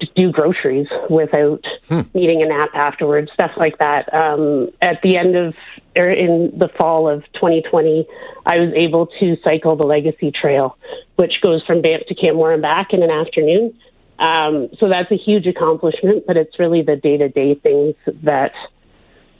just 0.00 0.14
do 0.14 0.30
groceries 0.30 0.88
without 1.08 1.64
hmm. 1.88 2.00
needing 2.12 2.42
a 2.42 2.46
nap 2.46 2.70
afterwards, 2.74 3.30
stuff 3.32 3.52
like 3.56 3.78
that. 3.78 4.12
Um, 4.12 4.70
at 4.80 5.00
the 5.02 5.16
end 5.16 5.36
of, 5.36 5.54
or 5.96 6.06
er, 6.06 6.10
in 6.10 6.52
the 6.58 6.68
fall 6.76 7.08
of 7.08 7.24
2020, 7.34 8.06
I 8.44 8.58
was 8.58 8.72
able 8.74 9.06
to 9.20 9.36
cycle 9.44 9.76
the 9.76 9.86
Legacy 9.86 10.32
Trail, 10.32 10.76
which 11.16 11.34
goes 11.42 11.64
from 11.64 11.82
Banff 11.82 12.02
to 12.08 12.14
Canmore 12.14 12.52
and 12.52 12.62
back 12.62 12.92
in 12.92 13.02
an 13.02 13.10
afternoon. 13.10 13.74
Um, 14.18 14.68
so 14.78 14.88
that's 14.88 15.10
a 15.10 15.16
huge 15.16 15.46
accomplishment, 15.46 16.24
but 16.26 16.36
it's 16.36 16.58
really 16.58 16.82
the 16.82 16.96
day 16.96 17.16
to 17.16 17.28
day 17.28 17.54
things 17.54 17.94
that 18.22 18.52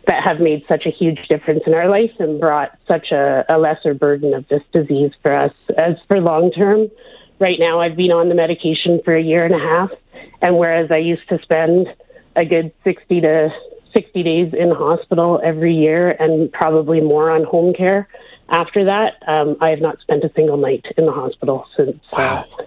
that 0.06 0.24
have 0.24 0.40
made 0.40 0.64
such 0.68 0.86
a 0.86 0.90
huge 0.90 1.18
difference 1.28 1.62
in 1.66 1.74
our 1.74 1.88
life 1.88 2.10
and 2.18 2.40
brought 2.40 2.76
such 2.88 3.12
a, 3.12 3.44
a 3.48 3.58
lesser 3.58 3.94
burden 3.94 4.34
of 4.34 4.46
this 4.48 4.62
disease 4.72 5.12
for 5.22 5.34
us. 5.34 5.52
As 5.76 5.94
for 6.08 6.20
long 6.20 6.50
term, 6.50 6.90
right 7.38 7.58
now 7.58 7.80
I've 7.80 7.96
been 7.96 8.10
on 8.10 8.28
the 8.28 8.34
medication 8.34 9.00
for 9.04 9.14
a 9.14 9.22
year 9.22 9.44
and 9.44 9.54
a 9.54 9.58
half, 9.58 9.90
and 10.40 10.58
whereas 10.58 10.90
I 10.90 10.98
used 10.98 11.28
to 11.28 11.38
spend 11.42 11.86
a 12.34 12.44
good 12.44 12.72
60 12.84 13.20
to 13.20 13.50
60 13.92 14.22
days 14.22 14.54
in 14.58 14.70
hospital 14.70 15.40
every 15.44 15.74
year 15.74 16.10
and 16.10 16.50
probably 16.50 17.00
more 17.00 17.30
on 17.30 17.44
home 17.44 17.74
care 17.74 18.08
after 18.52 18.84
that, 18.84 19.14
um, 19.26 19.56
I 19.60 19.70
have 19.70 19.80
not 19.80 19.98
spent 20.00 20.24
a 20.24 20.32
single 20.34 20.58
night 20.58 20.84
in 20.96 21.06
the 21.06 21.12
hospital 21.12 21.66
since. 21.76 21.98
Uh, 22.12 22.16
wow. 22.16 22.46
Uh, 22.58 22.64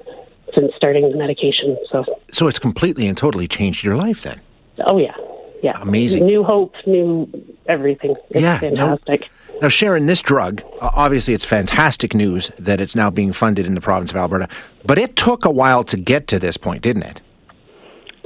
since 0.53 0.71
starting 0.77 1.09
the 1.09 1.17
medication, 1.17 1.75
so 1.91 2.05
so 2.31 2.47
it's 2.47 2.59
completely 2.59 3.07
and 3.07 3.17
totally 3.17 3.45
changed 3.45 3.83
your 3.83 3.97
life 3.97 4.21
then. 4.21 4.39
Oh 4.87 4.97
yeah, 4.97 5.15
yeah, 5.63 5.81
amazing. 5.81 6.25
New 6.25 6.43
hope, 6.43 6.73
new 6.85 7.29
everything. 7.67 8.15
It's 8.29 8.41
yeah, 8.41 8.59
fantastic. 8.59 9.21
No, 9.21 9.27
now, 9.61 9.69
Sharon, 9.69 10.05
this 10.05 10.21
drug, 10.21 10.63
obviously, 10.81 11.33
it's 11.33 11.45
fantastic 11.45 12.13
news 12.13 12.51
that 12.57 12.81
it's 12.81 12.93
now 12.93 13.09
being 13.09 13.31
funded 13.31 13.65
in 13.65 13.73
the 13.73 13.81
province 13.81 14.11
of 14.11 14.17
Alberta, 14.17 14.49
but 14.85 14.99
it 14.99 15.15
took 15.15 15.45
a 15.45 15.49
while 15.49 15.83
to 15.85 15.97
get 15.97 16.27
to 16.27 16.39
this 16.39 16.57
point, 16.57 16.81
didn't 16.81 17.03
it? 17.03 17.21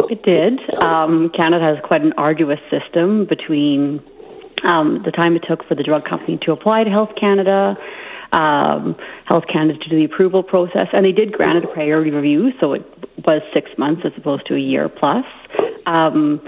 It 0.09 0.23
did. 0.23 0.59
Um, 0.83 1.29
Canada 1.29 1.63
has 1.63 1.77
quite 1.85 2.01
an 2.01 2.13
arduous 2.17 2.59
system 2.71 3.25
between 3.25 4.01
um, 4.63 5.03
the 5.05 5.11
time 5.11 5.35
it 5.35 5.43
took 5.47 5.63
for 5.65 5.75
the 5.75 5.83
drug 5.83 6.05
company 6.05 6.39
to 6.43 6.51
apply 6.51 6.83
to 6.83 6.89
Health 6.89 7.11
Canada, 7.19 7.77
um, 8.31 8.95
Health 9.25 9.45
Canada 9.51 9.77
to 9.77 9.89
do 9.89 9.97
the 9.97 10.05
approval 10.05 10.41
process, 10.41 10.87
and 10.93 11.05
they 11.05 11.11
did 11.11 11.31
grant 11.31 11.57
it 11.57 11.63
a 11.63 11.67
priority 11.67 12.09
review, 12.09 12.53
so 12.59 12.73
it 12.73 12.83
was 13.23 13.41
six 13.53 13.69
months 13.77 14.01
as 14.03 14.13
opposed 14.17 14.47
to 14.47 14.55
a 14.55 14.59
year 14.59 14.89
plus. 14.89 15.25
Um, 15.85 16.41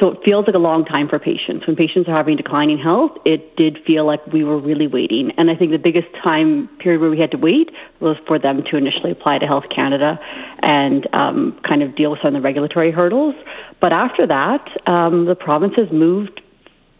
so 0.00 0.12
it 0.12 0.18
feels 0.24 0.46
like 0.46 0.54
a 0.54 0.60
long 0.60 0.84
time 0.84 1.08
for 1.08 1.18
patients. 1.18 1.66
When 1.66 1.76
patients 1.76 2.08
are 2.08 2.16
having 2.16 2.36
declining 2.36 2.78
health, 2.78 3.12
it 3.24 3.56
did 3.56 3.78
feel 3.86 4.06
like 4.06 4.24
we 4.28 4.44
were 4.44 4.58
really 4.58 4.86
waiting. 4.86 5.32
And 5.36 5.50
I 5.50 5.56
think 5.56 5.72
the 5.72 5.78
biggest 5.78 6.08
time 6.24 6.68
period 6.78 7.00
where 7.00 7.10
we 7.10 7.18
had 7.18 7.32
to 7.32 7.36
wait 7.36 7.70
was 8.00 8.16
for 8.26 8.38
them 8.38 8.62
to 8.70 8.76
initially 8.76 9.10
apply 9.10 9.38
to 9.38 9.46
Health 9.46 9.64
Canada 9.74 10.18
and 10.62 11.06
um, 11.12 11.60
kind 11.68 11.82
of 11.82 11.96
deal 11.96 12.12
with 12.12 12.20
some 12.22 12.34
of 12.34 12.42
the 12.42 12.44
regulatory 12.44 12.92
hurdles. 12.92 13.34
But 13.80 13.92
after 13.92 14.26
that, 14.26 14.68
um, 14.86 15.26
the 15.26 15.34
province 15.34 15.74
has 15.76 15.90
moved 15.90 16.40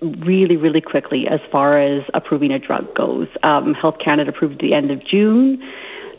really, 0.01 0.57
really 0.57 0.81
quickly 0.81 1.27
as 1.29 1.41
far 1.53 1.81
as 1.81 2.03
approving 2.13 2.51
a 2.51 2.59
drug 2.59 2.93
goes. 2.97 3.29
Um, 3.45 3.75
Health 3.75 3.97
Canada 4.05 4.31
approved 4.31 4.55
at 4.55 4.61
the 4.61 4.75
end 4.75 4.91
of 4.91 5.07
June. 5.07 5.63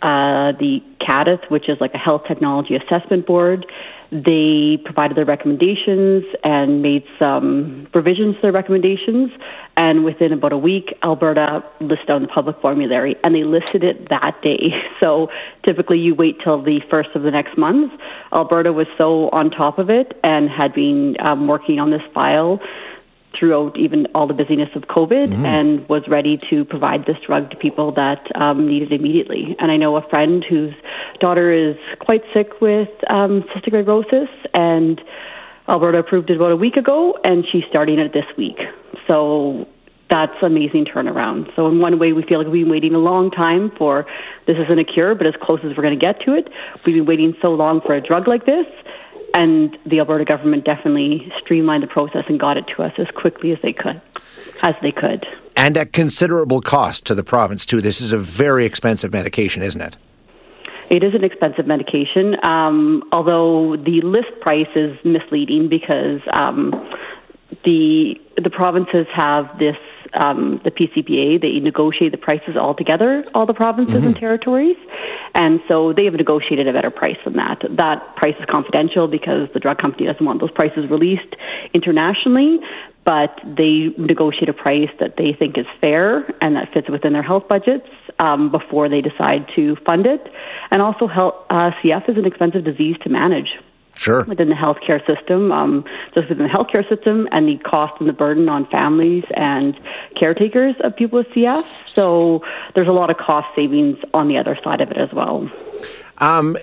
Uh, 0.02 0.52
the 0.60 0.82
CADTH, 1.02 1.49
which 1.49 1.69
is 1.69 1.78
like 1.80 1.93
a 1.93 1.97
health 1.97 2.23
technology 2.28 2.76
assessment 2.76 3.26
board, 3.26 3.65
they 4.13 4.78
provided 4.86 5.17
their 5.17 5.26
recommendations 5.26 6.23
and 6.43 6.84
made 6.84 7.04
some 7.17 7.88
revisions 7.95 8.36
to 8.36 8.41
their 8.43 8.52
recommendations. 8.52 9.32
And 9.76 10.06
within 10.06 10.32
about 10.32 10.54
a 10.54 10.58
week, 10.58 10.95
Alberta 11.04 11.63
listed 11.82 12.12
on 12.12 12.21
the 12.21 12.28
public 12.28 12.62
formulary, 12.62 13.15
and 13.23 13.34
they 13.34 13.43
listed 13.43 13.84
it 13.84 14.10
that 14.10 14.39
day. 14.43 14.69
So 15.04 15.28
typically, 15.67 15.97
you 15.97 16.15
wait 16.15 16.38
till 16.41 16.63
the 16.63 16.80
first 16.89 17.10
of 17.13 17.23
the 17.23 17.32
next 17.32 17.58
month. 17.58 17.91
Alberta 18.34 18.71
was 18.71 18.88
so 18.97 19.28
on 19.32 19.49
top 19.52 19.78
of 19.78 19.89
it 19.89 20.17
and 20.23 20.49
had 20.49 20.73
been 20.73 21.17
um, 21.19 21.45
working 21.45 21.80
on 21.80 21.91
this 21.91 22.02
file 22.13 22.62
throughout 23.43 23.77
even 23.77 24.08
all 24.15 24.25
the 24.25 24.34
busyness 24.34 24.69
of 24.73 24.84
COVID 24.84 25.34
mm-hmm. 25.34 25.45
and 25.45 25.89
was 25.89 26.03
ready 26.08 26.39
to 26.49 26.63
provide 26.63 27.01
this 27.06 27.17
drug 27.27 27.49
to 27.51 27.58
people 27.58 27.91
that 27.91 28.23
um, 28.39 28.65
needed 28.69 28.93
immediately. 28.93 29.53
And 29.60 29.69
I 29.69 29.75
know 29.75 29.97
a 29.97 30.08
friend 30.10 30.45
whose 30.47 30.73
daughter 31.19 31.51
is 31.51 31.75
quite 31.99 32.22
sick 32.34 32.61
with 32.61 32.88
um, 33.13 33.43
cystic 33.51 33.74
fibrosis, 33.74 34.30
and 34.53 35.01
Alberta 35.68 35.97
approved 35.97 36.30
it 36.30 36.38
about 36.38 36.51
a 36.51 36.55
week 36.55 36.78
ago, 36.78 37.18
and 37.26 37.43
she's 37.51 37.63
starting 37.70 37.99
it 37.99 38.13
this 38.13 38.26
week. 38.38 38.59
So 39.09 39.68
that's 40.09 40.32
amazing 40.41 40.86
turnaround. 40.86 41.53
So 41.57 41.68
in 41.68 41.82
one 41.82 41.99
way, 41.99 42.13
we 42.13 42.24
feel 42.24 42.38
like 42.38 42.47
we've 42.47 42.63
been 42.63 42.72
waiting 42.72 42.95
a 42.95 42.99
long 42.99 43.30
time 43.30 43.74
for 43.78 44.05
this 44.47 44.55
isn't 44.55 44.80
a 44.80 44.86
cure, 44.86 45.15
but 45.15 45.28
as 45.28 45.34
close 45.41 45.59
as 45.65 45.76
we're 45.76 45.84
going 45.84 45.99
to 45.99 46.05
get 46.05 46.22
to 46.22 46.34
it. 46.34 46.47
We've 46.86 46.95
been 46.95 47.05
waiting 47.05 47.34
so 47.41 47.49
long 47.49 47.82
for 47.86 47.93
a 47.93 48.01
drug 48.01 48.26
like 48.26 48.45
this, 48.45 48.68
and 49.34 49.77
the 49.86 49.99
Alberta 49.99 50.25
government 50.25 50.65
definitely 50.65 51.31
streamlined 51.41 51.84
the 51.84 51.88
process 51.88 52.23
and 52.27 52.39
got 52.39 52.57
it 52.57 52.65
to 52.75 52.84
us 52.84 52.93
as 52.97 53.07
quickly 53.15 53.51
as 53.51 53.57
they 53.63 53.73
could, 53.73 54.01
as 54.61 54.75
they 54.81 54.91
could. 54.91 55.25
And 55.55 55.77
at 55.77 55.93
considerable 55.93 56.61
cost 56.61 57.05
to 57.05 57.15
the 57.15 57.23
province, 57.23 57.65
too. 57.65 57.81
This 57.81 58.01
is 58.01 58.13
a 58.13 58.17
very 58.17 58.65
expensive 58.65 59.11
medication, 59.11 59.61
isn't 59.61 59.81
it? 59.81 59.97
It 60.89 61.03
is 61.03 61.15
an 61.15 61.23
expensive 61.23 61.65
medication, 61.65 62.36
um, 62.43 63.03
although 63.11 63.77
the 63.77 64.01
list 64.01 64.39
price 64.41 64.67
is 64.75 64.97
misleading 65.03 65.69
because 65.69 66.21
um, 66.34 66.71
the 67.63 68.15
the 68.41 68.49
provinces 68.49 69.07
have 69.15 69.45
this 69.57 69.77
um, 70.16 70.61
the 70.64 70.72
PCPA, 70.72 71.41
they 71.41 71.59
negotiate 71.59 72.11
the 72.11 72.18
prices 72.18 72.55
all 72.59 72.74
together, 72.74 73.26
all 73.34 73.45
the 73.45 73.53
provinces 73.53 73.95
mm-hmm. 73.95 74.07
and 74.07 74.16
territories. 74.16 74.78
And 75.36 75.61
so 75.68 75.93
they 75.93 76.05
have 76.05 76.14
negotiated 76.14 76.68
a 76.68 76.74
better 76.74 76.91
price 76.91 77.18
than 77.24 77.36
that. 77.38 77.64
That 77.70 78.16
price 78.16 78.36
is 78.39 78.45
confidential 78.49 79.07
because 79.07 79.49
the 79.53 79.59
drug 79.59 79.78
company 79.80 80.05
doesn't 80.05 80.26
want 80.26 80.39
those 80.39 80.51
prices 80.51 80.89
released 80.89 81.36
internationally, 81.74 82.59
but 83.05 83.39
they 83.43 83.89
negotiate 83.97 84.49
a 84.49 84.53
price 84.53 84.89
that 84.99 85.18
they 85.18 85.34
think 85.34 85.57
is 85.57 85.66
fair 85.82 86.24
and 86.41 86.55
that 86.55 86.72
fits 86.74 86.89
within 86.89 87.14
their 87.14 87.24
health 87.24 87.47
budgets 87.47 87.88
um, 88.20 88.51
before 88.51 88.89
they 88.89 89.01
decide 89.01 89.49
to 89.55 89.76
fund 89.88 90.05
it. 90.05 90.32
And 90.72 90.82
also, 90.82 91.07
health, 91.07 91.36
uh, 91.49 91.72
CF 91.84 92.09
is 92.09 92.18
an 92.18 92.26
expensive 92.26 92.64
disease 92.64 92.95
to 93.03 93.09
manage 93.09 93.49
sure. 93.96 94.24
within 94.24 94.50
the 94.50 94.56
healthcare 94.56 95.06
system, 95.06 95.52
um, 95.52 95.86
just 96.14 96.30
within 96.30 96.48
the 96.48 96.54
healthcare 96.54 96.88
system, 96.89 97.28
and 97.32 97.48
the 97.48 97.58
cost 97.64 97.94
and 98.00 98.08
the 98.08 98.14
burden 98.14 98.50
on 98.50 98.68
families 98.68 99.24
and 99.36 99.80
caretakers 100.20 100.76
of 100.84 100.96
people 100.96 101.20
with 101.20 101.28
CF. 101.28 101.64
So 101.96 102.41
there's 102.76 102.88
a 102.88 102.91
lot 102.91 103.10
of 103.10 103.18
cost 103.18 103.48
savings 103.56 103.98
on 104.14 104.28
the 104.28 104.38
other 104.38 104.58
side 104.64 104.82
of 104.82 104.91
it 104.91 104.98
as 104.98 105.12
well. 105.14 105.50
Um, 106.20 106.58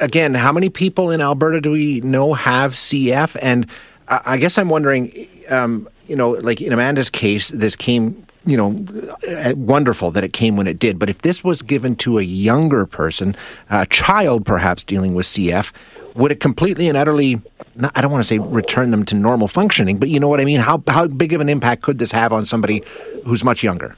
again, 0.00 0.34
how 0.34 0.52
many 0.52 0.68
people 0.68 1.10
in 1.10 1.20
Alberta 1.20 1.60
do 1.60 1.70
we 1.70 2.00
know 2.00 2.34
have 2.34 2.72
CF? 2.72 3.36
And 3.40 3.66
I 4.08 4.36
guess 4.36 4.58
I'm 4.58 4.68
wondering, 4.68 5.28
um, 5.48 5.88
you 6.06 6.16
know, 6.16 6.30
like 6.30 6.60
in 6.60 6.72
Amanda's 6.72 7.10
case, 7.10 7.48
this 7.48 7.76
came 7.76 8.26
you 8.44 8.56
know, 8.56 8.84
uh, 9.28 9.54
wonderful 9.56 10.10
that 10.12 10.24
it 10.24 10.32
came 10.32 10.56
when 10.56 10.66
it 10.66 10.78
did. 10.78 10.98
But 10.98 11.10
if 11.10 11.22
this 11.22 11.44
was 11.44 11.62
given 11.62 11.96
to 11.96 12.18
a 12.18 12.22
younger 12.22 12.86
person, 12.86 13.36
a 13.70 13.86
child 13.86 14.44
perhaps 14.44 14.84
dealing 14.84 15.14
with 15.14 15.26
CF, 15.26 15.72
would 16.14 16.32
it 16.32 16.40
completely 16.40 16.88
and 16.88 16.96
utterly 16.96 17.40
not, 17.74 17.92
I 17.94 18.00
don't 18.00 18.10
want 18.10 18.22
to 18.22 18.28
say 18.28 18.38
return 18.38 18.90
them 18.90 19.04
to 19.06 19.14
normal 19.14 19.48
functioning, 19.48 19.98
but 19.98 20.08
you 20.08 20.20
know 20.20 20.28
what 20.28 20.40
I 20.40 20.44
mean? 20.44 20.60
How, 20.60 20.82
how 20.88 21.06
big 21.06 21.32
of 21.32 21.40
an 21.40 21.48
impact 21.48 21.82
could 21.82 21.98
this 21.98 22.12
have 22.12 22.32
on 22.32 22.44
somebody 22.44 22.82
who's 23.24 23.44
much 23.44 23.62
younger? 23.62 23.96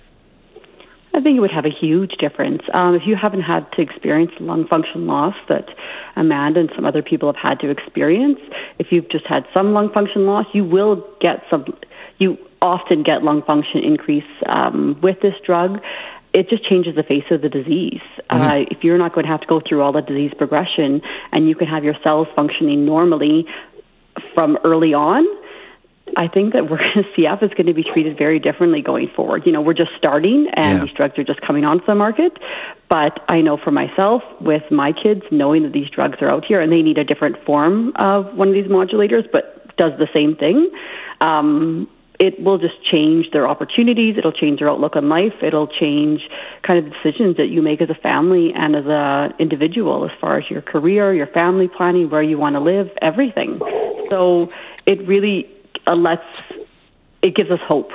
I 1.15 1.21
think 1.21 1.37
it 1.37 1.41
would 1.41 1.53
have 1.53 1.65
a 1.65 1.71
huge 1.71 2.13
difference. 2.19 2.63
Um, 2.73 2.97
if 2.97 3.03
you 3.07 3.15
haven't 3.15 3.43
had 3.43 3.71
to 3.73 3.83
experience 3.83 4.33
lung 4.41 4.67
function 4.67 5.07
loss 5.07 5.35
that 5.49 5.69
Amanda 6.17 6.59
and 6.59 6.71
some 6.75 6.85
other 6.85 7.03
people 7.03 7.33
have 7.33 7.41
had 7.41 7.61
to 7.61 7.71
experience, 7.71 8.41
if 8.81 8.89
you've 8.91 9.09
just 9.09 9.25
had 9.29 9.47
some 9.57 9.73
lung 9.73 9.93
function 9.93 10.27
loss, 10.27 10.47
you 10.53 10.65
will 10.65 11.07
get 11.21 11.45
some, 11.49 11.65
you 12.19 12.37
often 12.65 13.03
get 13.03 13.23
lung 13.23 13.43
function 13.43 13.85
increase 13.85 14.25
um, 14.47 14.99
with 15.03 15.21
this 15.21 15.35
drug 15.45 15.81
it 16.35 16.49
just 16.51 16.65
changes 16.65 16.97
the 16.97 17.05
face 17.05 17.25
of 17.31 17.43
the 17.43 17.49
disease. 17.49 18.03
Mm-hmm. 18.29 18.43
Uh, 18.43 18.55
if 18.71 18.83
you're 18.83 18.99
not 18.99 19.15
going 19.15 19.25
to 19.25 19.31
have 19.31 19.41
to 19.41 19.47
go 19.47 19.61
through 19.67 19.83
all 19.83 19.93
the 19.93 20.03
disease 20.03 20.33
progression 20.37 21.01
and 21.31 21.49
you 21.49 21.55
can 21.55 21.69
have 21.69 21.85
your 21.85 21.95
cells 22.03 22.27
functioning 22.35 22.85
normally 22.85 23.47
from 24.35 24.59
early 24.65 24.93
on, 24.93 25.25
I 26.17 26.27
think 26.29 26.53
that 26.53 26.69
we're 26.69 26.79
CF 27.17 27.43
is 27.43 27.51
going 27.51 27.67
to 27.67 27.73
be 27.73 27.85
treated 27.85 28.19
very 28.19 28.41
differently 28.41 28.83
going 28.83 29.09
forward. 29.15 29.47
You 29.47 29.53
know, 29.53 29.61
we're 29.61 29.75
just 29.75 29.93
starting 29.97 30.49
and 30.55 30.79
yeah. 30.79 30.85
these 30.85 30.95
drugs 30.95 31.17
are 31.19 31.25
just 31.25 31.41
coming 31.41 31.65
onto 31.65 31.87
the 31.87 31.95
market. 31.95 32.37
But 32.89 33.25
I 33.29 33.41
know 33.41 33.57
for 33.57 33.71
myself, 33.71 34.23
with 34.41 34.69
my 34.73 34.93
kids, 34.93 35.23
knowing 35.31 35.63
that 35.63 35.73
these 35.73 35.89
drugs 35.89 36.19
are 36.21 36.29
out 36.29 36.45
here 36.45 36.61
and 36.61 36.73
they 36.73 36.83
need 36.83 36.99
a 36.99 37.05
different 37.05 37.37
form 37.45 37.93
of 37.97 38.35
one 38.35 38.49
of 38.49 38.55
these 38.55 38.67
modulators, 38.67 39.31
but 39.33 39.77
does 39.77 39.93
the 39.99 40.09
same 40.15 40.35
thing. 40.37 40.71
Um, 41.21 41.89
it 42.21 42.43
will 42.43 42.59
just 42.59 42.83
change 42.93 43.31
their 43.33 43.49
opportunities. 43.49 44.17
It'll 44.17 44.33
change 44.33 44.61
their 44.61 44.71
outlook 44.71 44.95
on 44.97 45.09
life. 45.09 45.35
It'll 45.43 45.67
change 45.67 46.21
kind 46.63 46.79
of 46.79 46.85
the 46.85 46.91
decisions 46.91 47.37
that 47.39 47.49
you 47.49 47.61
make 47.61 47.81
as 47.81 47.91
a 47.91 47.95
family 47.95 48.53
and 48.55 48.77
as 48.77 48.87
a 48.87 49.35
individual 49.39 50.05
as 50.05 50.13
far 50.21 50.39
as 50.39 50.49
your 50.49 50.63
career, 50.63 51.13
your 51.13 51.27
family 51.27 51.69
planning, 51.69 52.11
where 52.11 52.23
you 52.23 52.39
want 52.39 52.55
to 52.55 52.61
live, 52.61 52.89
everything. 53.03 53.59
So 54.11 54.49
it 54.87 55.07
really 55.09 55.51
uh, 55.87 55.97
lets 55.97 56.23
it 57.23 57.35
gives 57.35 57.51
us 57.51 57.61
hope 57.67 57.91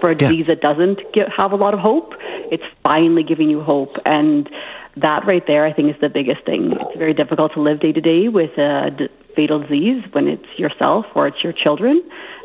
for 0.00 0.10
a 0.10 0.14
disease 0.16 0.46
yeah. 0.48 0.54
that 0.54 0.60
doesn't 0.60 0.98
get, 1.12 1.28
have 1.36 1.52
a 1.52 1.56
lot 1.56 1.74
of 1.74 1.80
hope. 1.80 2.14
It's 2.50 2.64
finally 2.82 3.22
giving 3.22 3.48
you 3.48 3.62
hope 3.62 3.96
and 4.04 4.48
that 4.96 5.24
right 5.26 5.46
there, 5.46 5.64
I 5.64 5.72
think, 5.72 5.94
is 5.94 6.00
the 6.00 6.10
biggest 6.10 6.44
thing. 6.44 6.72
It's 6.72 6.98
very 6.98 7.14
difficult 7.14 7.54
to 7.54 7.62
live 7.62 7.80
day 7.80 7.92
to 7.92 8.00
day 8.00 8.28
with 8.28 8.58
a 8.58 8.90
d- 8.90 9.08
fatal 9.34 9.60
disease 9.60 10.04
when 10.12 10.28
it's 10.28 10.58
yourself 10.58 11.06
or 11.14 11.26
it's 11.28 11.42
your 11.42 11.54
children 11.54 12.02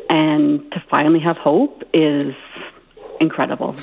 and 0.08 0.70
to 0.72 0.82
finally 0.90 1.20
have 1.20 1.36
hope 1.36 1.82
is 1.92 2.34
incredible. 3.20 3.76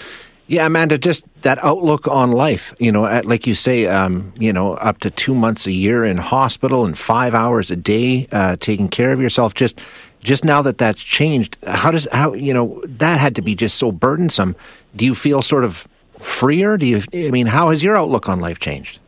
Yeah, 0.48 0.68
Amanda, 0.68 1.00
just 1.00 1.26
that 1.42 1.64
outlook 1.64 2.08
on 2.08 2.32
life, 2.32 2.76
you 2.78 2.92
know, 2.92 3.02
like 3.24 3.48
you 3.48 3.56
say, 3.56 3.88
um, 3.88 4.32
you 4.38 4.54
know, 4.54 4.76
up 4.76 5.00
to 5.00 5.10
two 5.10 5.34
months 5.34 5.66
a 5.66 5.72
year 5.72 6.06
in 6.06 6.18
hospital 6.18 6.86
and 6.86 6.96
five 6.96 7.34
hours 7.34 7.72
a 7.72 7.76
day 7.76 8.28
uh, 8.32 8.56
taking 8.60 8.88
care 8.88 9.12
of 9.12 9.20
yourself. 9.20 9.56
Just, 9.56 9.80
just 10.22 10.46
now 10.46 10.62
that 10.62 10.78
that's 10.78 11.02
changed, 11.02 11.58
how 11.66 11.90
does 11.90 12.08
how 12.12 12.34
you 12.34 12.54
know 12.54 12.82
that 12.86 13.20
had 13.20 13.36
to 13.36 13.42
be 13.42 13.56
just 13.56 13.78
so 13.78 13.92
burdensome? 13.92 14.56
Do 14.96 15.06
you 15.06 15.16
feel 15.16 15.42
sort 15.42 15.64
of 15.64 15.88
freer? 16.20 16.78
Do 16.78 16.86
you? 16.86 17.02
I 17.14 17.32
mean, 17.32 17.48
how 17.48 17.70
has 17.70 17.82
your 17.82 17.98
outlook 17.98 18.28
on 18.30 18.40
life 18.40 18.60
changed? 18.60 19.00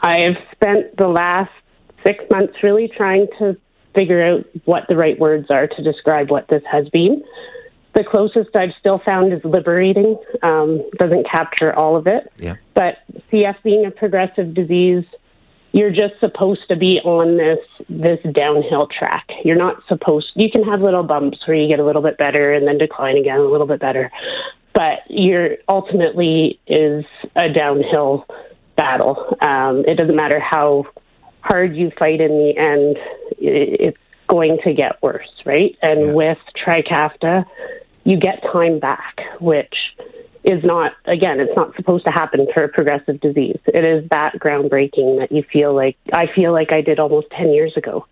I 0.00 0.18
have 0.18 0.36
spent 0.52 0.96
the 0.96 1.08
last 1.08 1.52
six 2.04 2.24
months 2.30 2.54
really 2.62 2.88
trying 2.88 3.26
to 3.38 3.56
figure 3.98 4.22
out 4.22 4.44
what 4.64 4.84
the 4.88 4.96
right 4.96 5.18
words 5.18 5.50
are 5.50 5.66
to 5.66 5.82
describe 5.82 6.30
what 6.30 6.46
this 6.48 6.62
has 6.70 6.88
been. 6.90 7.24
The 7.94 8.04
closest 8.04 8.54
I've 8.54 8.74
still 8.78 9.00
found 9.04 9.32
is 9.32 9.40
liberating. 9.44 10.16
Um, 10.42 10.88
doesn't 10.98 11.28
capture 11.28 11.76
all 11.76 11.96
of 11.96 12.06
it. 12.06 12.30
Yeah. 12.38 12.54
But 12.74 12.98
CF 13.32 13.56
being 13.64 13.86
a 13.86 13.90
progressive 13.90 14.54
disease, 14.54 15.04
you're 15.72 15.90
just 15.90 16.14
supposed 16.20 16.68
to 16.68 16.76
be 16.76 17.00
on 17.04 17.36
this 17.36 17.58
this 17.88 18.20
downhill 18.32 18.86
track. 18.86 19.28
You're 19.44 19.56
not 19.56 19.82
supposed. 19.88 20.28
You 20.36 20.48
can 20.48 20.62
have 20.62 20.80
little 20.80 21.02
bumps 21.02 21.38
where 21.46 21.56
you 21.56 21.66
get 21.66 21.80
a 21.80 21.84
little 21.84 22.02
bit 22.02 22.18
better 22.18 22.52
and 22.52 22.68
then 22.68 22.78
decline 22.78 23.16
again 23.16 23.40
a 23.40 23.44
little 23.44 23.66
bit 23.66 23.80
better, 23.80 24.12
but 24.74 25.00
you're 25.08 25.56
ultimately 25.68 26.60
is 26.68 27.04
a 27.34 27.48
downhill 27.52 28.26
battle. 28.76 29.36
Um, 29.40 29.84
it 29.86 29.96
doesn't 29.96 30.16
matter 30.16 30.38
how 30.38 30.86
hard 31.40 31.76
you 31.76 31.90
fight 31.98 32.20
in 32.20 32.30
the 32.30 32.56
end, 32.56 32.96
it's 33.40 33.98
going 34.28 34.58
to 34.64 34.74
get 34.74 35.02
worse, 35.02 35.28
right? 35.44 35.76
And 35.82 36.00
yeah. 36.00 36.12
with 36.12 36.38
Trikafta, 36.56 37.44
you 38.04 38.18
get 38.18 38.42
time 38.42 38.78
back, 38.78 39.18
which 39.40 39.74
is 40.44 40.62
not, 40.64 40.92
again, 41.04 41.40
it's 41.40 41.54
not 41.56 41.74
supposed 41.76 42.04
to 42.04 42.10
happen 42.10 42.46
for 42.54 42.64
a 42.64 42.68
progressive 42.68 43.20
disease. 43.20 43.58
It 43.66 43.84
is 43.84 44.08
that 44.10 44.34
groundbreaking 44.38 45.18
that 45.18 45.32
you 45.32 45.42
feel 45.42 45.74
like, 45.74 45.96
I 46.12 46.26
feel 46.34 46.52
like 46.52 46.72
I 46.72 46.80
did 46.80 46.98
almost 46.98 47.28
10 47.36 47.52
years 47.52 47.76
ago. 47.76 48.06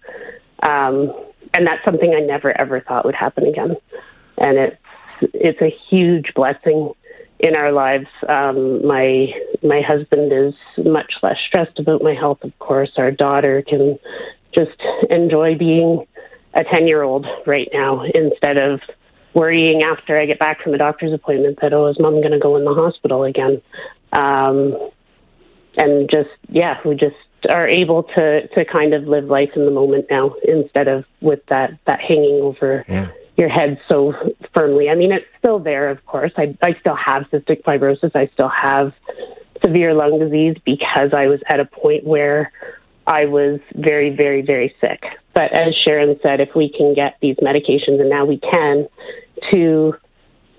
Um, 0.62 1.14
and 1.56 1.66
that's 1.66 1.84
something 1.84 2.14
I 2.14 2.20
never 2.20 2.58
ever 2.60 2.80
thought 2.80 3.04
would 3.04 3.14
happen 3.14 3.46
again. 3.46 3.76
And 4.36 4.58
it's, 4.58 4.76
it's 5.32 5.62
a 5.62 5.74
huge 5.88 6.34
blessing 6.34 6.92
in 7.38 7.54
our 7.54 7.72
lives. 7.72 8.06
Um, 8.28 8.86
my 8.86 9.32
my 9.62 9.80
husband 9.80 10.32
is 10.32 10.54
much 10.84 11.12
less 11.22 11.36
stressed 11.46 11.78
about 11.78 12.02
my 12.02 12.14
health. 12.14 12.42
Of 12.42 12.58
course, 12.58 12.92
our 12.96 13.10
daughter 13.10 13.62
can 13.62 13.98
just 14.56 14.80
enjoy 15.10 15.56
being 15.56 16.06
a 16.54 16.64
ten 16.64 16.86
year 16.86 17.02
old 17.02 17.26
right 17.46 17.68
now 17.72 18.02
instead 18.14 18.56
of 18.56 18.80
worrying 19.34 19.82
after 19.82 20.18
I 20.18 20.26
get 20.26 20.38
back 20.38 20.62
from 20.62 20.74
a 20.74 20.78
doctor's 20.78 21.12
appointment 21.12 21.58
that 21.60 21.72
oh 21.72 21.88
is 21.88 21.98
mom 21.98 22.20
going 22.20 22.32
to 22.32 22.38
go 22.38 22.56
in 22.56 22.64
the 22.64 22.74
hospital 22.74 23.24
again. 23.24 23.60
Um, 24.12 24.90
and 25.76 26.08
just 26.10 26.30
yeah, 26.48 26.78
we 26.84 26.94
just 26.94 27.14
are 27.50 27.68
able 27.68 28.04
to 28.04 28.48
to 28.48 28.64
kind 28.64 28.94
of 28.94 29.04
live 29.04 29.24
life 29.24 29.50
in 29.54 29.66
the 29.66 29.70
moment 29.70 30.06
now 30.10 30.34
instead 30.42 30.88
of 30.88 31.04
with 31.20 31.44
that 31.46 31.78
that 31.86 32.00
hanging 32.00 32.40
over. 32.42 32.84
Yeah 32.88 33.10
your 33.36 33.48
head 33.48 33.78
so 33.90 34.14
firmly. 34.54 34.88
I 34.88 34.94
mean, 34.94 35.12
it's 35.12 35.26
still 35.38 35.58
there, 35.58 35.90
of 35.90 36.04
course. 36.06 36.32
I, 36.36 36.56
I 36.62 36.74
still 36.80 36.96
have 36.96 37.24
cystic 37.24 37.62
fibrosis. 37.62 38.16
I 38.16 38.28
still 38.32 38.48
have 38.48 38.92
severe 39.64 39.94
lung 39.94 40.18
disease 40.18 40.56
because 40.64 41.12
I 41.12 41.26
was 41.26 41.40
at 41.46 41.60
a 41.60 41.64
point 41.64 42.04
where 42.04 42.52
I 43.06 43.26
was 43.26 43.60
very, 43.74 44.14
very, 44.14 44.42
very 44.42 44.74
sick. 44.80 45.02
But 45.34 45.56
as 45.56 45.74
Sharon 45.84 46.18
said, 46.22 46.40
if 46.40 46.50
we 46.54 46.72
can 46.76 46.94
get 46.94 47.16
these 47.20 47.36
medications, 47.36 48.00
and 48.00 48.08
now 48.08 48.24
we 48.24 48.38
can, 48.38 48.88
to 49.52 49.94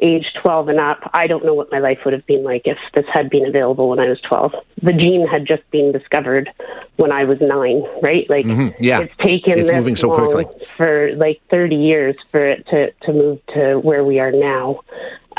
age 0.01 0.25
12 0.41 0.69
and 0.69 0.79
up, 0.79 0.99
I 1.13 1.27
don't 1.27 1.43
know 1.43 1.53
what 1.53 1.71
my 1.71 1.79
life 1.79 1.99
would 2.05 2.13
have 2.13 2.25
been 2.25 2.43
like 2.43 2.63
if 2.65 2.77
this 2.95 3.05
had 3.11 3.29
been 3.29 3.45
available 3.45 3.89
when 3.89 3.99
I 3.99 4.07
was 4.07 4.19
12. 4.29 4.53
The 4.83 4.93
gene 4.93 5.27
had 5.27 5.47
just 5.47 5.69
been 5.71 5.91
discovered 5.91 6.49
when 6.97 7.11
I 7.11 7.23
was 7.23 7.39
nine, 7.41 7.83
right? 8.01 8.29
Like, 8.29 8.45
mm-hmm. 8.45 8.81
yeah. 8.83 8.99
it's 8.99 9.13
taken 9.17 9.59
it's 9.59 9.71
moving 9.71 9.95
so 9.95 10.13
quickly 10.13 10.45
for 10.77 11.15
like 11.15 11.41
30 11.49 11.75
years 11.75 12.15
for 12.31 12.47
it 12.47 12.65
to, 12.67 12.91
to 13.05 13.13
move 13.13 13.39
to 13.55 13.79
where 13.79 14.03
we 14.03 14.19
are 14.19 14.31
now. 14.31 14.81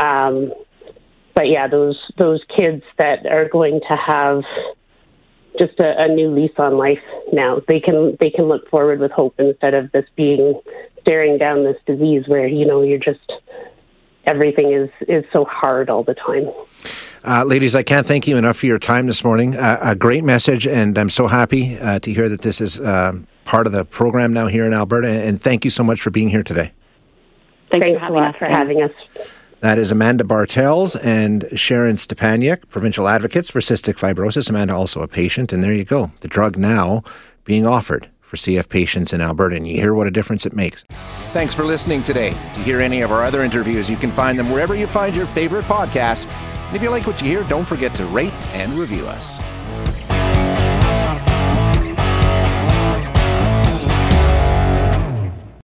Um, 0.02 0.52
but 1.34 1.48
yeah, 1.48 1.68
those 1.68 1.96
those 2.18 2.40
kids 2.56 2.82
that 2.98 3.24
are 3.26 3.48
going 3.48 3.80
to 3.88 3.96
have 3.96 4.42
just 5.58 5.78
a, 5.80 6.02
a 6.02 6.08
new 6.08 6.28
lease 6.34 6.52
on 6.58 6.76
life 6.76 7.02
now. 7.32 7.60
They 7.66 7.80
can 7.80 8.16
they 8.20 8.30
can 8.30 8.46
look 8.46 8.68
forward 8.68 9.00
with 9.00 9.10
hope 9.10 9.34
instead 9.38 9.74
of 9.74 9.90
this 9.92 10.06
being 10.16 10.60
staring 11.00 11.38
down 11.38 11.64
this 11.64 11.76
disease 11.86 12.24
where 12.26 12.46
you 12.46 12.66
know 12.66 12.82
you're 12.82 12.98
just 12.98 13.32
everything 14.26 14.72
is 14.72 14.90
is 15.08 15.24
so 15.32 15.44
hard 15.44 15.90
all 15.90 16.04
the 16.04 16.14
time. 16.14 16.50
Uh, 17.24 17.44
ladies, 17.44 17.74
I 17.74 17.82
can't 17.82 18.06
thank 18.06 18.28
you 18.28 18.36
enough 18.36 18.58
for 18.58 18.66
your 18.66 18.78
time 18.78 19.06
this 19.06 19.24
morning. 19.24 19.56
Uh, 19.56 19.78
a 19.82 19.96
great 19.96 20.22
message, 20.22 20.66
and 20.66 20.96
I'm 20.96 21.10
so 21.10 21.26
happy 21.26 21.78
uh, 21.78 21.98
to 22.00 22.12
hear 22.12 22.28
that 22.28 22.42
this 22.42 22.60
is 22.60 22.78
uh, 22.78 23.18
part 23.44 23.66
of 23.66 23.72
the 23.72 23.84
program 23.84 24.32
now 24.32 24.46
here 24.46 24.64
in 24.64 24.72
Alberta. 24.72 25.08
And 25.08 25.42
thank 25.42 25.64
you 25.64 25.70
so 25.70 25.82
much 25.82 26.00
for 26.00 26.10
being 26.10 26.28
here 26.28 26.44
today. 26.44 26.72
Thanks, 27.72 27.84
Thanks 27.84 28.02
a 28.08 28.12
lot 28.12 28.36
for 28.38 28.46
having 28.46 28.82
us. 28.82 28.92
That 29.60 29.78
is 29.78 29.90
Amanda 29.90 30.22
Bartels 30.22 30.94
and 30.94 31.48
Sharon 31.58 31.96
Stepaniak, 31.96 32.68
provincial 32.68 33.08
advocates 33.08 33.50
for 33.50 33.58
cystic 33.58 33.94
fibrosis. 33.94 34.48
Amanda, 34.48 34.72
also 34.74 35.02
a 35.02 35.08
patient, 35.08 35.52
and 35.52 35.64
there 35.64 35.72
you 35.72 35.84
go. 35.84 36.12
The 36.20 36.28
drug 36.28 36.56
now 36.56 37.02
being 37.44 37.66
offered 37.66 38.08
for 38.20 38.36
CF 38.36 38.68
patients 38.68 39.12
in 39.12 39.20
Alberta, 39.20 39.56
and 39.56 39.66
you 39.66 39.74
hear 39.74 39.94
what 39.94 40.06
a 40.06 40.12
difference 40.12 40.46
it 40.46 40.52
makes. 40.52 40.84
Thanks 41.32 41.54
for 41.54 41.64
listening 41.64 42.04
today. 42.04 42.30
To 42.30 42.60
hear 42.62 42.80
any 42.80 43.00
of 43.00 43.10
our 43.10 43.24
other 43.24 43.42
interviews, 43.42 43.90
you 43.90 43.96
can 43.96 44.12
find 44.12 44.38
them 44.38 44.50
wherever 44.50 44.76
you 44.76 44.86
find 44.86 45.16
your 45.16 45.26
favorite 45.26 45.64
podcasts. 45.64 46.30
And 46.68 46.76
if 46.76 46.82
you 46.82 46.90
like 46.90 47.06
what 47.06 47.20
you 47.20 47.26
hear, 47.26 47.42
don't 47.44 47.66
forget 47.66 47.92
to 47.94 48.04
rate 48.06 48.34
and 48.52 48.72
review 48.74 49.08
us. 49.08 49.40